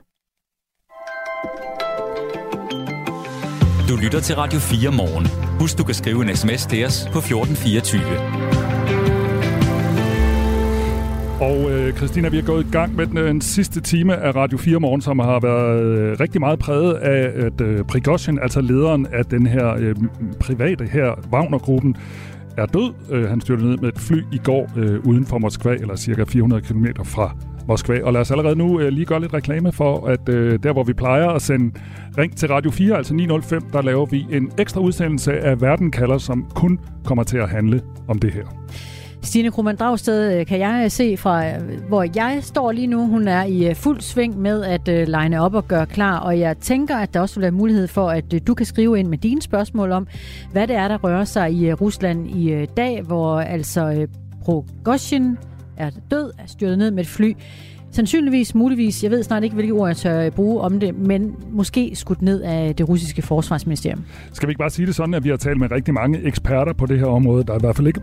Du 3.88 3.96
lytter 3.96 4.20
til 4.20 4.36
Radio 4.36 4.58
4 4.58 4.92
morgen. 4.92 5.26
Husk, 5.60 5.78
du 5.78 5.84
kan 5.84 5.94
skrive 5.94 6.22
en 6.22 6.36
sms 6.36 6.66
til 6.66 6.86
os 6.86 7.08
på 7.12 7.18
1424. 7.18 8.77
Og 11.40 11.70
øh, 11.70 11.92
Christina, 11.92 12.28
vi 12.28 12.36
har 12.36 12.46
gået 12.46 12.66
i 12.66 12.70
gang 12.70 12.96
med 12.96 13.06
den, 13.06 13.18
øh, 13.18 13.28
den 13.28 13.40
sidste 13.40 13.80
time 13.80 14.16
af 14.16 14.36
Radio 14.36 14.58
4 14.58 14.80
Morgen, 14.80 15.00
som 15.00 15.18
har 15.18 15.40
været 15.40 15.82
øh, 15.82 16.20
rigtig 16.20 16.40
meget 16.40 16.58
præget 16.58 16.94
af, 16.94 17.46
at 17.46 17.60
øh, 17.60 17.84
Prigozhin, 17.84 18.38
altså 18.38 18.60
lederen 18.60 19.06
af 19.12 19.24
den 19.24 19.46
her 19.46 19.74
øh, 19.78 19.94
private 20.40 20.84
her, 20.84 21.28
Wagner-gruppen, 21.32 21.96
er 22.56 22.66
død. 22.66 22.92
Øh, 23.10 23.28
han 23.28 23.40
styrte 23.40 23.64
ned 23.64 23.76
med 23.76 23.88
et 23.88 23.98
fly 23.98 24.22
i 24.32 24.38
går 24.44 24.70
øh, 24.76 25.00
uden 25.06 25.26
for 25.26 25.38
Moskva, 25.38 25.70
eller 25.70 25.96
cirka 25.96 26.24
400 26.24 26.62
km 26.62 26.86
fra 27.04 27.36
Moskva. 27.68 28.02
Og 28.02 28.12
lad 28.12 28.20
os 28.20 28.30
allerede 28.30 28.56
nu 28.56 28.80
øh, 28.80 28.88
lige 28.88 29.04
gøre 29.04 29.20
lidt 29.20 29.34
reklame 29.34 29.72
for, 29.72 30.06
at 30.06 30.28
øh, 30.28 30.58
der 30.62 30.72
hvor 30.72 30.84
vi 30.84 30.92
plejer 30.92 31.28
at 31.28 31.42
sende 31.42 31.80
Ring 32.18 32.36
til 32.36 32.48
Radio 32.48 32.70
4, 32.70 32.96
altså 32.96 33.14
905, 33.14 33.62
der 33.72 33.82
laver 33.82 34.06
vi 34.06 34.26
en 34.30 34.50
ekstra 34.58 34.80
udsendelse 34.80 35.32
af 35.40 35.60
Verden 35.60 35.90
kalder, 35.90 36.18
som 36.18 36.50
kun 36.54 36.80
kommer 37.04 37.24
til 37.24 37.38
at 37.38 37.48
handle 37.48 37.82
om 38.08 38.18
det 38.18 38.32
her. 38.32 38.44
Stine 39.22 39.50
Krummernd 39.50 39.78
Dragsted 39.78 40.40
øh, 40.40 40.46
kan 40.46 40.58
jeg 40.58 40.80
øh, 40.84 40.90
se 40.90 41.16
fra, 41.16 41.48
øh, 41.48 41.88
hvor 41.88 42.06
jeg 42.16 42.38
står 42.42 42.72
lige 42.72 42.86
nu. 42.86 43.06
Hun 43.06 43.28
er 43.28 43.44
i 43.44 43.74
fuld 43.74 44.00
sving 44.00 44.38
med 44.38 44.64
at 44.64 45.08
line 45.08 45.40
op 45.40 45.54
og 45.54 45.68
gøre 45.68 45.86
klar, 45.86 46.18
og 46.18 46.38
jeg 46.38 46.58
tænker, 46.58 46.96
at 46.96 47.14
der 47.14 47.20
også 47.20 47.34
vil 47.34 47.42
være 47.42 47.50
mulighed 47.50 47.88
for, 47.88 48.10
at 48.10 48.46
du 48.46 48.54
kan 48.54 48.66
skrive 48.66 48.98
ind 48.98 49.08
med 49.08 49.18
dine 49.18 49.42
spørgsmål 49.42 49.92
om, 49.92 50.06
hvad 50.52 50.66
det 50.66 50.76
er, 50.76 50.88
der 50.88 50.98
rører 50.98 51.24
sig 51.24 51.52
i 51.52 51.72
Rusland 51.72 52.30
i 52.30 52.66
dag, 52.76 53.02
hvor 53.02 53.40
altså 53.40 54.06
Progoshin 54.44 55.38
er 55.76 55.90
død, 56.10 56.32
er 56.38 56.46
styrtet 56.46 56.78
ned 56.78 56.90
med 56.90 57.02
et 57.02 57.08
fly. 57.08 57.34
Sandsynligvis, 57.92 58.54
muligvis, 58.54 59.02
jeg 59.02 59.10
ved 59.10 59.22
snart 59.22 59.44
ikke, 59.44 59.54
hvilke 59.54 59.72
ord 59.72 59.88
jeg 59.88 59.96
tør 59.96 60.30
bruge 60.30 60.60
om 60.60 60.80
det, 60.80 60.98
men 60.98 61.36
måske 61.50 61.90
skudt 61.94 62.22
ned 62.22 62.42
af 62.42 62.74
det 62.76 62.88
russiske 62.88 63.22
forsvarsministerium. 63.22 64.04
Skal 64.32 64.48
vi 64.48 64.50
ikke 64.50 64.58
bare 64.58 64.70
sige 64.70 64.86
det 64.86 64.94
sådan, 64.94 65.14
at 65.14 65.24
vi 65.24 65.28
har 65.28 65.36
talt 65.36 65.58
med 65.58 65.70
rigtig 65.70 65.94
mange 65.94 66.22
eksperter 66.22 66.72
på 66.72 66.86
det 66.86 66.98
her 66.98 67.06
område, 67.06 67.44
der 67.44 67.52
er 67.52 67.56
i 67.56 67.60
hvert 67.60 67.76
fald 67.76 67.86
ikke 67.86 68.00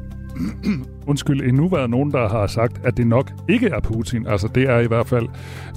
undskyld, 1.08 1.42
endnu 1.42 1.68
været 1.68 1.90
nogen, 1.90 2.12
der 2.12 2.30
har 2.30 2.48
sagt, 2.48 2.82
at 2.86 2.98
det 2.98 3.08
nok 3.08 3.32
ikke 3.50 3.68
er 3.68 3.80
Putin. 3.80 4.28
Altså 4.28 4.48
det 4.56 4.64
er 4.64 4.80
i 4.80 4.88
hvert 4.88 5.08
fald 5.08 5.28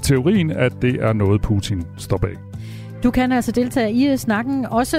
teorien, 0.01 0.51
at 0.51 0.73
det 0.81 0.95
er 1.03 1.13
noget, 1.13 1.41
Putin 1.41 1.83
står 1.97 2.17
bag. 2.17 2.33
Du 3.03 3.11
kan 3.11 3.31
altså 3.31 3.51
deltage 3.51 3.91
i 3.91 4.17
snakken, 4.17 4.65
også 4.65 4.97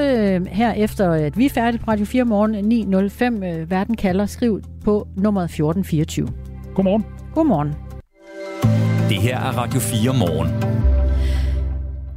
her 0.51 0.73
efter, 0.73 1.11
at 1.11 1.39
vi 1.39 1.47
er 1.47 1.51
færdige 1.51 1.83
på 1.85 1.91
Radio 1.91 2.05
4 2.05 2.25
morgen 2.25 2.55
9.05. 3.65 3.75
Verden 3.75 3.97
kalder. 3.97 4.27
Skriv 4.27 4.61
på 4.85 5.09
nummeret 5.17 5.45
1424. 5.45 6.29
Godmorgen. 6.75 7.05
Godmorgen. 7.35 7.90
Det 9.11 9.23
her 9.23 9.39
er 9.39 9.53
Radio 9.59 9.81
4 9.81 10.15
morgen. 10.15 10.49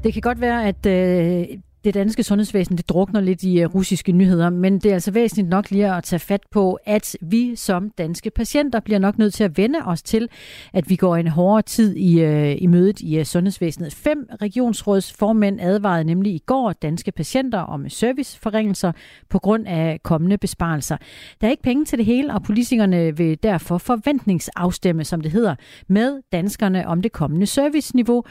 Det 0.03 0.13
kan 0.13 0.21
godt 0.21 0.41
være, 0.41 0.67
at 0.67 0.85
øh, 0.85 1.57
det 1.83 1.93
danske 1.93 2.23
sundhedsvæsen 2.23 2.77
det 2.77 2.89
drukner 2.89 3.21
lidt 3.21 3.43
i 3.43 3.61
øh, 3.61 3.75
russiske 3.75 4.11
nyheder, 4.11 4.49
men 4.49 4.79
det 4.79 4.89
er 4.89 4.93
altså 4.93 5.11
væsentligt 5.11 5.49
nok 5.49 5.71
lige 5.71 5.95
at 5.95 6.03
tage 6.03 6.19
fat 6.19 6.41
på, 6.51 6.79
at 6.85 7.17
vi 7.21 7.55
som 7.55 7.89
danske 7.89 8.29
patienter 8.29 8.79
bliver 8.79 8.99
nok 8.99 9.17
nødt 9.17 9.33
til 9.33 9.43
at 9.43 9.57
vende 9.57 9.79
os 9.85 10.03
til, 10.03 10.29
at 10.73 10.89
vi 10.89 10.95
går 10.95 11.15
en 11.15 11.27
hårdere 11.27 11.61
tid 11.61 11.95
i, 11.95 12.21
øh, 12.21 12.55
i 12.61 12.67
mødet 12.67 12.99
i 12.99 13.19
øh, 13.19 13.25
sundhedsvæsenet. 13.25 13.93
Fem 13.93 14.27
regionsrådsformænd 14.41 15.61
advarede 15.61 16.03
nemlig 16.03 16.33
i 16.33 16.43
går 16.45 16.73
danske 16.73 17.11
patienter 17.11 17.59
om 17.59 17.89
serviceforringelser 17.89 18.91
på 19.29 19.39
grund 19.39 19.67
af 19.67 19.99
kommende 20.03 20.37
besparelser. 20.37 20.97
Der 21.41 21.47
er 21.47 21.51
ikke 21.51 21.63
penge 21.63 21.85
til 21.85 21.97
det 21.97 22.05
hele, 22.05 22.33
og 22.33 22.43
politikerne 22.43 23.17
vil 23.17 23.37
derfor 23.43 23.77
forventningsafstemme, 23.77 25.03
som 25.03 25.21
det 25.21 25.31
hedder, 25.31 25.55
med 25.87 26.21
danskerne 26.31 26.87
om 26.87 27.01
det 27.01 27.11
kommende 27.11 27.45
serviceniveau. 27.45 28.23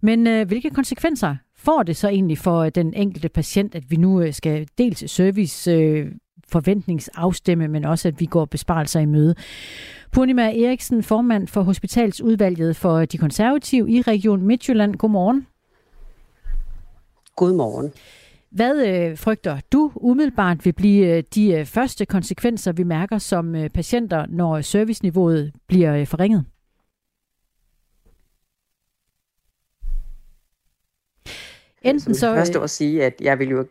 Men 0.00 0.46
hvilke 0.46 0.70
konsekvenser 0.70 1.36
får 1.66 1.82
det 1.82 1.96
så 1.96 2.08
egentlig 2.08 2.38
for 2.38 2.70
den 2.70 2.94
enkelte 2.94 3.28
patient, 3.28 3.74
at 3.74 3.90
vi 3.90 3.96
nu 3.96 4.20
øh, 4.20 4.32
skal 4.32 4.68
dels 4.78 5.10
service 5.10 5.70
øh, 5.70 6.06
forventningsafstemme, 6.48 7.68
men 7.68 7.84
også 7.84 8.08
at 8.08 8.20
vi 8.20 8.26
går 8.26 8.44
besparelser 8.44 9.00
i 9.00 9.06
møde. 9.06 9.34
Purnima 10.12 10.42
Eriksen, 10.42 11.02
formand 11.02 11.48
for 11.48 11.62
Hospitalsudvalget 11.62 12.76
for 12.76 13.04
de 13.04 13.18
konservative 13.18 13.90
i 13.90 14.00
Region 14.00 14.42
Midtjylland. 14.42 14.94
Godmorgen. 14.94 15.46
Godmorgen. 17.36 17.92
Hvad 18.50 18.86
øh, 18.86 19.18
frygter 19.18 19.58
du 19.72 19.92
umiddelbart 19.94 20.64
vil 20.64 20.72
blive 20.72 21.16
øh, 21.16 21.22
de 21.34 21.52
øh, 21.52 21.64
første 21.66 22.06
konsekvenser, 22.06 22.72
vi 22.72 22.82
mærker 22.82 23.18
som 23.18 23.54
øh, 23.54 23.70
patienter, 23.70 24.26
når 24.28 24.60
serviceniveauet 24.60 25.52
bliver 25.68 25.96
øh, 25.96 26.06
forringet? 26.06 26.44
Enten 31.82 32.14
så... 32.14 32.34
Først 32.34 32.56
at 32.56 32.70
sige, 32.70 33.04
at 33.04 33.14
jeg 33.20 33.38
vil 33.38 33.48
jo, 33.48 33.66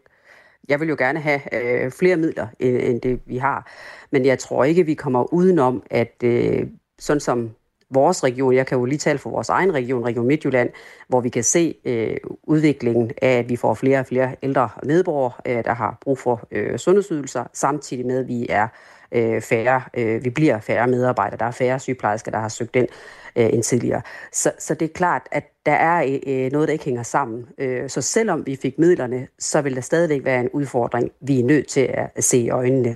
jeg 0.69 0.79
vil 0.79 0.89
jo 0.89 0.95
gerne 0.99 1.19
have 1.19 1.41
øh, 1.53 1.91
flere 1.91 2.17
midler, 2.17 2.47
end, 2.59 2.77
end 2.77 3.01
det 3.01 3.19
vi 3.25 3.37
har. 3.37 3.71
Men 4.11 4.25
jeg 4.25 4.39
tror 4.39 4.63
ikke, 4.63 4.85
vi 4.85 4.93
kommer 4.93 5.33
udenom, 5.33 5.83
at 5.89 6.13
øh, 6.23 6.67
sådan 6.99 7.19
som 7.19 7.51
vores 7.89 8.23
region, 8.23 8.53
jeg 8.53 8.67
kan 8.67 8.77
jo 8.77 8.85
lige 8.85 8.97
tale 8.97 9.19
for 9.19 9.29
vores 9.29 9.49
egen 9.49 9.73
region, 9.73 10.05
Region 10.05 10.27
Midtjylland, 10.27 10.69
hvor 11.07 11.21
vi 11.21 11.29
kan 11.29 11.43
se 11.43 11.75
øh, 11.85 12.17
udviklingen 12.43 13.11
af, 13.21 13.37
at 13.37 13.49
vi 13.49 13.55
får 13.55 13.73
flere 13.73 13.99
og 13.99 14.05
flere 14.05 14.35
ældre 14.43 14.69
medborgere, 14.83 15.33
øh, 15.45 15.63
der 15.63 15.73
har 15.73 15.97
brug 16.01 16.17
for 16.17 16.47
øh, 16.51 16.79
sundhedsydelser, 16.79 17.43
samtidig 17.53 18.05
med, 18.05 18.19
at 18.19 18.27
vi 18.27 18.45
er 18.49 18.67
øh, 19.11 19.41
færre, 19.41 19.81
øh, 19.93 20.23
vi 20.23 20.29
bliver 20.29 20.59
færre 20.59 20.87
medarbejdere, 20.87 21.37
der 21.37 21.45
er 21.45 21.51
færre 21.51 21.79
sygeplejersker, 21.79 22.31
der 22.31 22.39
har 22.39 22.49
søgt 22.49 22.75
ind 22.75 22.87
øh, 23.35 23.53
end 23.53 23.63
tidligere. 23.63 24.01
Så, 24.31 24.51
så 24.59 24.73
det 24.73 24.85
er 24.85 24.93
klart, 24.93 25.21
at 25.31 25.51
der 25.65 25.71
er 25.71 26.03
øh, 26.03 26.45
øh, 26.45 26.51
noget, 26.51 26.67
der 26.67 26.73
ikke 26.73 26.85
hænger 26.85 27.03
sammen. 27.03 27.45
Øh, 27.57 27.89
så 27.89 28.01
selvom 28.01 28.45
vi 28.45 28.55
fik 28.55 28.79
midlerne, 28.79 29.27
så 29.39 29.61
vil 29.61 29.75
der 29.75 29.81
stadigvæk 29.81 30.25
være 30.25 30.41
en 30.41 30.49
udfordring, 30.53 31.11
vi 31.19 31.39
er 31.39 31.43
nødt 31.43 31.67
til 31.67 31.89
at, 32.15 32.23
se 32.23 32.37
i 32.37 32.49
øjnene. 32.49 32.95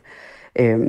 Øh, 0.55 0.79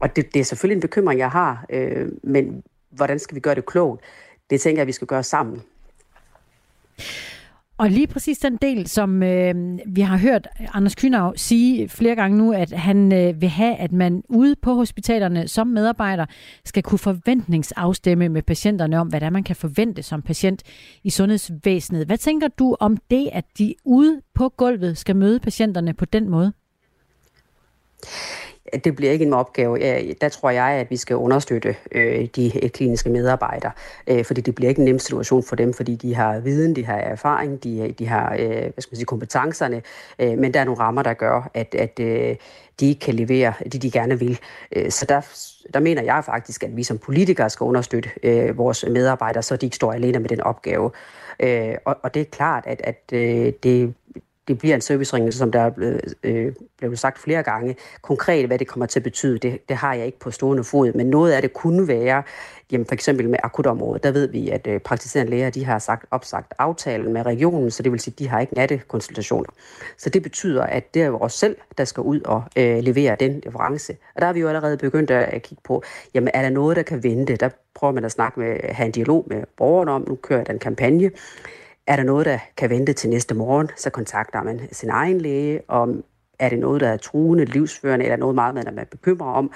og 0.00 0.16
det, 0.16 0.34
det 0.34 0.40
er 0.40 0.44
selvfølgelig 0.44 0.76
en 0.76 0.80
bekymring, 0.80 1.20
jeg 1.20 1.30
har, 1.30 1.66
øh, 1.70 2.08
men 2.22 2.62
hvordan 2.90 3.18
skal 3.18 3.34
vi 3.34 3.40
gøre 3.40 3.54
det 3.54 3.66
klogt? 3.66 4.04
Det 4.50 4.60
tænker 4.60 4.80
jeg, 4.80 4.86
vi 4.86 4.92
skal 4.92 5.06
gøre 5.06 5.22
sammen. 5.22 5.62
Og 7.78 7.90
lige 7.90 8.06
præcis 8.06 8.38
den 8.38 8.56
del, 8.56 8.86
som 8.86 9.22
øh, 9.22 9.54
vi 9.86 10.00
har 10.00 10.16
hørt 10.16 10.48
Anders 10.72 10.94
Kynav 10.94 11.32
sige 11.36 11.88
flere 11.88 12.14
gange 12.14 12.38
nu, 12.38 12.52
at 12.52 12.72
han 12.72 13.12
øh, 13.12 13.40
vil 13.40 13.48
have, 13.48 13.76
at 13.76 13.92
man 13.92 14.22
ude 14.28 14.56
på 14.56 14.74
hospitalerne 14.74 15.48
som 15.48 15.66
medarbejder 15.66 16.26
skal 16.64 16.82
kunne 16.82 16.98
forventningsafstemme 16.98 18.28
med 18.28 18.42
patienterne 18.42 19.00
om, 19.00 19.08
hvad 19.08 19.20
der 19.20 19.30
man 19.30 19.44
kan 19.44 19.56
forvente 19.56 20.02
som 20.02 20.22
patient 20.22 20.62
i 21.04 21.10
sundhedsvæsenet. 21.10 22.06
Hvad 22.06 22.18
tænker 22.18 22.48
du 22.48 22.76
om 22.80 22.96
det, 23.10 23.28
at 23.32 23.44
de 23.58 23.74
ude 23.84 24.20
på 24.34 24.48
gulvet 24.48 24.98
skal 24.98 25.16
møde 25.16 25.40
patienterne 25.40 25.94
på 25.94 26.04
den 26.04 26.28
måde? 26.28 26.52
Det 28.84 28.96
bliver 28.96 29.12
ikke 29.12 29.24
en 29.24 29.32
opgave. 29.32 29.78
Der 30.20 30.28
tror 30.28 30.50
jeg, 30.50 30.64
at 30.64 30.90
vi 30.90 30.96
skal 30.96 31.16
understøtte 31.16 31.76
øh, 31.92 32.28
de 32.36 32.64
øh, 32.64 32.70
kliniske 32.70 33.10
medarbejdere, 33.10 33.72
øh, 34.06 34.24
fordi 34.24 34.40
det 34.40 34.54
bliver 34.54 34.68
ikke 34.68 34.78
en 34.78 34.84
nem 34.84 34.98
situation 34.98 35.42
for 35.42 35.56
dem, 35.56 35.74
fordi 35.74 35.94
de 35.96 36.14
har 36.14 36.40
viden, 36.40 36.76
de 36.76 36.84
har 36.84 36.96
erfaring, 36.96 37.64
de, 37.64 37.78
øh, 37.78 37.90
de 37.98 38.06
har 38.06 38.36
øh, 38.38 38.48
hvad 38.48 38.72
skal 38.78 38.92
man 38.92 38.96
sige, 38.96 39.06
kompetencerne, 39.06 39.82
øh, 40.18 40.38
men 40.38 40.54
der 40.54 40.60
er 40.60 40.64
nogle 40.64 40.80
rammer, 40.80 41.02
der 41.02 41.14
gør, 41.14 41.50
at, 41.54 41.74
at 41.74 42.00
øh, 42.00 42.36
de 42.80 42.88
ikke 42.88 43.00
kan 43.00 43.14
levere 43.14 43.52
det, 43.72 43.82
de 43.82 43.90
gerne 43.90 44.18
vil. 44.18 44.38
Øh, 44.76 44.90
så 44.90 45.06
der, 45.08 45.20
der 45.74 45.80
mener 45.80 46.02
jeg 46.02 46.24
faktisk, 46.24 46.62
at 46.62 46.76
vi 46.76 46.82
som 46.82 46.98
politikere 46.98 47.50
skal 47.50 47.64
understøtte 47.64 48.10
øh, 48.22 48.58
vores 48.58 48.84
medarbejdere, 48.88 49.42
så 49.42 49.56
de 49.56 49.66
ikke 49.66 49.76
står 49.76 49.92
alene 49.92 50.18
med 50.18 50.28
den 50.28 50.40
opgave. 50.40 50.90
Øh, 51.40 51.74
og, 51.84 51.96
og 52.02 52.14
det 52.14 52.20
er 52.20 52.24
klart, 52.24 52.64
at, 52.66 52.80
at 52.84 53.02
øh, 53.12 53.52
det 53.62 53.94
det 54.48 54.58
bliver 54.58 54.74
en 54.74 54.80
servicering, 54.80 55.32
som 55.32 55.52
der 55.52 55.60
er 55.60 55.70
blevet, 55.70 56.14
øh, 56.22 56.52
blevet 56.78 56.98
sagt 56.98 57.18
flere 57.18 57.42
gange. 57.42 57.76
Konkret, 58.02 58.46
hvad 58.46 58.58
det 58.58 58.66
kommer 58.66 58.86
til 58.86 58.98
at 58.98 59.02
betyde, 59.04 59.38
det, 59.38 59.68
det 59.68 59.76
har 59.76 59.94
jeg 59.94 60.06
ikke 60.06 60.18
på 60.18 60.30
stående 60.30 60.64
fod, 60.64 60.92
men 60.92 61.06
noget 61.06 61.32
af 61.32 61.42
det 61.42 61.52
kunne 61.52 61.88
være, 61.88 62.22
jamen 62.72 62.86
for 62.86 62.94
eksempel 62.94 63.28
med 63.28 63.38
akutområdet, 63.42 64.02
der 64.02 64.10
ved 64.10 64.28
vi, 64.28 64.48
at 64.48 64.66
øh, 64.66 64.80
praktiserende 64.80 65.30
læger, 65.30 65.50
de 65.50 65.64
har 65.64 65.78
sagt, 65.78 66.06
opsagt 66.10 66.54
aftalen 66.58 67.12
med 67.12 67.26
regionen, 67.26 67.70
så 67.70 67.82
det 67.82 67.92
vil 67.92 68.00
sige, 68.00 68.14
at 68.14 68.18
de 68.18 68.28
har 68.28 68.40
ikke 68.40 68.54
nattekonsultationer. 68.54 69.50
Så 69.98 70.10
det 70.10 70.22
betyder, 70.22 70.62
at 70.62 70.94
det 70.94 71.02
er 71.02 71.22
os 71.22 71.32
selv, 71.32 71.56
der 71.78 71.84
skal 71.84 72.00
ud 72.00 72.20
og 72.20 72.42
øh, 72.56 72.78
levere 72.78 73.16
den 73.20 73.40
difference. 73.40 73.96
Og 74.14 74.20
der 74.20 74.26
har 74.26 74.32
vi 74.32 74.40
jo 74.40 74.48
allerede 74.48 74.76
begyndt 74.76 75.10
at 75.10 75.42
kigge 75.42 75.62
på, 75.64 75.82
jamen 76.14 76.30
er 76.34 76.42
der 76.42 76.50
noget, 76.50 76.76
der 76.76 76.82
kan 76.82 77.02
vente? 77.02 77.36
Der 77.36 77.48
prøver 77.74 77.92
man 77.92 78.04
at 78.04 78.12
snakke 78.12 78.40
med, 78.40 78.60
have 78.62 78.86
en 78.86 78.92
dialog 78.92 79.24
med 79.26 79.42
borgerne 79.56 79.90
om, 79.90 80.04
nu 80.08 80.14
kører 80.14 80.38
jeg 80.38 80.46
den 80.46 80.58
kampagne, 80.58 81.10
er 81.86 81.96
der 81.96 82.02
noget, 82.02 82.26
der 82.26 82.38
kan 82.56 82.70
vente 82.70 82.92
til 82.92 83.10
næste 83.10 83.34
morgen, 83.34 83.70
så 83.76 83.90
kontakter 83.90 84.42
man 84.42 84.60
sin 84.72 84.90
egen 84.90 85.20
læge, 85.20 85.60
og 85.68 85.88
er 86.38 86.48
det 86.48 86.58
noget, 86.58 86.80
der 86.80 86.88
er 86.88 86.96
truende, 86.96 87.44
livsførende, 87.44 88.04
eller 88.04 88.16
noget 88.16 88.34
meget, 88.34 88.54
man 88.54 88.78
er 88.78 88.84
bekymret 88.84 89.34
om, 89.34 89.50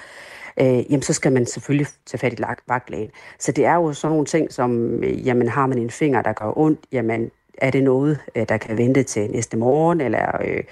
øh, 0.59 0.91
jamen 0.91 1.01
så 1.01 1.13
skal 1.13 1.31
man 1.31 1.45
selvfølgelig 1.45 1.87
tage 2.05 2.19
fat 2.19 2.39
i 2.39 2.43
vagtlægen. 2.67 3.09
Så 3.39 3.51
det 3.51 3.65
er 3.65 3.75
jo 3.75 3.93
sådan 3.93 4.11
nogle 4.11 4.25
ting, 4.25 4.53
som, 4.53 5.03
øh, 5.03 5.27
jamen 5.27 5.47
har 5.47 5.67
man 5.67 5.77
en 5.77 5.89
finger, 5.89 6.21
der 6.21 6.33
gør 6.33 6.57
ondt, 6.57 6.79
jamen 6.91 7.31
er 7.57 7.71
det 7.71 7.83
noget, 7.83 8.19
øh, 8.35 8.49
der 8.49 8.57
kan 8.57 8.77
vente 8.77 9.03
til 9.03 9.31
næste 9.31 9.57
morgen, 9.57 10.01
eller 10.01 10.37
øh, 10.45 10.63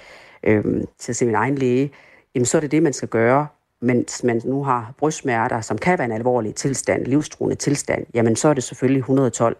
øh, 0.42 0.64
til 0.98 1.14
sin 1.14 1.34
egen 1.34 1.54
læge, 1.54 1.90
jamen 2.34 2.46
så 2.46 2.56
er 2.56 2.60
det 2.60 2.70
det, 2.70 2.82
man 2.82 2.92
skal 2.92 3.08
gøre. 3.08 3.46
Mens 3.82 4.24
man 4.24 4.40
nu 4.44 4.64
har 4.64 4.94
brystsmerter, 4.98 5.60
som 5.60 5.78
kan 5.78 5.98
være 5.98 6.04
en 6.04 6.12
alvorlig 6.12 6.54
tilstand, 6.54 7.06
livstruende 7.06 7.56
tilstand, 7.56 8.06
jamen 8.14 8.36
så 8.36 8.48
er 8.48 8.54
det 8.54 8.62
selvfølgelig 8.62 9.00
112. 9.00 9.56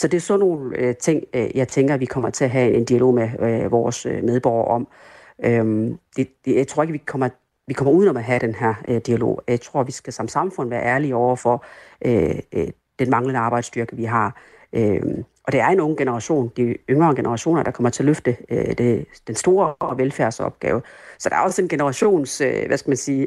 Så 0.00 0.08
det 0.08 0.16
er 0.16 0.20
sådan 0.20 0.40
nogle 0.40 0.76
øh, 0.76 0.96
ting, 0.96 1.24
øh, 1.34 1.56
jeg 1.56 1.68
tænker, 1.68 1.96
vi 1.96 2.04
kommer 2.04 2.30
til 2.30 2.44
at 2.44 2.50
have 2.50 2.72
en 2.72 2.84
dialog 2.84 3.14
med 3.14 3.28
øh, 3.40 3.72
vores 3.72 4.06
øh, 4.06 4.24
medborgere 4.24 4.68
om. 4.68 4.88
Øhm, 5.44 5.98
det, 6.16 6.28
det, 6.44 6.56
jeg 6.56 6.68
tror 6.68 6.82
ikke, 6.82 6.92
vi 6.92 7.02
kommer, 7.06 7.28
vi 7.66 7.74
kommer 7.74 7.92
udenom 7.92 8.16
at 8.16 8.24
have 8.24 8.38
den 8.38 8.54
her 8.54 8.74
øh, 8.88 9.00
dialog. 9.06 9.42
Jeg 9.48 9.60
tror, 9.60 9.82
vi 9.82 9.92
skal 9.92 10.12
som 10.12 10.28
samfund 10.28 10.68
være 10.70 10.82
ærlige 10.84 11.16
over 11.16 11.36
for 11.36 11.64
øh, 12.04 12.38
øh, 12.52 12.68
den 12.98 13.10
manglende 13.10 13.40
arbejdsstyrke, 13.40 13.96
vi 13.96 14.04
har. 14.04 14.40
Øh, 14.72 15.02
Og 15.44 15.52
det 15.52 15.60
er 15.60 15.66
en 15.68 15.80
ung 15.80 15.96
generation, 15.98 16.52
de 16.56 16.76
yngre 16.90 17.14
generationer, 17.14 17.62
der 17.62 17.70
kommer 17.70 17.90
til 17.90 18.02
at 18.02 18.06
løfte 18.06 18.36
øh, 18.50 18.78
det, 18.78 19.06
den 19.26 19.34
store 19.34 19.96
velfærdsopgave. 19.96 20.82
Så 21.20 21.28
der 21.28 21.36
er 21.36 21.40
også 21.40 21.62
en 21.62 21.68
generations, 21.68 22.40
øh, 22.40 22.66
hvad 22.66 22.78
skal 22.78 22.90
man 22.90 22.96
sige, 22.96 23.26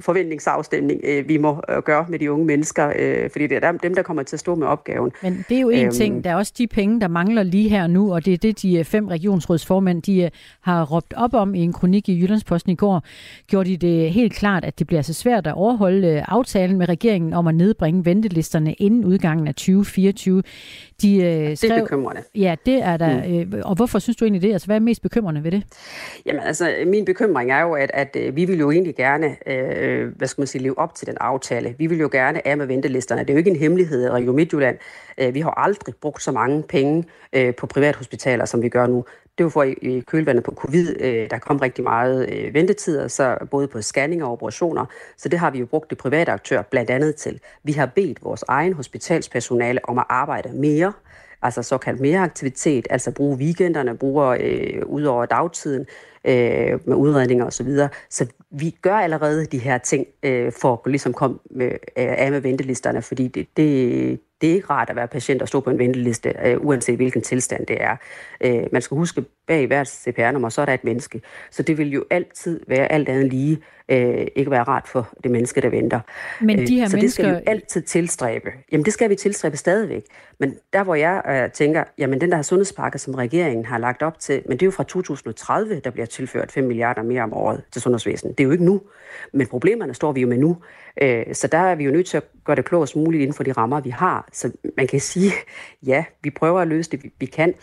forventningsafstemning, 0.00 1.00
øh, 1.04 1.28
vi 1.28 1.36
må 1.36 1.62
øh, 1.68 1.82
gøre 1.82 2.06
med 2.08 2.18
de 2.18 2.32
unge 2.32 2.46
mennesker, 2.46 2.92
øh, 2.98 3.30
fordi 3.30 3.46
det 3.46 3.64
er 3.64 3.72
dem, 3.72 3.94
der 3.94 4.02
kommer 4.02 4.22
til 4.22 4.36
at 4.36 4.40
stå 4.40 4.54
med 4.54 4.66
opgaven. 4.66 5.12
Men 5.22 5.44
det 5.48 5.56
er 5.56 5.60
jo 5.60 5.68
en 5.68 5.84
øhm, 5.84 5.92
ting, 5.92 6.24
der 6.24 6.30
er 6.30 6.36
også 6.36 6.52
de 6.58 6.66
penge, 6.66 7.00
der 7.00 7.08
mangler 7.08 7.42
lige 7.42 7.68
her 7.68 7.86
nu, 7.86 8.14
og 8.14 8.24
det 8.24 8.32
er 8.32 8.38
det, 8.38 8.62
de 8.62 8.78
øh, 8.78 8.84
fem 8.84 9.08
regionsrådsformænd, 9.08 10.02
de 10.02 10.22
øh, 10.22 10.30
har 10.60 10.84
råbt 10.84 11.14
op 11.16 11.34
om 11.34 11.54
i 11.54 11.60
en 11.60 11.72
kronik 11.72 12.08
i 12.08 12.20
Jyllandsposten 12.20 12.72
i 12.72 12.74
går. 12.74 13.02
Gjorde 13.46 13.70
de 13.70 13.76
det 13.76 14.12
helt 14.12 14.32
klart, 14.32 14.64
at 14.64 14.78
det 14.78 14.86
bliver 14.86 15.02
så 15.02 15.14
svært 15.14 15.46
at 15.46 15.54
overholde 15.54 16.08
øh, 16.08 16.22
aftalen 16.28 16.78
med 16.78 16.88
regeringen 16.88 17.32
om 17.32 17.46
at 17.46 17.54
nedbringe 17.54 18.04
ventelisterne 18.04 18.72
inden 18.72 19.04
udgangen 19.04 19.48
af 19.48 19.54
2024. 19.54 20.42
De, 21.02 21.16
øh, 21.16 21.56
skrev, 21.56 21.70
det 21.70 21.78
er 21.78 21.82
bekymrende. 21.82 22.22
Ja, 22.34 22.54
det 22.66 22.82
er 22.82 22.96
der. 22.96 23.42
Mm. 23.44 23.54
Øh, 23.54 23.62
og 23.64 23.74
hvorfor 23.74 23.98
synes 23.98 24.16
du 24.16 24.24
egentlig 24.24 24.42
det? 24.42 24.52
Altså, 24.52 24.66
hvad 24.66 24.76
er 24.76 24.80
mest 24.80 25.02
bekymrende 25.02 25.44
ved 25.44 25.50
det? 25.50 25.62
Jamen, 26.26 26.42
altså, 26.42 26.74
min 26.86 27.04
bekymring 27.04 27.31
er 27.40 27.60
jo, 27.60 27.74
at, 27.74 27.90
at 27.94 28.16
øh, 28.20 28.36
vi 28.36 28.44
vil 28.44 28.58
jo 28.58 28.70
egentlig 28.70 28.96
gerne, 28.96 29.36
øh, 29.46 30.16
hvad 30.16 30.28
skal 30.28 30.40
man 30.40 30.46
sige, 30.46 30.62
leve 30.62 30.78
op 30.78 30.94
til 30.94 31.06
den 31.06 31.16
aftale. 31.20 31.74
Vi 31.78 31.86
vil 31.86 31.98
jo 31.98 32.08
gerne 32.12 32.46
af 32.46 32.56
med 32.56 32.66
ventelisterne. 32.66 33.20
Det 33.20 33.30
er 33.30 33.34
jo 33.34 33.38
ikke 33.38 33.50
en 33.50 33.56
hemmelighed, 33.56 34.04
at 34.04 34.12
Region 34.12 34.36
Midtjylland, 34.36 34.78
øh, 35.18 35.34
vi 35.34 35.40
har 35.40 35.50
aldrig 35.50 35.94
brugt 36.00 36.22
så 36.22 36.32
mange 36.32 36.62
penge 36.62 37.04
øh, 37.32 37.54
på 37.54 37.66
privathospitaler, 37.66 38.44
som 38.44 38.62
vi 38.62 38.68
gør 38.68 38.86
nu. 38.86 39.04
Det 39.38 39.44
var 39.44 39.50
for 39.50 39.62
i 39.62 40.02
kølvandet 40.06 40.44
på 40.44 40.54
covid, 40.54 41.00
øh, 41.00 41.30
der 41.30 41.38
kom 41.38 41.56
rigtig 41.56 41.84
meget 41.84 42.28
øh, 42.32 42.54
ventetider, 42.54 43.08
så 43.08 43.36
både 43.50 43.68
på 43.68 43.82
scanninger 43.82 44.26
og 44.26 44.32
operationer. 44.32 44.86
Så 45.16 45.28
det 45.28 45.38
har 45.38 45.50
vi 45.50 45.58
jo 45.58 45.66
brugt 45.66 45.90
de 45.90 45.94
private 45.94 46.32
aktører 46.32 46.62
blandt 46.62 46.90
andet 46.90 47.16
til. 47.16 47.40
Vi 47.64 47.72
har 47.72 47.86
bedt 47.86 48.24
vores 48.24 48.44
egen 48.48 48.72
hospitalspersonale 48.72 49.80
om 49.88 49.98
at 49.98 50.04
arbejde 50.08 50.48
mere, 50.54 50.92
altså 51.42 51.62
såkaldt 51.62 52.00
mere 52.00 52.20
aktivitet, 52.20 52.86
altså 52.90 53.10
bruge 53.10 53.36
weekenderne, 53.36 53.96
bruge 53.96 54.42
øh, 54.42 54.82
ud 54.86 55.02
over 55.02 55.26
dagtiden 55.26 55.86
øh, 56.24 56.78
med 56.88 56.96
udredninger 56.96 57.44
osv. 57.44 57.50
Så, 57.50 57.64
videre. 57.64 57.88
så 58.10 58.26
vi 58.50 58.76
gør 58.82 58.94
allerede 58.94 59.46
de 59.46 59.58
her 59.58 59.78
ting 59.78 60.06
øh, 60.22 60.52
for 60.60 60.82
at 60.84 60.90
ligesom 60.90 61.12
komme 61.12 61.38
med, 61.50 61.70
øh, 61.70 61.78
af 61.96 62.30
med 62.30 62.40
ventelisterne, 62.40 63.02
fordi 63.02 63.28
det, 63.28 63.46
det, 63.56 64.20
det 64.40 64.50
er 64.50 64.54
ikke 64.54 64.70
rart 64.70 64.90
at 64.90 64.96
være 64.96 65.08
patient 65.08 65.42
og 65.42 65.48
stå 65.48 65.60
på 65.60 65.70
en 65.70 65.78
venteliste, 65.78 66.34
øh, 66.44 66.56
uanset 66.60 66.96
hvilken 66.96 67.22
tilstand 67.22 67.66
det 67.66 67.82
er. 67.82 67.96
Øh, 68.40 68.62
man 68.72 68.82
skal 68.82 68.96
huske, 68.96 69.24
bag 69.46 69.66
hvert 69.66 69.88
CPR-nummer, 69.88 70.48
så 70.48 70.60
er 70.60 70.64
der 70.64 70.74
et 70.74 70.84
menneske. 70.84 71.20
Så 71.50 71.62
det 71.62 71.78
vil 71.78 71.92
jo 71.92 72.04
altid 72.10 72.60
være 72.68 72.92
alt 72.92 73.08
andet 73.08 73.28
lige 73.32 73.58
øh, 73.88 74.26
ikke 74.36 74.50
være 74.50 74.62
rart 74.62 74.88
for 74.88 75.08
det 75.22 75.30
menneske, 75.30 75.60
der 75.60 75.68
venter. 75.68 76.00
Men 76.40 76.66
de 76.66 76.78
her 76.78 76.88
så 76.88 76.96
mennesker... 76.96 76.98
det 77.00 77.12
skal 77.12 77.24
vi 77.24 77.30
jo 77.30 77.40
altid 77.46 77.82
tilstræbe. 77.82 78.50
Jamen 78.72 78.84
det 78.84 78.92
skal 78.92 79.10
vi 79.10 79.14
tilstræbe 79.14 79.56
stadigvæk. 79.56 80.02
Men 80.38 80.56
der 80.72 80.84
hvor 80.84 80.94
jeg 80.94 81.22
øh, 81.28 81.52
tænker, 81.52 81.84
jamen 81.98 82.20
den 82.20 82.32
der 82.32 82.42
sundhedspakke, 82.42 82.98
som 82.98 83.14
regeringen 83.14 83.64
har 83.64 83.78
lagt 83.78 84.02
op 84.02 84.18
til, 84.18 84.42
men 84.48 84.52
det 84.52 84.62
er 84.62 84.66
jo 84.66 84.70
fra 84.70 84.84
2030, 84.84 85.80
der 85.80 85.90
bliver 85.90 86.06
tilført 86.12 86.52
5 86.52 86.64
milliarder 86.64 87.02
mere 87.02 87.22
om 87.22 87.32
året 87.32 87.62
til 87.72 87.82
sundhedsvæsenet. 87.82 88.38
Det 88.38 88.44
er 88.44 88.46
jo 88.46 88.52
ikke 88.52 88.64
nu. 88.64 88.80
Men 89.32 89.46
problemerne 89.46 89.94
står 89.94 90.12
vi 90.12 90.20
jo 90.20 90.28
med 90.28 90.38
nu. 90.38 90.56
Øh, 91.02 91.24
så 91.32 91.46
der 91.46 91.58
er 91.58 91.74
vi 91.74 91.84
jo 91.84 91.90
nødt 91.90 92.06
til 92.06 92.16
at 92.16 92.24
gøre 92.44 92.56
det 92.56 92.64
klogest 92.64 92.96
muligt 92.96 93.20
inden 93.20 93.34
for 93.34 93.42
de 93.42 93.52
rammer, 93.52 93.80
vi 93.80 93.90
har. 93.90 94.28
Så 94.32 94.52
man 94.76 94.86
kan 94.86 95.00
sige, 95.00 95.32
ja, 95.86 96.04
vi 96.22 96.30
prøver 96.30 96.60
at 96.60 96.68
løse 96.68 96.90
det, 96.90 97.00
vi 97.20 97.26
kan, 97.26 97.54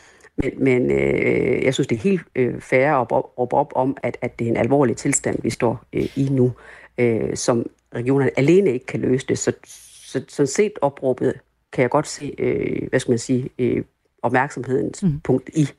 men, 0.43 0.63
men 0.63 0.91
øh, 0.91 1.63
jeg 1.63 1.73
synes, 1.73 1.87
det 1.87 1.95
er 1.95 1.99
helt 1.99 2.21
øh, 2.35 2.61
fair 2.61 2.91
at 2.91 3.11
råbe 3.11 3.55
op 3.55 3.71
om, 3.75 3.97
at, 4.03 4.17
at 4.21 4.39
det 4.39 4.47
er 4.47 4.51
en 4.51 4.57
alvorlig 4.57 4.97
tilstand, 4.97 5.39
vi 5.43 5.49
står 5.49 5.85
øh, 5.93 6.17
i 6.17 6.29
nu, 6.31 6.51
øh, 6.97 7.35
som 7.35 7.65
regionerne 7.95 8.31
alene 8.37 8.73
ikke 8.73 8.85
kan 8.85 8.99
løse 8.99 9.27
det. 9.27 9.37
Så, 9.37 9.53
så 9.65 10.23
sådan 10.27 10.47
set 10.47 10.73
opråbet 10.81 11.39
kan 11.73 11.81
jeg 11.81 11.89
godt 11.89 12.07
se, 12.07 12.35
øh, 12.37 12.87
hvad 12.89 12.99
skal 12.99 13.11
man 13.11 13.19
sige, 13.19 13.49
øh, 13.59 13.83
opmærksomhedens 14.21 15.03
mm. 15.03 15.19
punkt 15.19 15.49
i. 15.53 15.69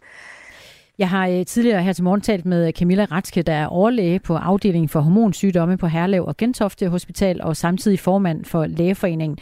Jeg 1.01 1.09
har 1.09 1.28
øh, 1.28 1.46
tidligere 1.46 1.82
her 1.82 1.92
til 1.92 2.05
morgen 2.05 2.20
talt 2.20 2.46
med 2.46 2.66
øh, 2.66 2.72
Camilla 2.72 3.05
Ratske, 3.05 3.42
der 3.42 3.53
er 3.53 3.66
overlæge 3.66 4.18
på 4.18 4.36
afdelingen 4.36 4.88
for 4.88 5.01
hormonsygdomme 5.01 5.76
på 5.76 5.86
Herlev 5.86 6.24
og 6.24 6.36
Gentofte 6.36 6.88
Hospital, 6.88 7.42
og 7.42 7.57
samtidig 7.57 8.01
formand 8.01 8.44
for 8.44 8.66
Lægeforeningen. 8.66 9.38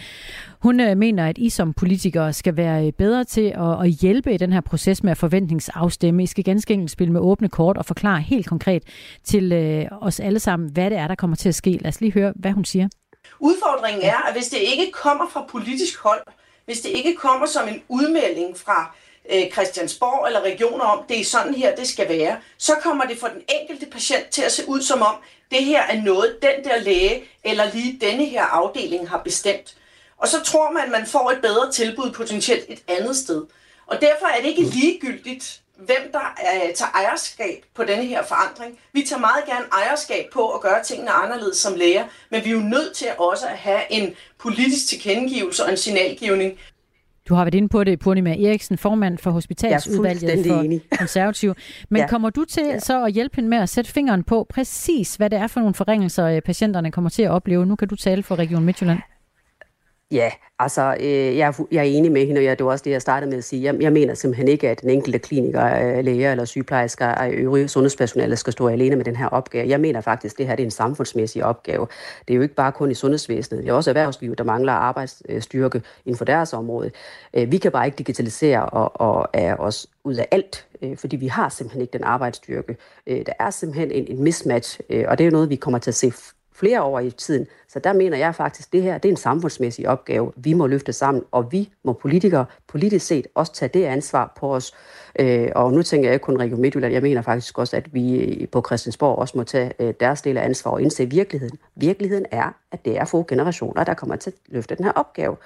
Hun 0.63 0.81
øh, 0.81 0.97
mener, 0.97 1.27
at 1.29 1.39
I 1.39 1.51
som 1.51 1.73
politikere 1.73 2.33
skal 2.33 2.57
være 2.57 2.93
bedre 2.93 3.25
til 3.25 3.55
at, 3.83 3.91
hjælpe 3.91 4.35
i 4.35 4.37
den 4.37 4.53
her 4.53 4.61
proces 4.61 5.03
med 5.03 5.11
at 5.11 5.17
forventningsafstemme. 5.17 6.23
I 6.23 6.27
skal 6.27 6.45
ganske 6.45 6.75
enkelt 6.75 6.91
spille 6.91 7.13
med 7.13 7.21
åbne 7.21 7.49
kort 7.49 7.77
og 7.77 7.85
forklare 7.87 8.21
helt 8.21 8.47
konkret 8.47 8.83
til 9.25 9.53
os 10.01 10.21
alle 10.21 10.41
sammen, 10.41 10.71
hvad 10.73 10.91
det 10.91 10.99
er, 10.99 11.09
der 11.09 11.15
kommer 11.15 11.37
til 11.37 11.49
at 11.49 11.55
ske. 11.55 11.71
Lad 11.71 11.89
os 11.89 12.01
lige 12.01 12.13
høre, 12.13 12.33
hvad 12.37 12.53
hun 12.53 12.65
siger. 12.65 12.89
Udfordringen 13.41 14.03
er, 14.05 14.29
at 14.29 14.35
hvis 14.35 14.49
det 14.49 14.59
ikke 14.59 14.93
kommer 14.93 15.25
fra 15.33 15.45
politisk 15.51 16.03
hold, 16.03 16.21
hvis 16.65 16.81
det 16.81 16.91
ikke 16.95 17.15
kommer 17.15 17.47
som 17.47 17.69
en 17.69 17.83
udmelding 17.89 18.57
fra 18.57 18.95
øh, 19.29 19.51
Christiansborg 19.53 20.27
eller 20.27 20.41
regioner 20.41 20.85
om, 20.85 21.05
det 21.09 21.21
er 21.21 21.25
sådan 21.25 21.55
her, 21.55 21.77
det 21.77 21.89
skal 21.89 22.09
være, 22.09 22.37
så 22.59 22.75
kommer 22.83 23.05
det 23.05 23.19
for 23.19 23.29
den 23.29 23.43
enkelte 23.61 23.87
patient 23.87 24.29
til 24.29 24.43
at 24.43 24.53
se 24.53 24.69
ud 24.69 24.83
som 24.83 25.03
om, 25.03 25.15
det 25.51 25.65
her 25.65 25.83
er 25.83 26.03
noget, 26.03 26.37
den 26.43 26.65
der 26.65 26.79
læge 26.79 27.25
eller 27.45 27.73
lige 27.73 27.99
denne 28.01 28.25
her 28.25 28.45
afdeling 28.45 29.09
har 29.09 29.19
bestemt. 29.19 29.75
Og 30.19 30.29
så 30.29 30.43
tror 30.45 30.71
man, 30.71 30.83
at 30.83 30.91
man 30.91 31.07
får 31.07 31.31
et 31.31 31.41
bedre 31.43 31.73
tilbud 31.73 32.11
potentielt 32.11 32.65
et 32.69 32.83
andet 32.89 33.17
sted. 33.17 33.47
Og 33.87 34.01
derfor 34.01 34.27
er 34.27 34.41
det 34.41 34.49
ikke 34.49 34.63
ligegyldigt, 34.63 35.61
hvem 35.77 36.13
der 36.13 36.35
øh, 36.55 36.75
tager 36.75 36.91
ejerskab 36.95 37.65
på 37.75 37.85
denne 37.85 38.05
her 38.05 38.25
forandring. 38.25 38.79
Vi 38.93 39.03
tager 39.03 39.21
meget 39.21 39.45
gerne 39.47 39.65
ejerskab 39.73 40.27
på 40.33 40.51
at 40.51 40.61
gøre 40.61 40.85
tingene 40.85 41.11
anderledes 41.11 41.57
som 41.57 41.75
læger, 41.75 42.07
men 42.31 42.45
vi 42.45 42.49
er 42.51 42.55
jo 42.55 42.61
nødt 42.61 42.97
til 42.97 43.09
også 43.19 43.47
at 43.47 43.59
have 43.59 43.81
en 43.91 44.17
politisk 44.39 44.89
tilkendegivelse 44.89 45.65
og 45.65 45.71
en 45.71 45.77
signalgivning, 45.77 46.59
du 47.29 47.35
har 47.35 47.45
været 47.45 47.55
inde 47.55 47.69
på 47.69 47.85
det, 47.85 47.99
Purnima 47.99 48.31
Eriksen, 48.31 48.79
formand 48.79 49.19
for 49.19 49.31
hospitalsudvalget 49.31 50.47
for 50.47 50.61
enig. 50.61 50.81
konservativ. 50.99 51.55
Men 51.89 52.01
ja. 52.01 52.09
kommer 52.09 52.31
du 52.31 52.45
til 52.45 52.67
ja. 52.67 52.79
så 52.79 53.05
at 53.05 53.13
hjælpe 53.13 53.37
hende 53.37 53.49
med 53.49 53.59
at 53.59 53.69
sætte 53.69 53.91
fingeren 53.91 54.23
på 54.23 54.47
præcis, 54.51 55.17
hvad 55.17 55.31
det 55.31 55.39
er 55.39 55.47
for 55.47 55.61
nogle 55.61 55.75
forringelser, 55.75 56.27
øh, 56.27 56.43
patienterne 56.43 56.91
kommer 56.91 57.11
til 57.11 57.23
at 57.23 57.31
opleve? 57.31 57.67
Nu 57.67 57.77
kan 57.77 57.89
du 57.89 57.97
tale 57.97 58.23
for 58.23 58.37
Region 58.37 58.65
Midtjylland. 58.65 58.99
Ja, 60.11 60.31
altså 60.59 60.97
øh, 61.01 61.37
jeg, 61.37 61.49
er, 61.49 61.67
jeg 61.73 61.79
er 61.79 61.83
enig 61.83 62.13
med 62.13 62.27
hende, 62.27 62.39
og 62.39 62.45
jeg, 62.45 62.59
det 62.59 62.67
var 62.67 62.73
også 62.73 62.85
det, 62.85 62.91
jeg 62.91 63.03
startede 63.03 63.31
med 63.31 63.39
at 63.39 63.45
sige. 63.45 63.63
Jeg, 63.63 63.83
jeg 63.83 63.93
mener 63.93 64.15
simpelthen 64.15 64.49
ikke, 64.49 64.69
at 64.69 64.81
den 64.81 64.91
enkelte 64.91 65.19
kliniker, 65.19 65.97
øh, 65.99 66.05
læger 66.05 66.31
eller 66.31 66.45
sygeplejersker 66.45 67.07
og 67.07 67.31
øvrige 67.33 67.69
sundhedspersonale 67.69 68.37
skal 68.37 68.53
stå 68.53 68.69
alene 68.69 68.97
med 68.97 69.05
den 69.05 69.17
her 69.17 69.27
opgave. 69.27 69.69
Jeg 69.69 69.81
mener 69.81 70.01
faktisk, 70.01 70.35
at 70.35 70.39
det 70.39 70.47
her 70.47 70.57
det 70.57 70.63
er 70.63 70.67
en 70.67 70.71
samfundsmæssig 70.71 71.45
opgave. 71.45 71.87
Det 72.29 72.35
er 72.35 72.37
jo 72.37 72.43
ikke 72.43 72.55
bare 72.55 72.73
kun 72.73 72.91
i 72.91 72.95
sundhedsvæsenet. 72.95 73.65
Det 73.65 73.71
er 73.71 73.75
også 73.75 73.91
erhvervslivet, 73.91 74.39
der 74.39 74.45
mangler 74.45 74.73
arbejdsstyrke 74.73 75.83
inden 76.07 76.19
for 76.19 76.25
deres 76.25 76.53
område. 76.53 76.91
Øh, 77.35 77.53
vi 77.53 77.59
kan 77.59 77.73
bare 77.73 77.87
ikke 77.87 77.99
digitalisere 77.99 78.67
og, 78.67 79.01
og 79.01 79.29
er 79.33 79.57
os 79.57 79.87
ud 80.05 80.15
af 80.15 80.29
alt, 80.31 80.67
øh, 80.83 80.97
fordi 80.97 81.17
vi 81.17 81.27
har 81.27 81.49
simpelthen 81.49 81.83
ikke 81.83 81.93
den 81.93 82.05
arbejdsstyrke. 82.05 82.77
Øh, 83.07 83.27
der 83.27 83.33
er 83.39 83.51
simpelthen 83.51 83.91
en, 83.91 84.07
en 84.07 84.23
mismatch, 84.23 84.81
øh, 84.91 85.05
og 85.09 85.19
det 85.19 85.25
er 85.25 85.29
jo 85.29 85.33
noget, 85.33 85.51
vi 85.51 85.57
kommer 85.57 85.79
til 85.79 85.91
at 85.91 85.95
se 85.95 86.13
flere 86.59 86.83
år 86.83 87.01
i 87.01 87.11
tiden. 87.11 87.47
Så 87.69 87.79
der 87.79 87.93
mener 87.93 88.17
jeg 88.17 88.35
faktisk, 88.35 88.69
at 88.69 88.73
det 88.73 88.83
her 88.83 88.99
det 88.99 89.09
er 89.09 89.13
en 89.13 89.17
samfundsmæssig 89.17 89.89
opgave. 89.89 90.33
Vi 90.37 90.53
må 90.53 90.67
løfte 90.67 90.93
sammen, 90.93 91.25
og 91.31 91.53
vi 91.53 91.71
må 91.85 91.93
politikere 91.93 92.45
politisk 92.67 93.07
set 93.07 93.27
også 93.35 93.53
tage 93.53 93.71
det 93.75 93.85
ansvar 93.85 94.33
på 94.37 94.55
os. 94.55 94.75
Øh, 95.19 95.49
og 95.55 95.73
nu 95.73 95.83
tænker 95.83 96.09
jeg 96.09 96.15
ikke 96.15 96.25
kun 96.25 96.41
Region 96.41 96.61
Midtjylland, 96.61 96.93
jeg 96.93 97.03
mener 97.03 97.23
faktisk 97.23 97.59
også, 97.59 97.77
at 97.77 97.95
vi 97.95 98.49
på 98.53 98.63
Christiansborg 98.67 99.19
også 99.19 99.39
må 99.39 99.45
tage 99.45 99.73
øh, 99.79 99.95
deres 100.01 100.23
del 100.23 100.37
af 100.37 100.45
ansvar 100.45 100.71
og 100.71 100.83
indse 100.83 101.11
virkeligheden. 101.11 101.59
Virkeligheden 101.75 102.27
er, 102.31 102.55
at 102.73 102.85
det 102.85 102.99
er 102.99 103.05
få 103.05 103.25
generationer, 103.29 103.85
der 103.85 103.95
kommer 103.95 104.17
til 104.17 104.31
at 104.31 104.37
løfte 104.49 104.77
den 104.77 104.85
her 104.85 104.93
opgave. 104.93 105.37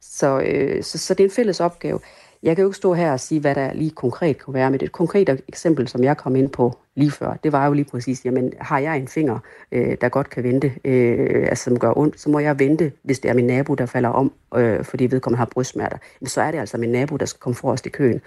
Så, 0.00 0.40
øh, 0.40 0.82
så, 0.82 0.98
så 0.98 1.14
det 1.14 1.24
er 1.24 1.28
en 1.28 1.34
fælles 1.34 1.60
opgave. 1.60 2.00
Jeg 2.42 2.56
kan 2.56 2.62
jo 2.62 2.68
ikke 2.68 2.76
stå 2.76 2.94
her 2.94 3.12
og 3.12 3.20
sige, 3.20 3.40
hvad 3.40 3.54
der 3.54 3.72
lige 3.72 3.90
konkret 3.90 4.38
kunne 4.38 4.54
være, 4.54 4.70
men 4.70 4.80
et 4.82 4.92
konkret 4.92 5.42
eksempel, 5.48 5.88
som 5.88 6.04
jeg 6.04 6.16
kom 6.16 6.36
ind 6.36 6.48
på 6.48 6.78
lige 6.94 7.10
før, 7.10 7.34
det 7.44 7.52
var 7.52 7.66
jo 7.66 7.72
lige 7.72 7.84
præcis, 7.84 8.24
jamen 8.24 8.52
har 8.60 8.78
jeg 8.78 8.96
en 8.96 9.08
finger, 9.08 9.38
øh, 9.72 9.96
der 10.00 10.08
godt 10.08 10.30
kan 10.30 10.44
vente, 10.44 10.72
øh, 10.84 11.46
altså 11.48 11.64
som 11.64 11.78
gør 11.78 11.98
ondt, 11.98 12.20
så 12.20 12.30
må 12.30 12.38
jeg 12.38 12.58
vente, 12.58 12.92
hvis 13.02 13.18
det 13.18 13.28
er 13.28 13.34
min 13.34 13.46
nabo, 13.46 13.74
der 13.74 13.86
falder 13.86 14.08
om, 14.08 14.32
øh, 14.56 14.84
fordi 14.84 15.06
vedkommende 15.06 15.38
har 15.38 15.48
brystsmerter. 15.52 15.98
Men 16.20 16.26
så 16.26 16.40
er 16.40 16.50
det 16.50 16.58
altså 16.58 16.78
min 16.78 16.92
nabo, 16.92 17.16
der 17.16 17.26
skal 17.26 17.40
komme 17.40 17.54
forrest 17.54 17.86
i 17.86 17.88
køen. 17.88 18.20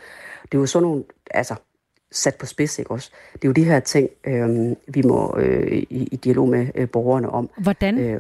Det 0.44 0.54
er 0.54 0.60
jo 0.60 0.66
sådan 0.66 0.88
nogle, 0.88 1.04
altså 1.32 1.56
sat 2.12 2.36
på 2.36 2.46
spids, 2.46 2.80
ikke 2.80 2.92
også? 2.92 3.12
Det 3.34 3.44
er 3.44 3.48
jo 3.48 3.52
de 3.52 3.64
her 3.64 3.80
ting, 3.80 4.10
øh, 4.28 4.76
vi 4.88 5.02
må 5.02 5.36
øh, 5.38 5.72
i, 5.72 6.08
i 6.12 6.16
dialog 6.16 6.50
med 6.50 6.68
øh, 6.76 6.90
borgerne 6.90 7.30
om. 7.30 7.50
Hvordan? 7.58 8.00
Øh, 8.00 8.20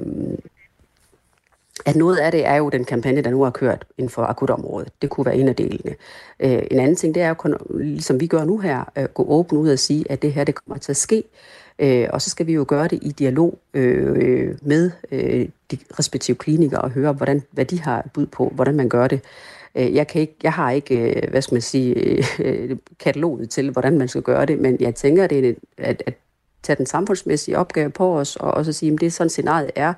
at 1.86 1.96
noget 1.96 2.18
af 2.18 2.32
det 2.32 2.46
er 2.46 2.56
jo 2.56 2.70
den 2.70 2.86
kampagne, 2.86 3.22
der 3.22 3.30
nu 3.30 3.44
har 3.44 3.52
kørt 3.52 3.86
inden 3.98 4.10
for 4.10 4.22
akutområdet. 4.22 4.90
Det 5.02 5.10
kunne 5.10 5.26
være 5.26 5.36
en 5.36 5.48
af 5.48 5.56
delene. 5.56 5.96
Øh, 6.40 6.64
en 6.72 6.80
anden 6.80 6.96
ting, 6.96 7.16
det 7.16 7.24
er 7.24 7.36
jo, 7.44 7.58
ligesom 7.70 8.20
vi 8.20 8.28
gør 8.28 8.44
nu 8.44 8.58
her, 8.58 8.84
at 8.96 9.14
gå 9.14 9.26
åben 9.28 9.58
ud 9.58 9.70
og 9.70 9.80
sige, 9.80 10.06
at 10.10 10.22
det 10.22 10.34
her, 10.34 10.44
det 10.44 10.56
kommer 10.56 10.80
til 10.80 10.92
at 10.92 10.98
ske. 10.98 11.24
Øh, 11.80 12.08
og 12.14 12.22
så 12.22 12.30
skal 12.30 12.48
vi 12.48 12.54
jo 12.54 12.66
gøre 12.68 12.88
det 12.88 13.00
i 13.02 13.12
dialog 13.12 13.60
øh, 13.74 14.56
med 14.62 14.92
øh, 15.12 15.48
de 15.72 15.78
respektive 16.00 16.38
klinikker 16.38 16.78
og 16.78 16.90
høre, 16.90 17.14
hvordan, 17.14 17.44
hvad 17.52 17.66
de 17.66 17.80
har 17.80 18.08
bud 18.14 18.26
på, 18.26 18.52
hvordan 18.56 18.76
man 18.76 18.90
gør 18.90 19.08
det. 19.08 19.22
Øh, 19.76 19.96
jeg, 19.96 20.08
kan 20.08 20.22
ikke, 20.22 20.36
jeg 20.44 20.54
har 20.54 20.72
ikke, 20.72 21.16
øh, 21.16 21.30
hvad 21.30 21.42
skal 21.42 21.56
man 21.56 21.62
sige, 21.62 21.96
øh, 22.40 22.78
kataloget 23.00 23.50
til, 23.50 23.72
hvordan 23.72 23.98
man 23.98 24.08
skal 24.08 24.22
gøre 24.22 24.46
det, 24.46 24.60
men 24.60 24.78
jeg 24.80 24.96
tænker, 24.96 25.28
det 25.28 25.50
er, 25.50 25.54
at, 25.78 26.04
at 26.06 26.14
tage 26.64 26.76
den 26.76 26.86
samfundsmæssige 26.86 27.58
opgave 27.58 27.90
på 27.90 28.20
os, 28.20 28.36
og 28.36 28.52
også 28.52 28.74
sige, 28.74 28.94
at 28.94 29.00
det 29.00 29.06
er 29.06 29.12
sådan 29.12 29.30
scenariet 29.30 29.72
er, 29.76 29.94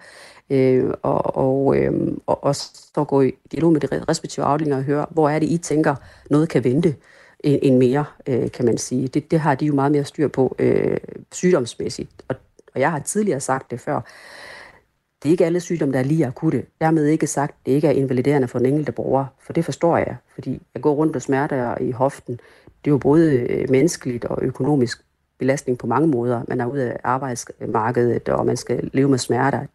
øh, 0.50 0.94
og, 1.02 1.36
og, 1.36 1.78
øh, 1.78 2.18
og 2.26 2.44
også 2.44 2.70
så 2.96 3.04
gå 3.04 3.22
i 3.22 3.32
dialog 3.52 3.72
med 3.72 3.82
de 3.82 3.88
respektive 4.10 4.46
afdelinger 4.46 4.78
og 4.78 4.84
høre, 4.84 5.06
hvor 5.10 5.30
er 5.30 5.40
det, 5.40 5.50
I 5.50 5.58
tænker, 5.58 5.96
noget 6.30 6.50
kan 6.50 6.64
vente 6.64 6.96
end 7.46 7.78
mere, 7.78 8.06
øh, 8.28 8.52
kan 8.52 8.66
man 8.66 8.78
sige. 8.78 9.08
Det, 9.08 9.32
det 9.32 9.40
har 9.40 9.56
de 9.56 9.66
jo 9.66 9.74
meget 9.74 9.92
mere 9.92 10.06
styr 10.06 10.28
på 10.28 10.56
øh, 10.60 10.98
sygdomsmæssigt. 11.32 12.10
Og, 12.28 12.36
og 12.74 12.80
jeg 12.80 12.92
har 12.92 13.00
tidligere 13.00 13.40
sagt 13.40 13.72
det 13.72 13.80
før. 13.80 14.02
Det 15.24 15.30
er 15.30 15.32
ikke 15.32 15.46
alle 15.46 15.60
sygdomme, 15.60 15.94
der 15.94 16.00
er 16.00 16.04
lige 16.04 16.26
akutte. 16.26 16.66
Dermed 16.82 17.06
ikke 17.06 17.28
sagt, 17.28 17.52
at 17.52 17.66
det 17.66 17.72
ikke 17.72 17.88
er 17.88 17.92
invaliderende 17.92 18.48
for 18.48 18.60
den 18.60 18.68
enkelte 18.68 18.92
borger. 18.92 19.26
For 19.40 19.54
det 19.54 19.66
forstår 19.66 19.98
jeg, 19.98 20.16
fordi 20.34 20.62
jeg 20.74 20.82
går 20.82 20.94
rundt 20.94 21.14
med 21.14 21.22
smerter 21.22 21.78
i 21.82 21.92
hoften. 21.92 22.34
Det 22.66 22.90
er 22.90 22.92
jo 22.92 22.98
både 22.98 23.34
øh, 23.34 23.70
menneskeligt 23.70 24.26
og 24.26 24.40
økonomisk 24.42 25.02
belastning 25.38 25.78
på 25.78 25.88
mange 25.88 26.08
måder. 26.08 26.42
Man 26.48 26.62
er 26.62 26.66
ude 26.66 26.92
af 26.92 27.00
arbejdsmarkedet, 27.04 28.30
og 28.30 28.46
man 28.46 28.58
skal 28.58 28.90
leve 28.94 29.10
med 29.10 29.18
smerter. 29.18 29.66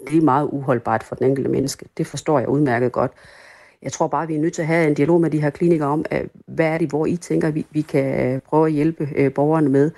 Det 0.00 0.16
er 0.16 0.22
meget 0.22 0.48
uholdbart 0.52 1.02
for 1.02 1.14
den 1.14 1.26
enkelte 1.26 1.50
menneske. 1.50 1.86
Det 1.96 2.06
forstår 2.06 2.38
jeg 2.38 2.48
udmærket 2.48 2.92
godt. 2.92 3.12
Jeg 3.82 3.92
tror 3.92 4.06
bare, 4.06 4.26
vi 4.26 4.34
er 4.34 4.40
nødt 4.40 4.54
til 4.54 4.62
at 4.62 4.68
have 4.68 4.86
en 4.86 4.94
dialog 4.94 5.20
med 5.20 5.30
de 5.30 5.40
her 5.40 5.50
klinikere 5.50 5.88
om, 5.88 6.04
hvad 6.46 6.66
er 6.66 6.78
det, 6.78 6.88
hvor 6.88 7.06
I 7.06 7.16
tænker, 7.16 7.50
vi, 7.50 7.66
vi 7.70 7.80
kan 7.80 8.42
prøve 8.48 8.66
at 8.66 8.72
hjælpe 8.72 9.08
øh, 9.16 9.32
borgerne 9.32 9.68
med. 9.68 9.90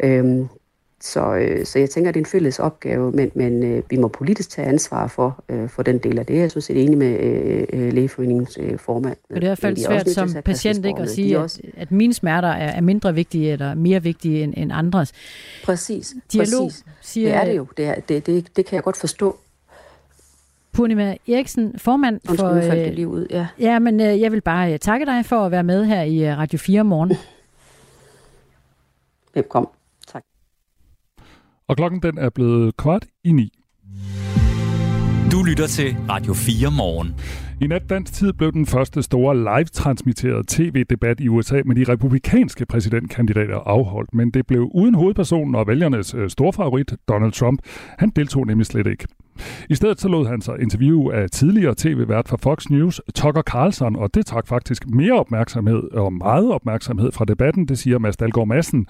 Øhm, 0.00 0.48
så, 1.00 1.34
øh, 1.34 1.66
så 1.66 1.78
jeg 1.78 1.90
tænker, 1.90 2.08
at 2.08 2.14
det 2.14 2.20
er 2.20 2.24
en 2.24 2.30
fælles 2.30 2.58
opgave, 2.58 3.12
men, 3.12 3.30
men 3.34 3.62
øh, 3.62 3.82
vi 3.90 3.96
må 3.96 4.08
politisk 4.08 4.50
tage 4.50 4.68
ansvar 4.68 5.06
for, 5.06 5.44
øh, 5.48 5.68
for 5.68 5.82
den 5.82 5.98
del 5.98 6.18
af 6.18 6.26
det. 6.26 6.38
Jeg 6.38 6.50
synes, 6.50 6.70
jeg 6.70 6.78
er 6.78 6.82
enig 6.82 6.98
med 6.98 7.18
øh, 7.72 7.92
lægeforeningens 7.92 8.58
øh, 8.60 8.78
formand. 8.78 9.16
Og 9.30 9.36
det 9.36 9.36
er 9.36 9.42
i 9.42 9.48
hvert 9.48 9.58
fald 9.58 9.76
svært 9.76 10.10
som 10.10 10.42
patient 10.44 10.86
ikke 10.86 11.02
at 11.02 11.10
sige, 11.10 11.38
også... 11.38 11.60
at, 11.64 11.82
at 11.82 11.92
mine 11.92 12.14
smerter 12.14 12.48
er, 12.48 12.72
er 12.72 12.80
mindre 12.80 13.14
vigtige 13.14 13.52
eller 13.52 13.74
mere 13.74 14.02
vigtige 14.02 14.42
end, 14.42 14.54
end 14.56 14.72
andres. 14.72 15.12
Præcis. 15.64 16.14
Dialog, 16.32 16.66
præcis. 16.66 16.84
Siger, 17.00 17.28
det 17.28 17.40
er 17.40 17.44
det 17.44 17.56
jo. 17.56 17.66
Det, 17.76 17.84
er, 17.84 17.94
det, 17.94 18.26
det, 18.26 18.56
det 18.56 18.66
kan 18.66 18.74
jeg 18.76 18.82
godt 18.82 18.96
forstå. 18.96 19.36
Purnima 20.72 21.16
Eriksen, 21.28 21.78
formand 21.78 22.20
for... 22.24 22.48
Undskyld, 22.48 22.86
øh, 22.86 22.92
lige 22.92 23.08
ud, 23.08 23.26
ja. 23.30 23.46
Ja, 23.58 23.78
men 23.78 24.00
øh, 24.00 24.20
jeg 24.20 24.32
vil 24.32 24.40
bare 24.40 24.72
øh, 24.72 24.78
takke 24.78 25.06
dig 25.06 25.26
for 25.26 25.46
at 25.46 25.50
være 25.50 25.62
med 25.62 25.84
her 25.84 26.02
i 26.02 26.28
øh, 26.28 26.38
Radio 26.38 26.58
4 26.58 26.84
morgen. 26.84 27.12
Velkommen. 29.34 29.73
Og 31.68 31.76
klokken 31.76 32.02
den 32.02 32.18
er 32.18 32.30
blevet 32.30 32.76
kvart 32.76 33.06
i 33.24 33.32
ni. 33.32 33.52
Du 35.32 35.42
lytter 35.42 35.66
til 35.66 35.96
Radio 36.08 36.34
4 36.34 36.70
morgen. 36.76 37.14
I 37.60 37.66
nat 37.66 37.90
dansk 37.90 38.12
tid 38.12 38.32
blev 38.32 38.52
den 38.52 38.66
første 38.66 39.02
store 39.02 39.36
live-transmitterede 39.36 40.42
tv-debat 40.48 41.20
i 41.20 41.28
USA 41.28 41.62
med 41.64 41.76
de 41.76 41.92
republikanske 41.92 42.66
præsidentkandidater 42.66 43.56
afholdt, 43.56 44.14
men 44.14 44.30
det 44.30 44.46
blev 44.46 44.70
uden 44.74 44.94
hovedpersonen 44.94 45.54
og 45.54 45.66
vælgernes 45.66 46.14
øh, 46.14 46.30
storfavorit, 46.30 46.94
Donald 47.08 47.32
Trump. 47.32 47.60
Han 47.98 48.10
deltog 48.16 48.46
nemlig 48.46 48.66
slet 48.66 48.86
ikke. 48.86 49.06
I 49.70 49.74
stedet 49.74 50.00
så 50.00 50.08
lod 50.08 50.26
han 50.26 50.40
sig 50.40 50.54
interview 50.62 51.10
af 51.10 51.30
tidligere 51.30 51.74
tv-vært 51.78 52.28
fra 52.28 52.36
Fox 52.36 52.66
News, 52.70 53.00
Tucker 53.14 53.42
Carlson, 53.42 53.96
og 53.96 54.14
det 54.14 54.26
trak 54.26 54.46
faktisk 54.48 54.86
mere 54.86 55.12
opmærksomhed 55.12 55.82
og 55.92 56.12
meget 56.12 56.52
opmærksomhed 56.52 57.12
fra 57.12 57.24
debatten, 57.24 57.68
det 57.68 57.78
siger 57.78 57.98
Mads 57.98 58.16
Dalgaard 58.16 58.48
Madsen, 58.48 58.86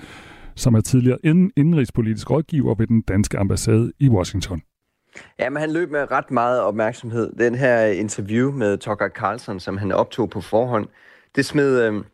som 0.57 0.74
er 0.74 0.80
tidligere 0.80 1.18
indenrigspolitisk 1.57 2.30
rådgiver 2.30 2.74
ved 2.74 2.86
den 2.86 3.02
danske 3.02 3.38
ambassade 3.38 3.92
i 3.98 4.09
Washington. 4.09 4.62
Ja, 5.38 5.50
men 5.50 5.61
han 5.61 5.72
løb 5.72 5.90
med 5.90 6.11
ret 6.11 6.30
meget 6.30 6.61
opmærksomhed. 6.61 7.32
Den 7.38 7.55
her 7.55 7.86
interview 7.86 8.52
med 8.52 8.78
Tucker 8.78 9.09
Carlson, 9.09 9.61
som 9.61 9.78
han 9.78 9.92
optog 9.92 10.30
på 10.30 10.40
forhånd, 10.40 10.88
det 11.36 11.44
smed, 11.44 11.82
øh, 11.82 12.05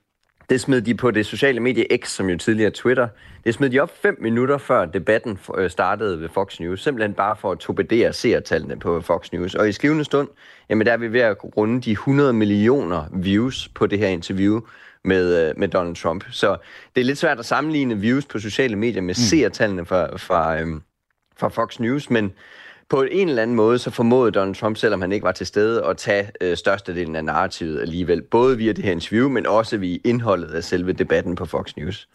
det 0.50 0.60
smed 0.60 0.80
de 0.80 0.94
på 0.94 1.10
det 1.10 1.26
sociale 1.26 1.60
medie 1.60 1.86
X, 1.96 2.08
som 2.08 2.30
jo 2.30 2.38
tidligere 2.38 2.70
Twitter. 2.70 3.08
Det 3.44 3.54
smed 3.54 3.70
de 3.70 3.80
op 3.80 3.90
fem 4.02 4.16
minutter 4.20 4.58
før 4.58 4.84
debatten 4.84 5.38
øh, 5.58 5.70
startede 5.70 6.20
ved 6.20 6.28
Fox 6.28 6.60
News. 6.60 6.82
Simpelthen 6.82 7.14
bare 7.14 7.36
for 7.36 7.52
at 7.52 7.58
torpedere 7.58 8.12
seertallene 8.12 8.78
på 8.78 9.00
Fox 9.00 9.32
News. 9.32 9.54
Og 9.54 9.68
i 9.68 9.72
skrivende 9.72 10.04
stund, 10.04 10.28
jamen 10.70 10.86
der 10.86 10.92
er 10.92 10.96
vi 10.96 11.12
ved 11.12 11.20
at 11.20 11.36
runde 11.56 11.80
de 11.80 11.92
100 11.92 12.32
millioner 12.32 13.04
views 13.12 13.68
på 13.68 13.86
det 13.86 13.98
her 13.98 14.08
interview 14.08 14.60
med, 15.04 15.48
øh, 15.48 15.54
med 15.58 15.68
Donald 15.68 15.96
Trump. 15.96 16.24
Så 16.30 16.56
det 16.94 17.00
er 17.00 17.04
lidt 17.04 17.18
svært 17.18 17.38
at 17.38 17.46
sammenligne 17.46 17.96
views 17.98 18.26
på 18.26 18.38
sociale 18.38 18.76
medier 18.76 19.02
med 19.02 19.14
mm. 19.14 19.14
seertallene 19.14 19.86
fra, 19.86 20.16
fra, 20.16 20.60
øhm, 20.60 20.82
fra 21.36 21.48
Fox 21.48 21.78
News, 21.80 22.10
men 22.10 22.32
på 22.90 23.02
en 23.02 23.28
eller 23.28 23.42
anden 23.42 23.56
måde, 23.56 23.78
så 23.78 23.90
formåede 23.90 24.32
Donald 24.32 24.54
Trump, 24.54 24.76
selvom 24.76 25.00
han 25.00 25.12
ikke 25.12 25.24
var 25.24 25.32
til 25.32 25.46
stede, 25.46 25.84
at 25.84 25.96
tage 25.96 26.30
øh, 26.40 26.56
størstedelen 26.56 27.16
af 27.16 27.24
narrativet 27.24 27.80
alligevel. 27.80 28.22
Både 28.22 28.56
via 28.56 28.72
det 28.72 28.84
her 28.84 28.92
interview, 28.92 29.28
men 29.28 29.46
også 29.46 29.76
via 29.76 29.98
indholdet 30.04 30.50
af 30.50 30.64
selve 30.64 30.92
debatten 30.92 31.34
på 31.34 31.46
Fox 31.46 31.76
News. 31.76 32.08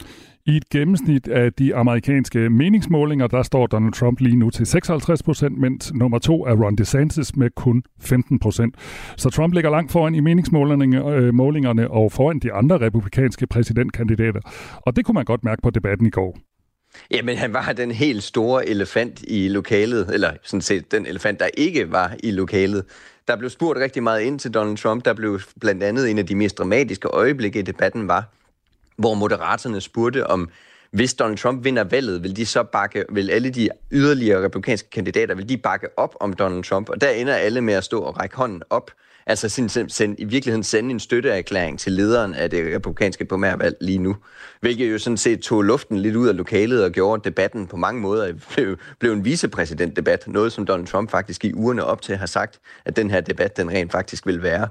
I 0.47 0.57
et 0.57 0.69
gennemsnit 0.69 1.27
af 1.27 1.53
de 1.53 1.75
amerikanske 1.75 2.49
meningsmålinger, 2.49 3.27
der 3.27 3.43
står 3.43 3.67
Donald 3.67 3.93
Trump 3.93 4.19
lige 4.19 4.35
nu 4.35 4.49
til 4.49 4.65
56 4.65 5.23
procent, 5.23 5.57
mens 5.57 5.93
nummer 5.93 6.19
to 6.19 6.45
er 6.45 6.55
Ron 6.55 6.75
DeSantis 6.75 7.35
med 7.35 7.49
kun 7.55 7.83
15 7.99 8.39
procent. 8.39 8.75
Så 9.17 9.29
Trump 9.29 9.53
ligger 9.53 9.69
langt 9.69 9.91
foran 9.91 10.15
i 10.15 10.19
meningsmålingerne 10.19 11.83
øh, 11.83 11.91
og 11.91 12.11
foran 12.11 12.39
de 12.39 12.53
andre 12.53 12.77
republikanske 12.77 13.47
præsidentkandidater. 13.47 14.39
Og 14.75 14.95
det 14.95 15.05
kunne 15.05 15.13
man 15.13 15.25
godt 15.25 15.43
mærke 15.43 15.61
på 15.61 15.69
debatten 15.69 16.07
i 16.07 16.09
går. 16.09 16.37
Jamen, 17.11 17.37
han 17.37 17.53
var 17.53 17.73
den 17.77 17.91
helt 17.91 18.23
store 18.23 18.69
elefant 18.69 19.23
i 19.27 19.47
lokalet, 19.47 20.09
eller 20.13 20.31
sådan 20.43 20.61
set 20.61 20.91
den 20.91 21.05
elefant, 21.05 21.39
der 21.39 21.47
ikke 21.57 21.91
var 21.91 22.15
i 22.23 22.31
lokalet. 22.31 22.83
Der 23.27 23.35
blev 23.35 23.49
spurgt 23.49 23.79
rigtig 23.79 24.03
meget 24.03 24.21
ind 24.21 24.39
til 24.39 24.51
Donald 24.51 24.77
Trump. 24.77 25.05
Der 25.05 25.13
blev 25.13 25.39
blandt 25.61 25.83
andet 25.83 26.11
en 26.11 26.17
af 26.17 26.25
de 26.25 26.35
mest 26.35 26.57
dramatiske 26.57 27.07
øjeblikke 27.07 27.59
i 27.59 27.61
debatten 27.61 28.07
var, 28.07 28.31
hvor 28.97 29.13
moderaterne 29.13 29.81
spurgte 29.81 30.27
om, 30.27 30.49
hvis 30.91 31.13
Donald 31.13 31.37
Trump 31.37 31.63
vinder 31.63 31.83
valget, 31.83 32.23
vil 32.23 32.35
de 32.35 32.45
så 32.45 32.63
bakke, 32.63 33.05
vil 33.09 33.29
alle 33.29 33.49
de 33.49 33.69
yderligere 33.91 34.43
republikanske 34.43 34.89
kandidater, 34.89 35.35
vil 35.35 35.49
de 35.49 35.57
bakke 35.57 35.87
op 35.97 36.15
om 36.19 36.33
Donald 36.33 36.63
Trump? 36.63 36.89
Og 36.89 37.01
der 37.01 37.09
ender 37.09 37.33
alle 37.33 37.61
med 37.61 37.73
at 37.73 37.83
stå 37.83 38.01
og 38.01 38.19
række 38.19 38.35
hånden 38.35 38.61
op 38.69 38.91
Altså 39.27 39.49
send, 39.49 39.89
send, 39.89 40.15
i 40.19 40.23
virkeligheden 40.23 40.63
sende 40.63 40.91
en 40.91 40.99
støtteerklæring 40.99 41.79
til 41.79 41.91
lederen 41.91 42.33
af 42.33 42.49
det 42.49 42.75
republikanske 42.75 43.25
primærvalg 43.25 43.77
lige 43.81 43.97
nu. 43.97 44.15
Hvilket 44.61 44.91
jo 44.91 44.99
sådan 44.99 45.17
set 45.17 45.39
tog 45.39 45.61
luften 45.61 45.97
lidt 45.97 46.15
ud 46.15 46.27
af 46.27 46.37
lokalet 46.37 46.83
og 46.83 46.91
gjorde 46.91 47.21
debatten 47.23 47.67
på 47.67 47.77
mange 47.77 48.01
måder 48.01 48.33
blev, 48.55 48.77
blev 48.99 49.11
en 49.11 49.25
vicepræsidentdebat. 49.25 50.27
Noget 50.27 50.51
som 50.51 50.65
Donald 50.65 50.87
Trump 50.87 51.11
faktisk 51.11 51.45
i 51.45 51.53
ugerne 51.53 51.83
op 51.83 52.01
til 52.01 52.17
har 52.17 52.25
sagt, 52.25 52.59
at 52.85 52.95
den 52.95 53.11
her 53.11 53.21
debat 53.21 53.57
den 53.57 53.71
rent 53.71 53.91
faktisk 53.91 54.25
vil 54.25 54.43
være. 54.43 54.67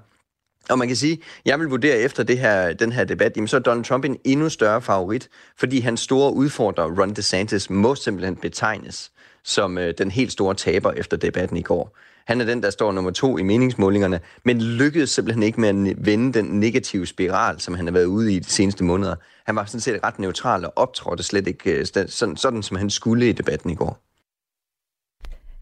Og 0.71 0.79
man 0.79 0.89
kan 0.89 0.97
sige, 0.97 1.19
jeg 1.45 1.61
vil 1.61 1.67
vurdere 1.67 1.99
efter 1.99 2.23
det 2.23 2.39
her, 2.39 2.73
den 2.73 2.93
her 2.93 3.05
debat, 3.05 3.33
jamen 3.37 3.49
så 3.49 3.57
er 3.57 3.61
Donald 3.61 3.85
Trump 3.85 4.05
en 4.05 4.17
endnu 4.25 4.49
større 4.49 4.83
favorit, 4.83 5.29
fordi 5.59 5.81
hans 5.81 6.01
store 6.01 6.35
udfordrer, 6.35 7.01
Ron 7.01 7.13
DeSantis, 7.13 7.71
må 7.71 7.95
simpelthen 7.95 8.37
betegnes 8.37 9.11
som 9.45 9.79
øh, 9.79 9.95
den 9.99 10.11
helt 10.11 10.33
store 10.33 10.55
taber 10.55 10.93
efter 10.93 11.17
debatten 11.17 11.57
i 11.57 11.63
går. 11.63 11.99
Han 12.27 12.41
er 12.41 12.45
den, 12.45 12.63
der 12.63 12.71
står 12.71 12.93
nummer 12.93 13.11
to 13.11 13.39
i 13.39 13.43
meningsmålingerne, 13.43 14.21
men 14.45 14.63
lykkedes 14.63 15.11
simpelthen 15.11 15.43
ikke 15.43 15.61
med 15.61 15.91
at 15.91 16.07
vende 16.07 16.33
den 16.33 16.45
negative 16.45 17.07
spiral, 17.07 17.61
som 17.61 17.75
han 17.75 17.87
har 17.87 17.93
været 17.93 18.05
ude 18.05 18.33
i 18.33 18.39
de 18.39 18.51
seneste 18.51 18.85
måneder. 18.85 19.15
Han 19.47 19.57
var 19.57 19.65
sådan 19.65 19.81
set 19.81 20.01
ret 20.05 20.19
neutral 20.19 20.65
og 20.65 20.73
optrådte 20.77 21.23
slet 21.23 21.47
ikke 21.47 21.71
øh, 21.71 21.87
sådan, 22.09 22.37
sådan 22.37 22.63
som 22.63 22.77
han 22.77 22.91
skulle 22.91 23.29
i 23.29 23.33
debatten 23.33 23.71
i 23.71 23.75
går. 23.75 24.04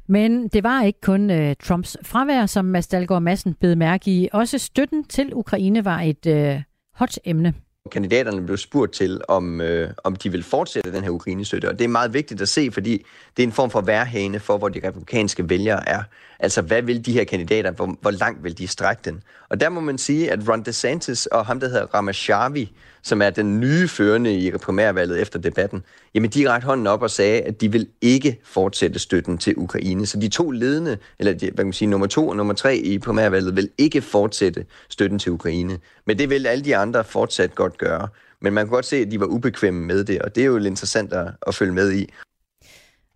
Men 0.07 0.49
det 0.49 0.65
var 0.65 0.83
ikke 0.83 1.01
kun 1.01 1.31
øh, 1.31 1.57
Trumps 1.63 1.97
fravær, 2.03 2.47
som 2.47 2.65
Mads 2.65 2.87
Dahlgaard 2.87 3.23
Madsen 3.23 3.55
bed 3.55 3.77
mærke 3.77 4.11
i. 4.11 4.29
Også 4.33 4.59
støtten 4.59 5.05
til 5.05 5.35
Ukraine 5.35 5.85
var 5.85 6.01
et 6.01 6.27
øh, 6.27 6.63
hot 6.95 7.19
emne 7.25 7.55
kandidaterne 7.93 8.47
blev 8.47 8.57
spurgt 8.57 8.93
til, 8.93 9.21
om, 9.29 9.61
øh, 9.61 9.91
om 10.05 10.17
de 10.17 10.33
vil 10.33 10.43
fortsætte 10.43 10.93
den 10.93 11.05
her 11.05 11.11
Ukraine-støtte. 11.11 11.69
Og 11.69 11.79
det 11.79 11.85
er 11.85 11.89
meget 11.89 12.15
vigtigt 12.15 12.43
at 12.43 12.49
se, 12.49 12.71
fordi 12.73 13.05
det 13.37 13.43
er 13.43 13.47
en 13.47 13.53
form 13.53 13.71
for 13.71 13.81
værhane 13.81 14.41
for, 14.41 14.59
hvor 14.59 14.69
de 14.69 14.81
republikanske 14.89 15.49
vælgere 15.49 15.89
er. 15.89 16.03
Altså, 16.43 16.62
hvad 16.62 16.82
vil 16.82 17.07
de 17.07 17.12
her 17.12 17.24
kandidater, 17.24 17.70
hvor, 17.70 17.97
hvor 18.01 18.11
langt 18.11 18.45
vil 18.45 18.59
de 18.59 18.66
strække 18.68 19.03
den? 19.05 19.22
Og 19.49 19.61
der 19.61 19.68
må 19.68 19.80
man 19.80 19.99
sige, 19.99 20.30
at 20.30 20.49
Ron 20.49 20.62
DeSantis 20.62 21.26
og 21.26 21.47
ham, 21.47 21.61
der 21.61 21.68
hedder 21.68 21.86
Ramashavi, 21.95 22.72
som 23.03 23.22
er 23.22 23.30
den 23.30 23.61
nye 23.61 23.88
førende 23.88 24.34
i 24.34 24.51
primærvalget 24.51 25.20
efter 25.20 25.38
debatten, 25.38 25.84
jamen 26.14 26.30
de 26.30 26.51
ret 26.51 26.62
hånden 26.62 26.86
op 26.86 27.03
og 27.03 27.11
sagde, 27.11 27.40
at 27.40 27.61
de 27.61 27.72
vil 27.72 27.88
ikke 28.01 28.40
fortsætte 28.45 28.99
støtten 28.99 29.38
til 29.38 29.55
Ukraine. 29.57 30.07
Så 30.07 30.18
de 30.18 30.28
to 30.28 30.51
ledende, 30.51 30.99
eller 31.18 31.32
hvad 31.32 31.51
kan 31.51 31.66
man 31.66 31.72
sige, 31.72 31.88
nummer 31.88 32.07
to 32.07 32.28
og 32.28 32.36
nummer 32.36 32.55
tre 32.55 32.76
i 32.76 32.99
primærvalget, 32.99 33.57
vil 33.57 33.70
ikke 33.78 34.03
fortsætte 34.03 34.64
støtten 34.88 35.18
til 35.18 35.32
Ukraine. 35.32 35.78
Men 36.07 36.18
det 36.18 36.30
vil 36.30 36.47
alle 36.47 36.64
de 36.64 36.76
andre 36.76 37.05
fortsat 37.05 37.55
godt 37.55 37.78
gøre. 37.78 38.09
Men 38.40 38.53
man 38.53 38.64
kan 38.64 38.70
godt 38.70 38.86
se, 38.86 38.97
at 38.97 39.11
de 39.11 39.20
var 39.20 39.26
ubekvemme 39.26 39.86
med 39.86 40.05
det, 40.05 40.22
og 40.22 40.34
det 40.34 40.40
er 40.40 40.47
jo 40.47 40.57
interessant 40.57 41.12
at, 41.12 41.28
at 41.47 41.55
følge 41.55 41.72
med 41.72 41.93
i. 41.93 42.12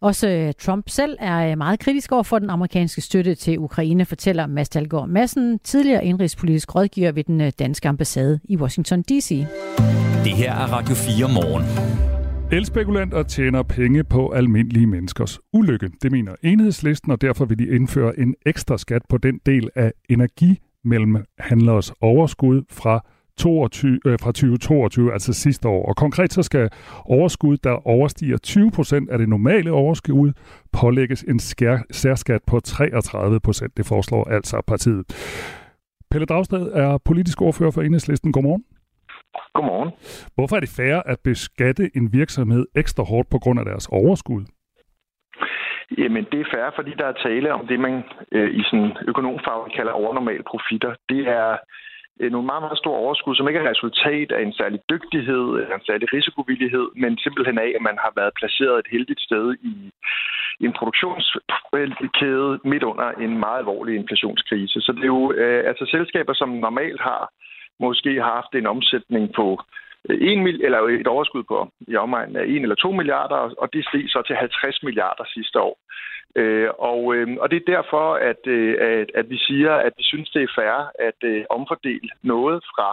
Også 0.00 0.28
øh, 0.28 0.52
Trump 0.58 0.88
selv 0.88 1.16
er 1.20 1.50
øh, 1.50 1.58
meget 1.58 1.80
kritisk 1.80 2.12
over 2.12 2.22
for 2.22 2.38
den 2.38 2.50
amerikanske 2.50 3.00
støtte 3.00 3.34
til 3.34 3.58
Ukraine, 3.58 4.04
fortæller 4.04 4.46
Mads 4.46 4.68
Talgaard 4.68 5.08
Madsen, 5.08 5.58
tidligere 5.58 6.04
indrigspolitisk 6.04 6.74
rådgiver 6.74 7.12
ved 7.12 7.24
den 7.24 7.40
øh, 7.40 7.52
danske 7.58 7.88
ambassade 7.88 8.40
i 8.44 8.56
Washington 8.56 9.02
D.C. 9.02 9.46
Det 10.24 10.32
her 10.32 10.52
er 10.52 10.72
Radio 10.72 10.94
4 10.94 11.28
morgen. 11.28 11.64
Elspekulanter 12.52 13.22
tjener 13.22 13.62
penge 13.62 14.04
på 14.04 14.30
almindelige 14.30 14.86
menneskers 14.86 15.38
ulykke. 15.52 15.90
Det 16.02 16.12
mener 16.12 16.34
enhedslisten, 16.42 17.12
og 17.12 17.20
derfor 17.20 17.44
vil 17.44 17.58
de 17.58 17.66
indføre 17.66 18.18
en 18.18 18.34
ekstra 18.46 18.78
skat 18.78 19.02
på 19.08 19.18
den 19.18 19.40
del 19.46 19.70
af 19.74 19.92
energi 20.08 20.58
mellem 20.84 21.24
handlers 21.38 21.92
overskud 22.00 22.62
fra 22.70 23.04
22, 23.38 24.00
øh, 24.06 24.18
fra 24.22 24.32
2022, 24.32 25.12
altså 25.12 25.32
sidste 25.32 25.68
år. 25.68 25.88
Og 25.88 25.96
konkret 25.96 26.32
så 26.32 26.42
skal 26.42 26.70
overskud, 27.04 27.56
der 27.56 27.86
overstiger 27.86 28.38
20 28.38 28.70
procent 28.70 29.10
af 29.10 29.18
det 29.18 29.28
normale 29.28 29.72
overskud, 29.72 30.32
pålægges 30.80 31.22
en 31.22 31.38
skær, 31.38 31.78
særskat 31.90 32.40
på 32.46 32.60
33 32.60 33.40
procent. 33.40 33.76
Det 33.76 33.86
foreslår 33.86 34.24
altså 34.30 34.62
partiet. 34.66 35.04
Pelle 36.10 36.26
Dragsted 36.26 36.72
er 36.72 36.98
politisk 37.04 37.42
ordfører 37.42 37.70
for 37.70 37.82
Enhedslisten. 37.82 38.32
Godmorgen. 38.32 38.64
Godmorgen. 39.54 39.90
Hvorfor 40.34 40.56
er 40.56 40.60
det 40.60 40.74
fair 40.76 40.96
at 41.12 41.18
beskatte 41.24 41.90
en 41.96 42.12
virksomhed 42.12 42.66
ekstra 42.74 43.02
hårdt 43.02 43.28
på 43.30 43.38
grund 43.38 43.58
af 43.60 43.64
deres 43.64 43.88
overskud? 43.92 44.44
Jamen, 45.98 46.24
det 46.32 46.40
er 46.40 46.48
fair, 46.54 46.70
fordi 46.74 46.92
der 46.98 47.06
er 47.06 47.22
tale 47.26 47.52
om 47.52 47.66
det, 47.66 47.80
man 47.80 48.02
øh, 48.32 48.50
i 48.60 48.62
sådan 48.62 48.92
økonomfag 49.08 49.60
kalder 49.76 49.92
overnormal 49.92 50.42
profitter. 50.50 50.94
Det 51.08 51.28
er 51.28 51.56
Øh, 52.20 52.32
nogle 52.32 52.46
meget, 52.46 52.62
meget 52.62 52.78
store 52.78 53.02
overskud, 53.04 53.36
som 53.36 53.48
ikke 53.48 53.60
er 53.60 53.70
resultat 53.70 54.32
af 54.32 54.42
en 54.42 54.52
særlig 54.52 54.80
dygtighed 54.90 55.46
eller 55.60 55.74
en 55.74 55.88
særlig 55.90 56.12
risikovillighed, 56.12 56.86
men 57.02 57.18
simpelthen 57.18 57.58
af, 57.58 57.70
at 57.76 57.82
man 57.88 57.98
har 58.04 58.12
været 58.16 58.32
placeret 58.40 58.78
et 58.78 58.92
heldigt 58.94 59.20
sted 59.20 59.54
i 59.62 59.74
en 60.60 60.72
produktionskæde 60.72 62.58
midt 62.64 62.82
under 62.82 63.08
en 63.24 63.38
meget 63.38 63.58
alvorlig 63.58 63.94
inflationskrise. 63.94 64.80
Så 64.80 64.92
det 64.92 65.02
er 65.02 65.14
jo 65.18 65.32
øh, 65.32 65.68
altså 65.70 65.84
selskaber, 65.90 66.34
som 66.34 66.48
normalt 66.48 67.00
har 67.00 67.22
måske 67.80 68.12
har 68.22 68.32
haft 68.40 68.54
en 68.54 68.66
omsætning 68.66 69.34
på 69.34 69.46
øh, 70.10 70.18
1 70.20 70.38
mil, 70.38 70.64
eller 70.64 70.78
et 70.78 71.06
overskud 71.06 71.42
på 71.42 71.70
i 71.88 71.96
omegnen 71.96 72.36
af 72.36 72.44
1 72.44 72.62
eller 72.62 72.74
2 72.74 72.92
milliarder, 72.92 73.36
og 73.62 73.72
det 73.72 73.86
steg 73.88 74.04
så 74.08 74.22
til 74.26 74.36
50 74.36 74.82
milliarder 74.82 75.24
sidste 75.34 75.60
år. 75.60 75.76
Øh, 76.36 76.68
og, 76.78 77.14
øh, 77.14 77.36
og 77.40 77.50
det 77.50 77.56
er 77.56 77.72
derfor, 77.74 78.14
at, 78.14 78.46
øh, 78.46 78.76
at, 78.80 79.10
at 79.14 79.30
vi 79.30 79.38
siger, 79.38 79.72
at 79.72 79.92
vi 79.98 80.02
synes, 80.02 80.30
det 80.30 80.42
er 80.42 80.54
fair 80.58 80.90
at 81.08 81.20
øh, 81.30 81.44
omfordele 81.50 82.10
noget 82.22 82.64
fra 82.72 82.88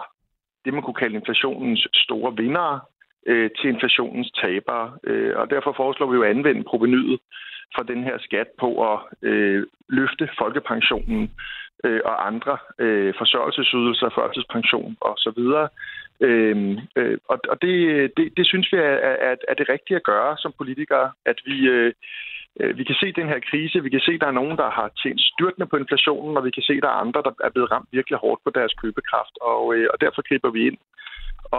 det, 0.64 0.74
man 0.74 0.82
kunne 0.82 1.02
kalde 1.02 1.14
inflationens 1.14 1.88
store 1.94 2.36
vindere 2.36 2.80
øh, 3.26 3.50
til 3.58 3.70
inflationens 3.70 4.30
tabere. 4.42 4.98
Øh, 5.04 5.36
og 5.36 5.50
derfor 5.50 5.72
foreslår 5.72 6.10
vi 6.10 6.16
jo 6.16 6.22
at 6.22 6.30
anvende 6.30 6.64
provenyet 6.64 7.20
for 7.74 7.82
den 7.82 8.04
her 8.04 8.18
skat 8.18 8.48
på 8.60 8.92
at 8.92 8.98
øh, 9.22 9.66
løfte 9.88 10.28
folkepensionen 10.38 11.30
øh, 11.84 12.00
og 12.04 12.26
andre 12.26 12.58
øh, 12.78 13.14
forsørgelsesydelser, 13.18 14.08
førtidspension 14.14 14.96
osv. 15.00 15.40
Øh, 16.20 16.78
øh, 16.96 17.18
og 17.28 17.38
og 17.48 17.62
det, 17.62 17.74
øh, 17.94 18.10
det, 18.16 18.36
det 18.36 18.46
synes 18.46 18.72
vi 18.72 18.76
er, 18.76 18.96
er, 19.28 19.36
er 19.48 19.54
det 19.54 19.68
rigtige 19.68 19.96
at 19.96 20.02
gøre 20.02 20.36
som 20.38 20.52
politikere, 20.58 21.12
at 21.24 21.36
vi... 21.46 21.68
Øh, 21.68 21.92
vi 22.78 22.84
kan 22.84 22.96
se 23.02 23.12
den 23.20 23.28
her 23.32 23.40
krise, 23.50 23.82
vi 23.82 23.90
kan 23.90 24.00
se, 24.06 24.12
at 24.14 24.20
der 24.20 24.26
er 24.26 24.40
nogen, 24.40 24.56
der 24.62 24.70
har 24.78 24.88
tjent 25.02 25.20
styrtende 25.30 25.66
på 25.70 25.76
inflationen, 25.76 26.36
og 26.36 26.44
vi 26.44 26.50
kan 26.56 26.62
se, 26.68 26.74
at 26.76 26.82
der 26.82 26.92
er 26.94 27.02
andre, 27.04 27.20
der 27.26 27.32
er 27.46 27.50
blevet 27.54 27.70
ramt 27.72 27.88
virkelig 27.92 28.18
hårdt 28.18 28.40
på 28.44 28.50
deres 28.58 28.74
købekraft, 28.82 29.34
og, 29.52 29.62
øh, 29.74 29.86
og 29.92 29.96
derfor 30.04 30.22
griber 30.28 30.50
vi 30.50 30.60
ind 30.68 30.78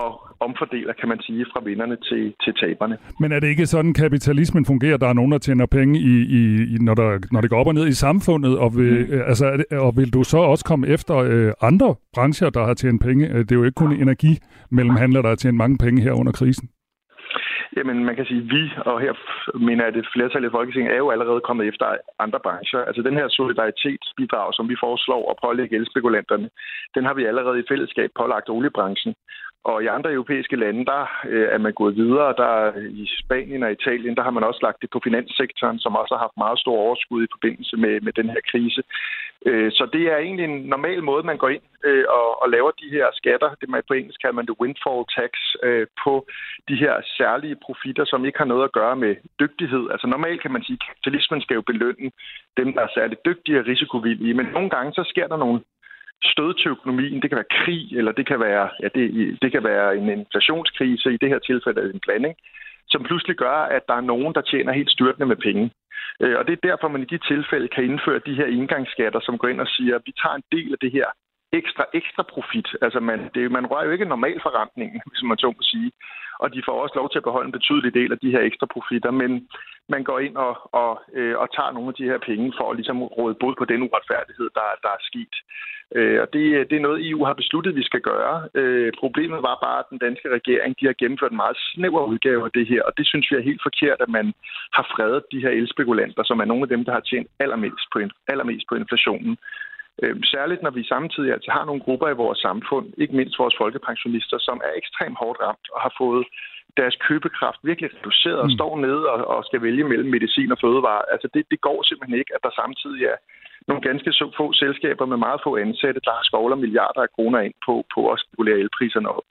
og 0.02 0.10
omfordeler, 0.40 0.94
kan 1.00 1.10
man 1.10 1.20
sige, 1.22 1.46
fra 1.52 1.62
vinderne 1.66 1.98
til, 2.10 2.34
til 2.44 2.54
taberne. 2.54 2.98
Men 3.20 3.32
er 3.32 3.40
det 3.40 3.48
ikke 3.48 3.66
sådan, 3.66 3.94
kapitalismen 3.94 4.66
fungerer? 4.66 4.98
Der 4.98 5.08
er 5.08 5.14
nogen, 5.14 5.32
der 5.32 5.38
tjener 5.38 5.66
penge, 5.66 6.00
i, 6.00 6.14
i, 6.38 6.78
når, 6.88 6.94
der, 6.94 7.20
når 7.32 7.42
det 7.42 7.50
går 7.50 7.60
op 7.60 7.68
og 7.68 7.74
ned 7.74 7.88
i 7.88 7.94
samfundet, 7.94 8.58
og 8.58 8.76
vil, 8.76 9.08
mm. 9.10 9.22
altså, 9.28 9.64
og 9.72 9.98
vil 9.98 10.14
du 10.14 10.24
så 10.24 10.38
også 10.38 10.66
komme 10.66 10.88
efter 10.88 11.16
øh, 11.18 11.52
andre 11.62 11.96
brancher, 12.14 12.50
der 12.50 12.66
har 12.66 12.74
tjent 12.74 13.02
penge? 13.02 13.28
Det 13.28 13.52
er 13.52 13.56
jo 13.56 13.64
ikke 13.64 13.76
kun 13.76 13.92
energimellemhandler, 13.92 15.22
der 15.22 15.30
har 15.30 15.36
tjent 15.36 15.58
mange 15.58 15.78
penge 15.78 16.02
her 16.02 16.12
under 16.12 16.32
krisen. 16.32 16.70
Jamen, 17.78 18.06
man 18.06 18.16
kan 18.16 18.26
sige, 18.26 18.42
at 18.42 18.50
vi, 18.56 18.64
og 18.86 19.02
her 19.02 19.14
mener 19.68 19.84
jeg, 19.84 19.94
at 19.94 20.00
et 20.00 20.14
flertal 20.14 20.44
i 20.46 20.56
Folketinget 20.58 20.94
er 20.94 20.98
jo 20.98 21.12
allerede 21.12 21.42
kommet 21.42 21.68
efter 21.68 21.86
andre 22.20 22.40
brancher. 22.40 22.80
Altså 22.80 23.02
den 23.02 23.16
her 23.20 23.28
solidaritetsbidrag, 23.28 24.54
som 24.54 24.70
vi 24.70 24.76
foreslår 24.80 25.32
at 25.32 25.40
pålægge 25.46 25.76
elspekulanterne, 25.76 26.50
den 26.96 27.06
har 27.06 27.14
vi 27.14 27.26
allerede 27.26 27.60
i 27.60 27.70
fællesskab 27.70 28.10
pålagt 28.20 28.50
oliebranchen. 28.50 29.16
Og 29.72 29.84
i 29.84 29.88
andre 29.88 30.14
europæiske 30.14 30.56
lande, 30.56 30.86
der 30.86 31.02
øh, 31.32 31.48
er 31.56 31.58
man 31.58 31.74
gået 31.74 31.96
videre. 31.96 32.34
Der 32.38 32.54
I 33.02 33.06
Spanien 33.24 33.64
og 33.64 33.72
Italien, 33.72 34.16
der 34.16 34.24
har 34.24 34.36
man 34.38 34.44
også 34.44 34.60
lagt 34.64 34.82
det 34.82 34.90
på 34.90 35.00
finanssektoren, 35.04 35.80
som 35.80 35.96
også 35.96 36.14
har 36.16 36.22
haft 36.26 36.38
meget 36.38 36.60
stor 36.60 36.78
overskud 36.86 37.24
i 37.24 37.34
forbindelse 37.36 37.78
med, 37.78 38.02
med 38.02 38.14
den 38.14 38.30
her 38.30 38.42
krise. 38.52 38.82
Øh, 39.46 39.72
så 39.72 39.84
det 39.94 40.04
er 40.14 40.18
egentlig 40.18 40.46
en 40.46 40.60
normal 40.76 41.04
måde, 41.04 41.24
man 41.24 41.38
går 41.38 41.50
ind 41.50 41.66
øh, 41.84 42.06
og, 42.18 42.42
og 42.42 42.48
laver 42.50 42.72
de 42.82 42.90
her 42.96 43.08
skatter. 43.14 43.50
Det 43.62 43.70
man 43.70 43.84
på 43.88 43.94
engelsk 43.94 44.22
kalder 44.22 44.40
man 44.40 44.46
det 44.46 44.60
windfall 44.62 45.04
tax 45.18 45.32
øh, 45.64 45.88
på 46.04 46.14
de 46.70 46.76
her 46.84 46.94
særlige 47.18 47.58
profitter, 47.66 48.06
som 48.06 48.26
ikke 48.26 48.38
har 48.38 48.52
noget 48.54 48.64
at 48.64 48.76
gøre 48.80 48.96
med 48.96 49.16
dygtighed. 49.40 49.84
Altså 49.94 50.08
normalt 50.08 50.42
kan 50.42 50.52
man 50.52 50.64
sige, 50.64 50.78
at 50.82 50.88
kapitalismen 50.88 51.42
skal 51.42 51.56
jo 51.56 51.64
belønne 51.72 52.12
dem, 52.60 52.74
der 52.74 52.82
er 52.82 52.96
særligt 52.98 53.26
dygtige 53.26 53.60
og 53.60 53.68
risikovillige. 53.68 54.34
Men 54.34 54.46
nogle 54.46 54.70
gange 54.70 54.94
så 54.94 55.04
sker 55.12 55.28
der 55.28 55.38
nogle 55.38 55.60
stød 56.24 56.54
til 56.54 56.72
økonomien. 56.72 57.22
Det 57.22 57.30
kan 57.30 57.36
være 57.36 57.56
krig, 57.64 57.98
eller 57.98 58.12
det 58.12 58.28
kan 58.28 58.40
være, 58.40 58.70
ja, 58.84 58.88
det, 58.96 59.38
det 59.42 59.52
kan 59.52 59.64
være 59.64 59.98
en 59.98 60.10
inflationskrise, 60.10 61.14
i 61.14 61.18
det 61.18 61.30
her 61.30 61.40
tilfælde 61.40 61.82
er 61.82 61.86
det 61.86 61.94
en 61.94 62.06
blanding, 62.08 62.36
som 62.88 63.04
pludselig 63.04 63.36
gør, 63.36 63.58
at 63.76 63.84
der 63.88 63.94
er 63.94 64.10
nogen, 64.14 64.34
der 64.34 64.42
tjener 64.42 64.74
helt 64.74 64.92
styrtende 64.92 65.26
med 65.26 65.36
penge. 65.36 65.72
Øh, 66.22 66.36
og 66.40 66.48
det 66.48 66.54
er 66.54 66.68
derfor, 66.70 66.88
man 66.88 67.02
i 67.02 67.12
de 67.14 67.18
tilfælde 67.18 67.68
kan 67.68 67.84
indføre 67.84 68.26
de 68.26 68.36
her 68.36 68.46
indgangsskatter, 68.46 69.20
som 69.20 69.38
går 69.38 69.48
ind 69.48 69.62
og 69.62 69.68
siger, 69.68 69.96
at 69.96 70.02
vi 70.06 70.14
tager 70.22 70.36
en 70.36 70.50
del 70.52 70.72
af 70.72 70.80
det 70.82 70.92
her 70.92 71.08
ekstra, 71.60 71.84
ekstra 71.94 72.24
profit. 72.34 72.70
Altså, 72.82 73.00
man, 73.00 73.20
det, 73.36 73.52
man 73.52 73.66
rører 73.72 73.86
jo 73.86 73.92
ikke 73.92 74.12
normal 74.14 74.40
forrentningen, 74.42 75.02
hvis 75.10 75.24
man 75.24 75.38
så 75.38 75.48
må 75.48 75.62
sige. 75.62 75.92
Og 76.40 76.54
de 76.54 76.62
får 76.66 76.82
også 76.84 76.96
lov 76.96 77.10
til 77.10 77.22
at 77.22 77.28
beholde 77.28 77.48
en 77.48 77.58
betydelig 77.60 77.94
del 77.94 78.12
af 78.12 78.20
de 78.20 78.32
her 78.32 78.42
ekstra 78.50 78.68
profitter, 78.74 79.12
men 79.12 79.32
man 79.90 80.04
går 80.04 80.20
ind 80.20 80.36
og, 80.36 80.54
og, 80.82 80.92
øh, 81.14 81.36
og 81.42 81.48
tager 81.56 81.72
nogle 81.72 81.90
af 81.90 81.96
de 82.00 82.10
her 82.12 82.18
penge 82.30 82.54
for 82.58 82.66
at 82.70 82.76
ligesom 82.76 83.04
råde 83.04 83.36
bod 83.42 83.56
på 83.58 83.66
den 83.66 83.82
uretfærdighed, 83.88 84.50
der, 84.58 84.68
der 84.84 84.92
er 84.98 85.02
sket. 85.10 85.36
Øh, 85.98 86.22
og 86.24 86.28
det, 86.34 86.70
det 86.70 86.76
er 86.78 86.88
noget, 86.88 87.10
EU 87.10 87.26
har 87.26 87.34
besluttet, 87.34 87.76
vi 87.76 87.84
skal 87.84 88.02
gøre. 88.02 88.50
Øh, 88.54 88.92
problemet 89.00 89.40
var 89.48 89.58
bare, 89.66 89.80
at 89.80 89.90
den 89.90 89.98
danske 89.98 90.30
regering 90.38 90.76
de 90.80 90.86
har 90.86 90.96
gennemført 91.02 91.32
en 91.32 91.44
meget 91.44 91.58
snæver 91.58 92.04
udgave 92.12 92.46
af 92.46 92.52
det 92.52 92.68
her, 92.68 92.82
og 92.84 92.98
det 92.98 93.08
synes 93.08 93.32
vi 93.32 93.36
er 93.36 93.50
helt 93.50 93.64
forkert, 93.68 94.00
at 94.02 94.10
man 94.10 94.34
har 94.74 94.86
fredet 94.96 95.24
de 95.32 95.42
her 95.44 95.50
elspekulanter, 95.50 96.24
som 96.24 96.40
er 96.40 96.46
nogle 96.46 96.64
af 96.64 96.70
dem, 96.70 96.86
der 96.86 96.92
har 96.92 97.00
tjent 97.00 97.30
allermest 97.40 97.86
på, 97.94 98.00
allermest 98.28 98.66
på 98.70 98.76
inflationen. 98.76 99.38
Øh, 100.04 100.16
særligt 100.34 100.62
når 100.62 100.74
vi 100.78 100.84
samtidig 100.84 101.30
altså 101.34 101.52
har 101.52 101.66
nogle 101.66 101.82
grupper 101.86 102.08
i 102.10 102.22
vores 102.24 102.40
samfund, 102.48 102.86
ikke 102.98 103.16
mindst 103.16 103.40
vores 103.40 103.56
folkepensionister, 103.62 104.38
som 104.48 104.58
er 104.68 104.72
ekstremt 104.82 105.18
hårdt 105.22 105.40
ramt 105.46 105.68
og 105.74 105.80
har 105.86 105.94
fået 106.02 106.26
deres 106.80 106.96
købekraft 107.08 107.60
virkelig 107.70 107.90
reduceret 107.96 108.40
og 108.46 108.50
mm. 108.50 108.58
står 108.58 108.74
nede 108.86 109.04
og, 109.14 109.20
og 109.34 109.40
skal 109.50 109.62
vælge 109.68 109.84
mellem 109.92 110.10
medicin 110.16 110.52
og 110.52 110.60
fødevare. 110.64 111.02
Altså 111.14 111.28
det, 111.34 111.44
det 111.52 111.60
går 111.68 111.80
simpelthen 111.84 112.20
ikke, 112.20 112.34
at 112.36 112.44
der 112.46 112.54
samtidig 112.62 113.04
er 113.14 113.18
nogle 113.68 113.82
ganske 113.88 114.10
få 114.38 114.46
selskaber 114.54 115.06
med 115.06 115.18
meget 115.18 115.40
få 115.46 115.52
ansatte, 115.66 116.00
der 116.06 116.12
har 116.18 116.24
skovler 116.30 116.58
milliarder 116.64 117.02
af 117.02 117.12
kroner 117.16 117.40
ind 117.48 117.56
på, 117.66 117.74
på 117.96 118.02
at 118.12 118.18
spekulere 118.24 118.60
elpriserne 118.64 119.10
op. 119.18 119.28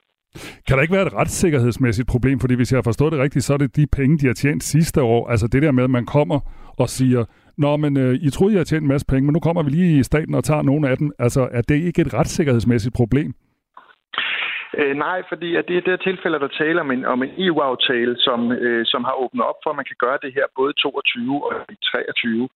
Kan 0.67 0.77
der 0.77 0.83
ikke 0.83 0.95
være 0.95 1.07
et 1.07 1.15
retssikkerhedsmæssigt 1.15 2.09
problem? 2.09 2.41
Fordi 2.41 2.55
hvis 2.55 2.73
jeg 2.73 2.77
har 2.77 2.89
forstået 2.91 3.13
det 3.13 3.21
rigtigt, 3.21 3.45
så 3.45 3.53
er 3.53 3.57
det 3.57 3.77
de 3.77 3.87
penge, 3.87 4.19
de 4.19 4.27
har 4.27 4.35
tjent 4.35 4.63
sidste 4.63 5.03
år. 5.03 5.29
Altså 5.29 5.47
det 5.47 5.63
der 5.63 5.73
med, 5.73 5.85
at 5.85 5.91
man 5.91 6.07
kommer 6.07 6.41
og 6.79 6.89
siger, 6.89 7.25
Nå, 7.59 7.77
men 7.77 7.97
øh, 7.97 8.15
I 8.15 8.31
troede, 8.31 8.53
jeg 8.53 8.59
havde 8.59 8.69
tjent 8.69 8.83
en 8.83 8.89
masse 8.89 9.07
penge, 9.07 9.25
men 9.27 9.33
nu 9.33 9.41
kommer 9.41 9.63
vi 9.63 9.71
lige 9.71 9.99
i 9.99 10.03
staten 10.03 10.35
og 10.35 10.45
tager 10.45 10.63
nogle 10.63 10.89
af 10.89 10.97
dem. 10.97 11.13
Altså, 11.19 11.49
er 11.53 11.63
det 11.63 11.75
ikke 11.75 12.03
et 12.03 12.15
retssikkerhedsmæssigt 12.15 12.95
problem? 12.95 13.35
Øh, 14.79 14.95
nej, 15.07 15.23
fordi 15.29 15.57
at 15.57 15.65
det 15.69 15.77
er 15.77 15.81
det 15.81 16.01
tilfælde, 16.01 16.39
der 16.39 16.49
taler 16.49 16.81
om 16.81 16.91
en, 16.91 17.05
om 17.05 17.23
en 17.23 17.33
EU-aftale, 17.39 18.15
som, 18.19 18.53
øh, 18.53 18.87
som 18.87 19.05
har 19.05 19.15
åbnet 19.23 19.45
op 19.45 19.59
for, 19.63 19.71
at 19.71 19.77
man 19.77 19.89
kan 19.91 19.97
gøre 20.05 20.19
det 20.23 20.33
her 20.35 20.47
både 20.57 20.71
i 20.71 20.81
22 20.83 21.45
og 21.47 21.53
i 21.75 21.77
23. 21.93 22.49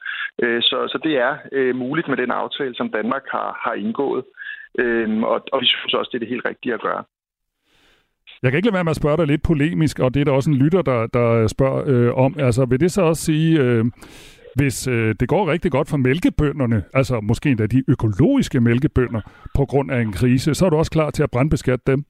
Øh, 0.43 0.63
så, 0.63 0.77
så 0.93 0.99
det 1.07 1.15
er 1.27 1.33
øh, 1.53 1.77
muligt 1.77 2.09
med 2.09 2.17
den 2.17 2.31
aftale, 2.31 2.75
som 2.75 2.91
Danmark 2.91 3.25
har, 3.31 3.61
har 3.65 3.75
indgået. 3.75 4.25
Øh, 4.79 5.23
og, 5.23 5.39
og 5.53 5.61
vi 5.61 5.67
synes 5.67 5.95
også, 5.95 6.09
det 6.11 6.17
er 6.19 6.25
det 6.25 6.35
helt 6.35 6.49
rigtige 6.51 6.75
at 6.75 6.83
gøre. 6.89 7.05
Jeg 8.43 8.51
kan 8.51 8.59
ikke 8.59 8.67
lade 8.67 8.75
være 8.75 8.85
med 8.85 8.97
at 8.97 9.03
spørge 9.03 9.17
dig 9.17 9.27
lidt 9.27 9.43
polemisk, 9.43 9.99
og 9.99 10.15
det 10.15 10.21
er 10.21 10.25
der 10.25 10.33
også 10.33 10.51
en 10.51 10.57
lytter, 10.57 10.83
der, 10.83 11.07
der 11.07 11.47
spørger 11.47 11.83
øh, 11.87 12.25
om. 12.25 12.35
Altså, 12.39 12.65
vil 12.65 12.81
det 12.81 12.93
så 12.93 13.03
også 13.03 13.25
sige, 13.25 13.61
øh, 13.61 13.85
hvis 14.59 14.87
øh, 14.95 15.15
det 15.21 15.29
går 15.29 15.53
rigtig 15.53 15.71
godt 15.73 15.89
for 15.91 15.97
mælkebønderne, 15.97 16.79
altså 16.95 17.21
måske 17.21 17.49
endda 17.51 17.67
de 17.67 17.85
økologiske 17.89 18.61
mælkebønder, 18.61 19.21
på 19.57 19.65
grund 19.71 19.91
af 19.91 20.01
en 20.01 20.13
krise, 20.13 20.55
så 20.55 20.67
er 20.67 20.71
du 20.71 20.77
også 20.77 20.91
klar 20.91 21.11
til 21.11 21.23
at 21.23 21.31
brandbeskatte 21.31 21.85
dem? 21.93 22.01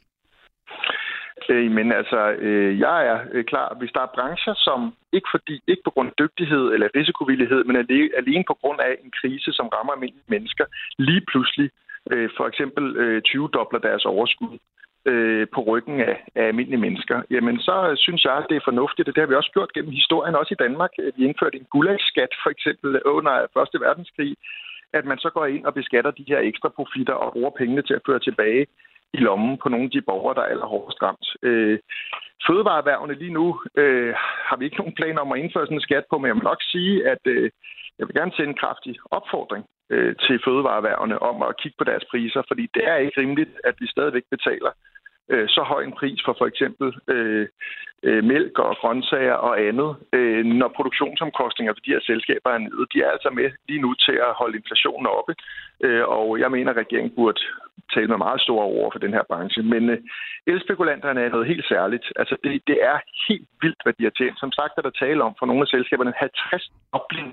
Øh, 1.51 1.71
men 1.71 1.93
altså, 1.93 2.21
øh, 2.47 2.79
jeg 2.81 3.07
er 3.07 3.19
øh, 3.33 3.45
klar. 3.45 3.77
Hvis 3.79 3.93
der 3.95 4.01
er 4.01 4.15
brancher, 4.17 4.55
som 4.57 4.81
ikke 5.13 5.29
fordi 5.35 5.61
ikke 5.71 5.83
på 5.85 5.91
grund 5.91 6.09
af 6.09 6.17
dygtighed 6.19 6.65
eller 6.75 6.89
risikovillighed, 6.97 7.65
men 7.65 7.77
alene 8.23 8.45
på 8.47 8.57
grund 8.61 8.81
af 8.81 8.93
en 9.05 9.11
krise, 9.21 9.53
som 9.53 9.67
rammer 9.69 9.93
almindelige 9.93 10.33
mennesker, 10.35 10.65
lige 10.99 11.23
pludselig 11.31 11.71
øh, 12.13 12.29
for 12.37 12.47
eksempel 12.51 12.85
øh, 12.97 13.23
20-dobler 13.29 13.81
deres 13.89 14.05
overskud, 14.05 14.59
øh, 15.07 15.47
på 15.55 15.61
ryggen 15.61 16.01
af, 16.01 16.17
af 16.35 16.45
almindelige 16.47 16.85
mennesker, 16.87 17.23
jamen 17.31 17.59
så 17.61 17.95
synes 17.97 18.25
jeg, 18.25 18.37
at 18.37 18.47
det 18.49 18.57
er 18.57 18.69
fornuftigt, 18.71 19.09
og 19.09 19.15
det 19.15 19.21
har 19.23 19.29
vi 19.29 19.35
også 19.35 19.51
gjort 19.53 19.73
gennem 19.73 19.93
historien, 19.93 20.35
også 20.35 20.55
i 20.55 20.63
Danmark. 20.65 20.91
Vi 21.17 21.25
indførte 21.25 21.59
en 21.59 21.67
gulagskat 21.71 22.33
for 22.43 22.51
eksempel 22.51 23.03
under 23.03 23.47
Første 23.57 23.81
Verdenskrig, 23.81 24.37
at 24.93 25.05
man 25.05 25.19
så 25.19 25.31
går 25.31 25.47
ind 25.47 25.65
og 25.65 25.75
beskatter 25.75 26.11
de 26.11 26.25
her 26.29 26.39
ekstra 26.39 26.69
profitter 26.69 27.15
og 27.15 27.33
bruger 27.33 27.51
pengene 27.51 27.83
til 27.83 27.95
at 27.95 28.07
føre 28.07 28.19
tilbage 28.19 28.67
i 29.13 29.17
lommen 29.17 29.59
på 29.63 29.69
nogle 29.69 29.85
af 29.85 29.91
de 29.91 30.01
borgere, 30.01 30.35
der 30.35 30.41
er 30.41 30.53
allerhårdest 30.53 31.03
ramt. 31.03 31.29
Øh, 31.43 31.79
fødevareerhvervene 32.47 33.15
lige 33.15 33.37
nu 33.41 33.47
øh, 33.75 34.15
har 34.49 34.57
vi 34.57 34.65
ikke 34.65 34.77
nogen 34.77 34.95
planer 34.95 35.21
om 35.21 35.33
at 35.33 35.41
indføre 35.41 35.67
sådan 35.67 35.77
en 35.77 35.89
skat 35.89 36.05
på, 36.11 36.19
men 36.19 36.27
jeg 36.29 36.35
vil 36.35 36.51
nok 36.53 36.63
sige, 36.63 37.09
at 37.13 37.23
øh, 37.25 37.51
jeg 37.99 38.07
vil 38.07 38.15
gerne 38.15 38.33
sende 38.37 38.51
en 38.51 38.63
kraftig 38.63 38.95
opfordring 39.11 39.65
øh, 39.91 40.15
til 40.25 40.41
fødevareerhvervene 40.45 41.19
om 41.31 41.43
at 41.43 41.57
kigge 41.61 41.77
på 41.79 41.85
deres 41.85 42.05
priser, 42.11 42.43
fordi 42.49 42.65
det 42.75 42.83
er 42.89 42.97
ikke 42.97 43.21
rimeligt, 43.21 43.53
at 43.65 43.75
vi 43.81 43.87
stadigvæk 43.87 44.27
betaler 44.31 44.71
øh, 45.29 45.49
så 45.49 45.63
høj 45.63 45.83
en 45.83 45.99
pris 46.01 46.21
for 46.25 46.35
for 46.39 46.47
eksempel 46.47 46.89
øh, 47.09 47.47
øh, 48.03 48.25
mælk 48.25 48.59
og 48.59 48.77
grøntsager 48.81 49.39
og 49.49 49.61
andet, 49.69 49.97
øh, 50.13 50.45
når 50.45 50.69
produktionsomkostninger 50.77 51.73
for 51.75 51.81
de 51.87 51.95
her 51.95 52.03
selskaber 52.11 52.51
er 52.51 52.59
nede. 52.59 52.87
De 52.93 53.03
er 53.03 53.11
altså 53.11 53.31
med 53.31 53.51
lige 53.69 53.81
nu 53.81 53.95
til 53.95 54.17
at 54.29 54.37
holde 54.41 54.59
inflationen 54.59 55.07
oppe, 55.07 55.35
øh, 55.87 56.05
og 56.09 56.41
jeg 56.41 56.51
mener, 56.51 56.71
at 56.71 56.77
regeringen 56.77 57.13
burde 57.17 57.41
tale 57.95 58.09
med 58.09 58.17
meget 58.17 58.41
store 58.41 58.67
ord 58.79 58.93
for 58.93 58.99
den 58.99 59.13
her 59.17 59.25
branche. 59.31 59.63
Men 59.63 59.91
øh, 59.91 59.99
elspekulanterne 60.47 61.21
er 61.21 61.29
noget 61.29 61.47
helt 61.47 61.67
særligt. 61.69 62.07
Altså, 62.17 62.37
det, 62.45 62.63
det 62.67 62.79
er 62.83 62.99
helt 63.29 63.49
vildt, 63.63 63.81
hvad 63.83 63.93
de 63.99 64.05
har 64.05 64.15
tjent. 64.19 64.39
Som 64.39 64.53
sagt 64.53 64.73
er 64.77 64.83
der 64.83 64.91
tale 64.91 65.25
om 65.25 65.35
for 65.39 65.47
nogle 65.47 65.63
af 65.63 65.69
selskaberne 65.69 66.13
50 66.17 66.71
opling 66.93 67.29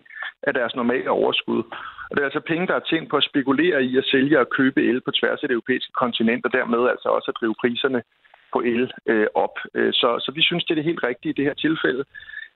af 0.47 0.53
deres 0.53 0.75
normale 0.75 1.09
overskud. 1.09 1.63
Og 2.09 2.11
det 2.11 2.21
er 2.21 2.29
altså 2.31 2.43
penge, 2.51 2.67
der 2.67 2.75
er 2.75 2.87
tjent 2.89 3.09
på 3.09 3.17
at 3.17 3.27
spekulere 3.29 3.83
i 3.83 3.97
at 3.97 4.05
sælge 4.11 4.39
og 4.39 4.49
købe 4.49 4.79
el 4.89 5.01
på 5.01 5.11
tværs 5.11 5.43
af 5.43 5.47
det 5.47 5.55
europæiske 5.55 5.93
kontinent, 6.03 6.45
og 6.45 6.53
dermed 6.53 6.89
altså 6.93 7.09
også 7.09 7.31
at 7.31 7.37
drive 7.39 7.55
priserne 7.61 8.01
på 8.53 8.59
el 8.61 8.91
øh, 9.11 9.27
op. 9.35 9.55
Øh, 9.73 9.93
så, 9.93 10.09
så 10.25 10.31
vi 10.35 10.41
synes, 10.41 10.63
det 10.63 10.71
er 10.71 10.79
det 10.79 10.89
helt 10.89 11.03
rigtige 11.03 11.31
i 11.31 11.37
det 11.37 11.45
her 11.45 11.53
tilfælde 11.53 12.03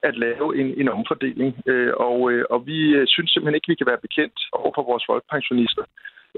at 0.03 0.17
lave 0.17 0.47
en, 0.59 0.67
en 0.81 0.89
omfordeling. 0.89 1.51
Øh, 1.65 1.93
og, 2.07 2.31
øh, 2.31 2.45
og 2.49 2.59
vi 2.65 2.79
øh, 2.97 3.07
synes 3.07 3.31
simpelthen 3.31 3.55
ikke, 3.55 3.71
vi 3.71 3.79
kan 3.81 3.91
være 3.91 4.05
bekendt 4.07 4.39
over 4.51 4.71
for 4.75 4.83
vores 4.83 5.03
folkepensionister, 5.09 5.83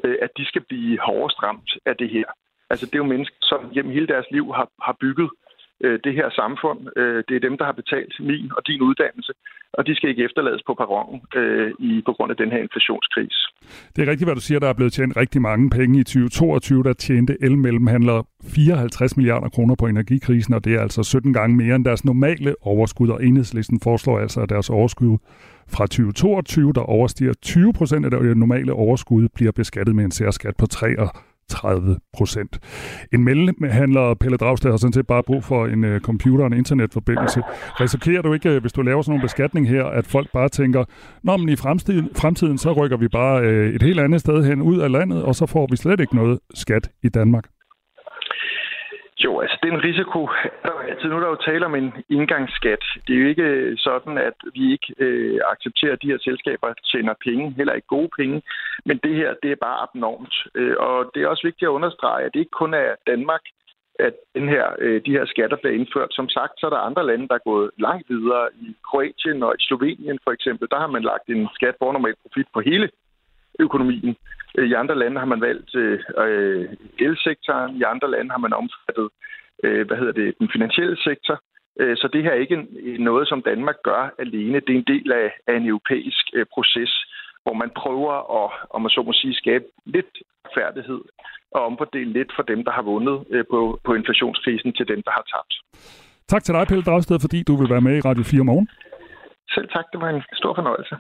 øh, 0.04 0.18
at 0.22 0.32
de 0.38 0.46
skal 0.46 0.64
blive 0.70 1.00
hårdest 1.00 1.44
ramt 1.44 1.72
af 1.86 1.96
det 2.02 2.10
her. 2.10 2.28
Altså 2.70 2.86
det 2.86 2.96
er 2.96 3.04
jo 3.04 3.14
mennesker, 3.14 3.38
som 3.42 3.72
gennem 3.74 3.94
hele 3.94 4.08
deres 4.08 4.26
liv 4.32 4.46
har, 4.58 4.68
har 4.88 4.96
bygget 5.02 5.30
øh, 5.32 5.51
Øh, 5.84 6.00
det 6.06 6.14
her 6.20 6.30
samfund. 6.42 6.80
Øh, 7.00 7.24
det 7.28 7.36
er 7.36 7.48
dem, 7.48 7.58
der 7.58 7.66
har 7.66 7.76
betalt 7.82 8.14
min 8.20 8.52
og 8.58 8.62
din 8.68 8.82
uddannelse, 8.82 9.34
og 9.74 9.88
de 9.88 9.96
skal 9.96 10.10
ikke 10.10 10.24
efterlades 10.24 10.62
på 10.68 10.74
perronen 10.74 11.22
øh, 11.36 11.72
i, 11.80 12.02
på 12.06 12.12
grund 12.14 12.32
af 12.32 12.38
den 12.38 12.50
her 12.52 12.62
inflationskris. 12.68 13.38
Det 13.96 14.00
er 14.02 14.12
rigtigt, 14.12 14.28
hvad 14.28 14.36
du 14.36 14.42
siger. 14.42 14.60
Der 14.60 14.70
er 14.70 14.74
blevet 14.74 14.94
tjent 14.94 15.18
rigtig 15.18 15.42
mange 15.42 15.70
penge 15.70 16.00
i 16.00 16.04
2022. 16.04 16.84
Der 16.84 16.94
tjente 16.94 17.38
elmellemhandler 17.42 18.24
54 18.44 19.18
milliarder 19.18 19.50
kroner 19.50 19.76
på 19.80 19.88
energikrisen, 19.88 20.54
og 20.54 20.66
det 20.66 20.76
er 20.76 20.82
altså 20.82 21.04
17 21.04 21.34
gange 21.34 21.56
mere 21.56 21.76
end 21.76 21.86
deres 21.86 22.06
normale 22.06 22.56
overskud, 22.62 23.10
og 23.10 23.26
enhedslisten 23.26 23.80
foreslår 23.84 24.20
altså, 24.20 24.42
at 24.42 24.50
deres 24.50 24.70
overskud 24.70 25.18
fra 25.74 25.88
2022, 25.88 26.74
der 26.74 26.82
overstiger 26.82 27.34
20 27.34 27.74
procent 27.74 28.06
af 28.06 28.12
det 28.12 28.38
normale 28.38 28.74
overskud, 28.74 29.28
bliver 29.36 29.52
beskattet 29.52 29.96
med 29.96 30.04
en 30.06 30.12
særskat 30.12 30.56
på 30.58 30.66
3 30.66 31.00
30 31.52 31.98
procent. 32.14 32.60
En 33.14 33.24
mellemhandler, 33.24 34.14
Pelle 34.14 34.38
Dragsted, 34.38 34.70
har 34.70 34.78
sådan 34.78 34.94
set 34.94 35.08
bare 35.08 35.24
brug 35.24 35.44
for 35.44 35.66
en 35.66 35.84
uh, 35.84 36.00
computer 36.00 36.44
og 36.44 36.52
en 36.52 36.58
internetforbindelse. 36.58 37.42
Risikerer 37.82 38.22
du 38.22 38.34
ikke, 38.34 38.50
øh, 38.50 38.62
hvis 38.62 38.74
du 38.74 38.82
laver 38.82 39.02
sådan 39.02 39.16
en 39.16 39.22
beskatning 39.22 39.70
her, 39.70 39.86
at 39.86 40.08
folk 40.08 40.28
bare 40.34 40.50
tænker, 40.50 40.84
Nå, 41.24 41.38
men 41.38 41.50
i 41.50 41.56
fremtiden, 41.56 42.10
fremtiden 42.16 42.58
så 42.58 42.72
rykker 42.74 42.98
vi 42.98 43.08
bare 43.08 43.42
uh, 43.42 43.76
et 43.76 43.82
helt 43.82 44.00
andet 44.00 44.20
sted 44.22 44.44
hen 44.44 44.62
ud 44.62 44.80
af 44.80 44.92
landet, 44.92 45.24
og 45.24 45.36
så 45.36 45.46
får 45.46 45.68
vi 45.72 45.78
slet 45.78 46.00
ikke 46.00 46.16
noget 46.16 46.40
skat 46.54 46.90
i 47.04 47.10
Danmark? 47.10 47.46
Jo, 49.24 49.40
altså 49.40 49.58
den 49.64 49.84
risiko 49.84 50.20
der 50.64 50.74
er 50.74 50.88
altid. 50.90 51.10
Nu 51.10 51.16
er 51.16 51.20
der 51.20 51.28
jo 51.28 51.46
tale 51.50 51.66
om 51.66 51.76
en 51.76 51.94
indgangsskat. 52.10 52.84
Det 53.08 53.16
er 53.16 53.20
jo 53.20 53.28
ikke 53.28 53.44
øh, 53.44 53.78
sådan, 53.78 54.18
at 54.18 54.38
vi 54.54 54.72
ikke 54.72 54.94
øh, 54.98 55.40
accepterer, 55.54 55.94
at 55.94 56.02
de 56.02 56.12
her 56.12 56.20
selskaber 56.22 56.74
tjener 56.92 57.14
penge, 57.26 57.54
heller 57.58 57.74
ikke 57.74 57.96
gode 57.98 58.10
penge. 58.20 58.42
Men 58.86 58.98
det 59.04 59.16
her, 59.16 59.30
det 59.44 59.52
er 59.52 59.66
bare 59.68 59.82
abnormt. 59.86 60.36
Øh, 60.56 60.76
og 60.80 61.12
det 61.14 61.24
er 61.24 61.28
også 61.28 61.48
vigtigt 61.48 61.70
at 61.70 61.78
understrege, 61.78 62.26
at 62.26 62.34
det 62.34 62.40
ikke 62.40 62.60
kun 62.62 62.74
er 62.74 62.90
Danmark, 63.08 63.42
at 64.00 64.14
den 64.36 64.50
her, 64.50 64.66
øh, 64.80 65.02
de 65.06 65.12
her 65.12 65.26
skatter 65.26 65.58
bliver 65.58 65.76
indført. 65.80 66.12
Som 66.12 66.30
sagt, 66.30 66.54
så 66.58 66.66
er 66.66 66.70
der 66.70 66.88
andre 66.90 67.06
lande, 67.06 67.28
der 67.28 67.36
er 67.36 67.50
gået 67.52 67.72
langt 67.78 68.10
videre. 68.10 68.50
I 68.66 68.76
Kroatien 68.88 69.44
og 69.44 69.56
i 69.60 69.64
Slovenien 69.68 70.20
for 70.24 70.32
eksempel, 70.32 70.68
der 70.72 70.80
har 70.80 70.88
man 70.96 71.04
lagt 71.12 71.28
en 71.30 71.48
skat 71.54 71.76
på 71.80 71.92
normal 71.92 72.16
profit 72.24 72.48
på 72.54 72.60
hele 72.60 72.90
økonomien. 73.60 74.16
I 74.72 74.74
andre 74.74 75.00
lande 75.00 75.20
har 75.20 75.26
man 75.34 75.42
valgt 75.42 75.76
øh, 75.76 76.70
elsektoren, 77.00 77.76
i 77.76 77.84
andre 77.84 78.12
lande 78.12 78.32
har 78.32 78.38
man 78.46 78.54
omfattet 78.54 79.08
øh, 79.64 79.88
hvad 79.88 79.98
hedder 79.98 80.14
det, 80.22 80.38
den 80.40 80.50
finansielle 80.52 80.98
sektor. 80.98 81.36
Øh, 81.80 81.98
så 81.98 82.10
det 82.14 82.24
her 82.24 82.32
er 82.32 82.44
ikke 82.46 82.68
noget, 83.00 83.28
som 83.28 83.42
Danmark 83.42 83.76
gør 83.84 84.14
alene. 84.20 84.60
Det 84.60 84.72
er 84.74 84.80
en 84.80 84.92
del 84.94 85.12
af, 85.12 85.28
af 85.48 85.56
en 85.58 85.68
europæisk 85.68 86.26
øh, 86.34 86.46
proces, 86.54 86.94
hvor 87.44 87.54
man 87.54 87.72
prøver 87.82 88.14
at, 88.40 88.52
om 88.70 88.82
man 88.82 88.90
så 88.90 89.02
må 89.08 89.14
sige, 89.14 89.34
skabe 89.34 89.66
lidt 89.86 90.14
færdighed 90.58 91.02
og 91.52 91.66
omfordele 91.66 92.14
lidt 92.14 92.32
for 92.36 92.44
dem, 92.44 92.64
der 92.64 92.72
har 92.72 92.82
vundet 92.82 93.18
øh, 93.30 93.46
på, 93.52 93.80
på 93.86 93.94
inflationskrisen 93.94 94.74
til 94.74 94.88
dem, 94.88 95.02
der 95.06 95.12
har 95.12 95.26
tabt. 95.34 95.54
Tak 96.28 96.44
til 96.44 96.54
dig, 96.56 96.68
Pelle 96.68 96.84
Dragsted, 96.84 97.20
fordi 97.22 97.44
du 97.44 97.56
vil 97.56 97.70
være 97.70 97.82
med 97.82 97.98
i 97.98 98.02
Radio 98.10 98.24
4 98.24 98.44
morgen. 98.44 98.68
Selv 99.56 99.68
tak, 99.76 99.86
det 99.92 100.02
var 100.02 100.10
en 100.10 100.24
stor 100.34 100.54
fornøjelse. 100.56 100.96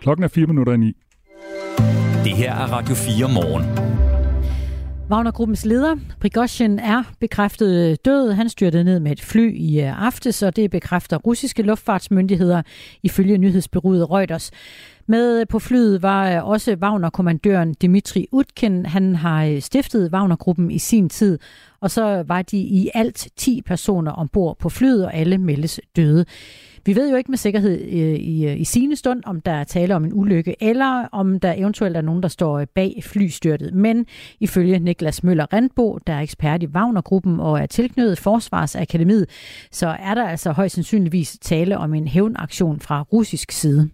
Klokken 0.00 0.24
er 0.24 0.32
4 0.34 0.46
minutter 0.46 0.72
i 0.72 0.76
9. 0.76 0.92
Det 2.24 2.32
her 2.32 2.52
er 2.52 2.66
Radio 2.72 2.94
4 2.94 3.28
morgen. 3.28 3.90
Wagnergruppens 5.10 5.64
leder, 5.64 5.96
Prigozhin, 6.20 6.78
er 6.78 7.02
bekræftet 7.20 8.04
død. 8.04 8.32
Han 8.32 8.48
styrtede 8.48 8.84
ned 8.84 9.00
med 9.00 9.12
et 9.12 9.20
fly 9.20 9.56
i 9.56 9.80
øh, 9.80 10.06
aftes, 10.06 10.42
og 10.42 10.56
det 10.56 10.70
bekræfter 10.70 11.16
russiske 11.16 11.62
luftfartsmyndigheder 11.62 12.62
ifølge 13.02 13.38
nyhedsbyrået 13.38 14.10
Reuters. 14.10 14.50
Med 15.06 15.40
øh, 15.40 15.46
på 15.48 15.58
flyet 15.58 16.02
var 16.02 16.30
øh, 16.30 16.48
også 16.48 16.76
Wagner-kommandøren 16.82 17.74
Dmitri 17.74 18.26
Utkin. 18.32 18.86
Han 18.86 19.16
har 19.16 19.60
stiftet 19.60 20.12
Wagner-gruppen 20.12 20.70
i 20.70 20.78
sin 20.78 21.08
tid, 21.08 21.38
og 21.80 21.90
så 21.90 22.24
var 22.26 22.42
de 22.42 22.58
i 22.58 22.90
alt 22.94 23.28
10 23.36 23.62
personer 23.66 24.12
ombord 24.12 24.58
på 24.58 24.68
flyet, 24.68 25.04
og 25.04 25.14
alle 25.14 25.38
meldes 25.38 25.80
døde. 25.96 26.24
Vi 26.84 26.96
ved 26.96 27.10
jo 27.10 27.16
ikke 27.16 27.30
med 27.30 27.38
sikkerhed 27.38 27.80
øh, 27.80 28.18
i, 28.18 28.46
øh, 28.46 28.60
i 28.60 28.64
sine 28.64 28.96
stund, 28.96 29.22
om 29.26 29.40
der 29.40 29.52
er 29.52 29.64
tale 29.64 29.96
om 29.96 30.04
en 30.04 30.12
ulykke, 30.14 30.56
eller 30.60 31.08
om 31.12 31.40
der 31.40 31.52
eventuelt 31.52 31.96
er 31.96 32.00
nogen, 32.00 32.22
der 32.22 32.28
står 32.28 32.64
bag 32.64 33.00
flystyrtet. 33.02 33.74
Men 33.74 34.06
ifølge 34.40 34.78
Niklas 34.78 35.22
Møller 35.22 35.46
Randbo, 35.52 35.98
der 36.06 36.12
er 36.12 36.20
ekspert 36.20 36.62
i 36.62 36.66
Wagnergruppen 36.66 37.40
og 37.40 37.60
er 37.60 37.66
tilknyttet 37.66 38.18
Forsvarsakademiet, 38.18 39.26
så 39.70 39.86
er 39.86 40.14
der 40.14 40.28
altså 40.28 40.52
højst 40.52 40.74
sandsynligvis 40.74 41.38
tale 41.38 41.78
om 41.78 41.94
en 41.94 42.08
hævnaktion 42.08 42.80
fra 42.80 43.02
russisk 43.02 43.50
side. 43.50 43.90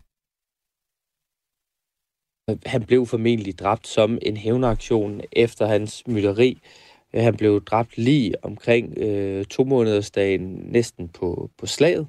Han 2.67 2.83
blev 2.83 3.07
formentlig 3.07 3.59
dræbt 3.59 3.87
som 3.87 4.19
en 4.23 4.37
hævnaktion 4.37 5.21
efter 5.33 5.67
hans 5.67 6.07
mytteri. 6.07 6.59
Han 7.15 7.37
blev 7.37 7.65
dræbt 7.65 7.99
lige 7.99 8.45
omkring 8.45 8.99
øh, 8.99 9.45
to 9.45 9.65
månedersdagen 9.65 10.41
næsten 10.71 11.09
på, 11.09 11.51
på 11.59 11.67
slaget. 11.67 12.07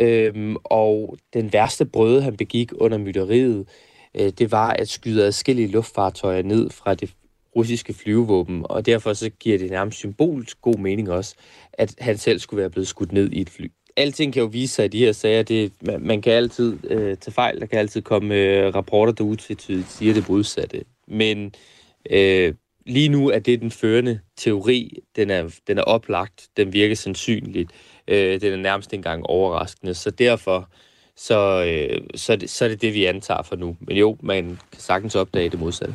Øhm, 0.00 0.56
og 0.64 1.18
den 1.32 1.52
værste 1.52 1.84
brøde, 1.84 2.22
han 2.22 2.36
begik 2.36 2.72
under 2.74 2.98
mytteriet, 2.98 3.68
øh, 4.14 4.32
det 4.38 4.52
var 4.52 4.70
at 4.70 4.88
skyde 4.88 5.24
adskillige 5.24 5.68
luftfartøjer 5.68 6.42
ned 6.42 6.70
fra 6.70 6.94
det 6.94 7.14
russiske 7.56 7.94
flyvevåben, 7.94 8.64
og 8.64 8.86
derfor 8.86 9.12
så 9.12 9.30
giver 9.30 9.58
det 9.58 9.70
nærmest 9.70 9.98
symbolsk 9.98 10.60
god 10.62 10.78
mening 10.78 11.10
også, 11.10 11.34
at 11.72 11.94
han 11.98 12.18
selv 12.18 12.38
skulle 12.38 12.60
være 12.60 12.70
blevet 12.70 12.88
skudt 12.88 13.12
ned 13.12 13.32
i 13.32 13.40
et 13.40 13.50
fly. 13.50 13.70
Alting 13.96 14.32
kan 14.32 14.42
jo 14.42 14.48
vise 14.48 14.74
sig 14.74 14.84
i 14.84 14.88
de 14.88 14.98
her 14.98 15.12
sager. 15.12 15.42
Det, 15.42 15.72
man, 15.82 16.00
man 16.00 16.22
kan 16.22 16.32
altid 16.32 16.78
øh, 16.84 17.16
tage 17.16 17.32
fejl. 17.32 17.60
Der 17.60 17.66
kan 17.66 17.78
altid 17.78 18.02
komme 18.02 18.34
øh, 18.34 18.74
rapporter, 18.74 19.12
der 19.12 19.24
utvetydigt 19.24 19.90
siger 19.90 20.14
det 20.14 20.28
modsatte. 20.28 20.84
Men 21.08 21.52
øh, 22.10 22.54
lige 22.86 23.08
nu 23.08 23.30
er 23.30 23.38
det 23.38 23.60
den 23.60 23.70
førende 23.70 24.20
teori. 24.36 24.98
Den 25.16 25.30
er, 25.30 25.54
den 25.66 25.78
er 25.78 25.82
oplagt. 25.82 26.48
Den 26.56 26.72
virker 26.72 26.94
sandsynligt. 26.94 27.70
Øh, 28.08 28.40
det 28.40 28.44
er 28.44 28.56
nærmest 28.56 28.94
engang 28.94 29.26
overraskende. 29.26 29.94
Så 29.94 30.10
derfor 30.10 30.68
så, 31.16 31.64
øh, 31.64 32.00
så, 32.14 32.36
det, 32.36 32.50
så 32.50 32.64
er 32.64 32.68
det 32.68 32.82
det, 32.82 32.94
vi 32.94 33.04
antager 33.04 33.42
for 33.42 33.56
nu. 33.56 33.76
Men 33.80 33.96
jo, 33.96 34.16
man 34.22 34.44
kan 34.72 34.80
sagtens 34.80 35.14
opdage 35.14 35.50
det 35.50 35.60
modsatte. 35.60 35.94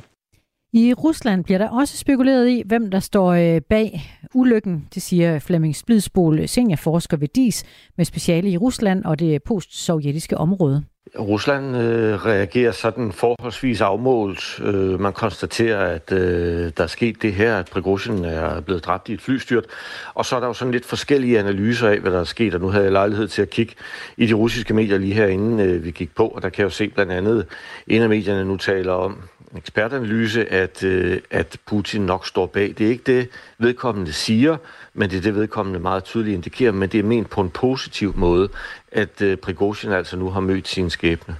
I 0.73 0.93
Rusland 0.93 1.43
bliver 1.43 1.57
der 1.57 1.69
også 1.69 1.97
spekuleret 1.97 2.49
i, 2.49 2.63
hvem 2.65 2.91
der 2.91 2.99
står 2.99 3.31
øh, 3.31 3.61
bag 3.61 4.01
ulykken. 4.33 4.87
Det 4.93 5.01
siger 5.01 5.39
Flemming 5.39 5.75
Splidsbol, 5.75 6.47
seniorforsker 6.47 7.17
ved 7.17 7.27
DIS, 7.27 7.63
med 7.97 8.05
speciale 8.05 8.49
i 8.49 8.57
Rusland 8.57 9.03
og 9.05 9.19
det 9.19 9.43
postsovjetiske 9.43 10.37
område. 10.37 10.83
Rusland 11.19 11.77
øh, 11.77 12.25
reagerer 12.25 12.71
sådan 12.71 13.11
forholdsvis 13.11 13.81
afmålt. 13.81 14.59
Øh, 14.63 14.99
man 14.99 15.13
konstaterer, 15.13 15.95
at 15.95 16.11
øh, 16.11 16.71
der 16.77 16.83
er 16.83 16.87
sket 16.87 17.21
det 17.21 17.33
her, 17.33 17.57
at 17.57 17.65
Prigozhin 17.65 18.25
er 18.25 18.61
blevet 18.61 18.85
dræbt 18.85 19.09
i 19.09 19.13
et 19.13 19.21
flystyrt. 19.21 19.65
Og 20.13 20.25
så 20.25 20.35
er 20.35 20.39
der 20.39 20.47
jo 20.47 20.53
sådan 20.53 20.71
lidt 20.71 20.85
forskellige 20.85 21.39
analyser 21.39 21.89
af, 21.89 21.99
hvad 21.99 22.11
der 22.11 22.19
er 22.19 22.23
sket, 22.23 22.53
og 22.53 22.61
nu 22.61 22.67
havde 22.67 22.83
jeg 22.83 22.91
lejlighed 22.91 23.27
til 23.27 23.41
at 23.41 23.49
kigge 23.49 23.73
i 24.17 24.25
de 24.25 24.33
russiske 24.33 24.73
medier 24.73 24.97
lige 24.97 25.13
herinde, 25.13 25.63
øh, 25.63 25.83
vi 25.83 25.91
gik 25.91 26.15
på, 26.15 26.27
og 26.27 26.41
der 26.41 26.49
kan 26.49 26.61
jeg 26.61 26.65
jo 26.65 26.69
se 26.69 26.87
blandt 26.87 27.11
andet, 27.11 27.45
en 27.87 28.01
af 28.01 28.09
medierne 28.09 28.45
nu 28.45 28.57
taler 28.57 28.93
om, 28.93 29.17
en 29.51 29.57
ekspertanalyse, 29.57 30.45
at, 30.45 30.83
øh, 30.83 31.21
at 31.31 31.57
Putin 31.65 32.01
nok 32.01 32.27
står 32.27 32.45
bag. 32.45 32.73
Det 32.77 32.85
er 32.85 32.89
ikke 32.89 33.03
det, 33.05 33.29
vedkommende 33.57 34.13
siger, 34.13 34.57
men 34.93 35.09
det 35.09 35.17
er 35.17 35.21
det, 35.21 35.35
vedkommende 35.35 35.79
meget 35.79 36.03
tydeligt 36.03 36.35
indikerer, 36.35 36.71
men 36.71 36.89
det 36.89 36.99
er 36.99 37.03
ment 37.03 37.29
på 37.29 37.41
en 37.41 37.49
positiv 37.49 38.13
måde, 38.15 38.49
at 38.93 39.21
øh, 39.21 39.37
Prigozhin 39.37 39.91
altså 39.91 40.17
nu 40.17 40.29
har 40.29 40.39
mødt 40.39 40.67
sin 40.67 40.89
skæbne. 40.89 41.35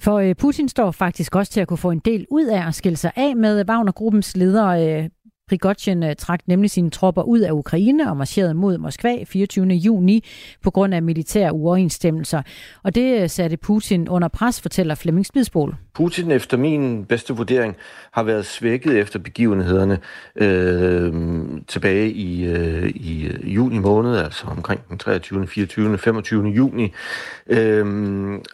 For 0.00 0.18
øh, 0.18 0.34
Putin 0.34 0.68
står 0.68 0.90
faktisk 0.90 1.36
også 1.36 1.52
til 1.52 1.60
at 1.60 1.68
kunne 1.68 1.78
få 1.78 1.90
en 1.90 1.98
del 1.98 2.26
ud 2.30 2.46
af 2.46 2.66
at 2.66 2.74
skille 2.74 2.96
sig 2.96 3.12
af 3.16 3.36
med 3.36 3.68
Wagner-gruppens 3.68 4.36
leder 4.36 4.66
øh, 4.66 5.08
Prigozhin 5.48 6.02
øh, 6.02 6.16
trak 6.16 6.40
nemlig 6.46 6.70
sine 6.70 6.90
tropper 6.90 7.22
ud 7.22 7.40
af 7.40 7.52
Ukraine 7.52 8.10
og 8.10 8.16
marcherede 8.16 8.54
mod 8.54 8.78
Moskva 8.78 9.24
24. 9.24 9.66
juni 9.66 10.24
på 10.62 10.70
grund 10.70 10.94
af 10.94 11.02
militære 11.02 11.52
uoverensstemmelser. 11.52 12.42
Og 12.82 12.94
det 12.94 13.22
øh, 13.22 13.28
satte 13.30 13.56
Putin 13.56 14.08
under 14.08 14.28
pres, 14.28 14.60
fortæller 14.60 14.94
Flemming 14.94 15.26
Spidsbol. 15.26 15.76
Putin, 15.94 16.30
efter 16.30 16.56
min 16.56 17.04
bedste 17.04 17.34
vurdering, 17.34 17.76
har 18.12 18.22
været 18.22 18.46
svækket 18.46 18.98
efter 18.98 19.18
begivenhederne 19.18 19.98
øh, 20.36 21.12
tilbage 21.68 22.10
i, 22.10 22.44
øh, 22.44 22.88
i 22.88 23.26
øh, 23.26 23.54
juni 23.54 23.78
måned, 23.78 24.16
altså 24.16 24.46
omkring 24.46 24.80
den 24.88 24.98
23., 24.98 25.46
24., 25.46 25.98
25. 25.98 26.46
juni. 26.46 26.92
Øh, 27.46 27.86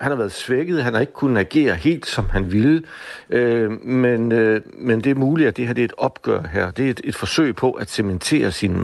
han 0.01 0.11
har 0.11 0.15
været 0.15 0.33
svækket, 0.33 0.85
han 0.85 0.95
har 0.95 1.01
ikke 1.01 1.13
kunnet 1.13 1.41
agere 1.41 1.75
helt, 1.75 2.07
som 2.07 2.29
han 2.31 2.53
ville, 2.53 2.83
øh, 3.31 3.87
men, 3.87 4.33
øh, 4.33 4.61
men 4.79 5.01
det 5.01 5.11
er 5.11 5.15
muligt, 5.15 5.49
at 5.49 5.57
det 5.57 5.67
her 5.67 5.75
det 5.75 5.83
er 5.83 5.85
et 5.85 5.95
opgør 5.99 6.43
her. 6.53 6.71
Det 6.79 6.87
er 6.87 6.91
et, 6.91 7.01
et 7.05 7.15
forsøg 7.15 7.57
på 7.57 7.71
at 7.71 7.91
cementere 7.91 8.53
sin, 8.53 8.77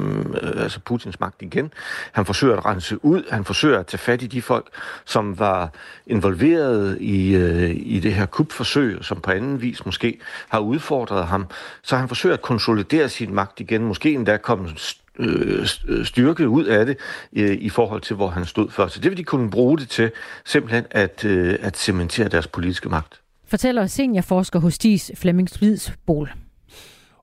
øh, 0.42 0.62
altså 0.62 0.80
Putins 0.80 1.20
magt 1.20 1.42
igen. 1.42 1.72
Han 2.12 2.26
forsøger 2.26 2.56
at 2.56 2.66
rense 2.66 3.04
ud, 3.04 3.22
han 3.30 3.44
forsøger 3.44 3.78
at 3.78 3.86
tage 3.86 3.98
fat 3.98 4.22
i 4.22 4.26
de 4.26 4.42
folk, 4.42 4.66
som 5.04 5.38
var 5.38 5.72
involveret 6.06 6.98
i, 7.00 7.34
øh, 7.34 7.70
i 7.76 8.00
det 8.00 8.14
her 8.14 8.26
kupforsøg, 8.26 8.98
som 9.04 9.20
på 9.20 9.30
anden 9.30 9.62
vis 9.62 9.86
måske 9.86 10.18
har 10.48 10.58
udfordret 10.58 11.26
ham. 11.26 11.46
Så 11.82 11.96
han 11.96 12.08
forsøger 12.08 12.34
at 12.34 12.42
konsolidere 12.42 13.08
sin 13.08 13.34
magt 13.34 13.60
igen, 13.60 13.84
måske 13.84 14.12
endda 14.12 14.36
komme 14.36 14.68
øh, 15.18 15.68
øh, 15.88 16.06
styrke 16.06 16.48
ud 16.48 16.64
af 16.64 16.86
det 16.86 16.96
øh, 17.36 17.56
i 17.60 17.68
forhold 17.68 18.00
til, 18.00 18.16
hvor 18.16 18.28
han 18.28 18.44
stod 18.44 18.70
før. 18.70 18.86
Så 18.86 19.00
det 19.00 19.10
vil 19.10 19.18
de 19.18 19.24
kunne 19.24 19.50
bruge 19.50 19.78
det 19.78 19.88
til, 19.88 20.10
simpelthen 20.44 20.84
at, 20.90 21.24
øh, 21.24 21.58
at 21.60 21.76
cementere 21.76 22.28
deres 22.28 22.46
politiske 22.46 22.88
magt. 22.88 23.20
Fortæller 23.46 23.86
seniorforsker 23.86 24.58
hos 24.58 24.78
DIS 24.78 25.10
Flemming 25.14 25.50
Svidsbol. 25.50 26.32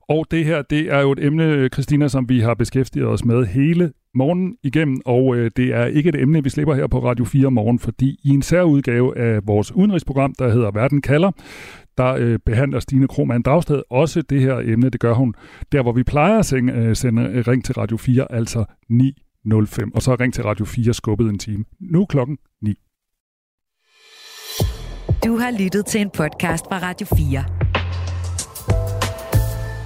Og 0.08 0.26
det 0.30 0.44
her, 0.44 0.62
det 0.62 0.92
er 0.92 1.00
jo 1.00 1.12
et 1.12 1.24
emne, 1.24 1.44
øh, 1.44 1.70
Christina, 1.70 2.08
som 2.08 2.28
vi 2.28 2.40
har 2.40 2.54
beskæftiget 2.54 3.06
os 3.06 3.24
med 3.24 3.46
hele 3.46 3.92
morgen 4.14 4.56
igennem, 4.62 5.00
og 5.04 5.36
øh, 5.36 5.50
det 5.56 5.74
er 5.74 5.86
ikke 5.86 6.08
et 6.08 6.20
emne, 6.20 6.42
vi 6.42 6.50
slipper 6.50 6.74
her 6.74 6.86
på 6.86 7.04
Radio 7.04 7.24
4 7.24 7.50
morgen, 7.50 7.78
fordi 7.78 8.18
i 8.24 8.28
en 8.28 8.42
særudgave 8.42 9.18
af 9.18 9.40
vores 9.46 9.72
udenrigsprogram, 9.72 10.34
der 10.38 10.52
hedder 10.52 10.70
Verden 10.70 11.02
kalder, 11.02 11.30
der 11.98 12.14
øh, 12.18 12.38
behandler 12.46 12.80
Stine 12.80 13.08
Krohmann 13.08 13.42
Dragsted 13.42 13.82
også 13.90 14.22
det 14.22 14.40
her 14.40 14.58
emne. 14.64 14.90
Det 14.90 15.00
gør 15.00 15.14
hun 15.14 15.34
der, 15.72 15.82
hvor 15.82 15.92
vi 15.92 16.02
plejer 16.02 16.38
at 16.38 16.46
sende, 16.46 16.72
øh, 16.72 16.96
sende 16.96 17.22
øh, 17.22 17.44
Ring 17.48 17.64
til 17.64 17.74
Radio 17.74 17.96
4, 17.96 18.32
altså 18.32 18.64
9.05. 18.92 19.90
Og 19.94 20.02
så 20.02 20.16
Ring 20.20 20.34
til 20.34 20.44
Radio 20.44 20.64
4 20.64 20.94
skubbet 20.94 21.28
en 21.28 21.38
time. 21.38 21.64
Nu 21.80 22.06
klokken 22.06 22.38
9. 22.62 22.74
Du 25.24 25.36
har 25.36 25.62
lyttet 25.62 25.86
til 25.86 26.00
en 26.00 26.10
podcast 26.10 26.64
fra 26.68 26.78
Radio 26.78 27.06
4. 27.06 27.61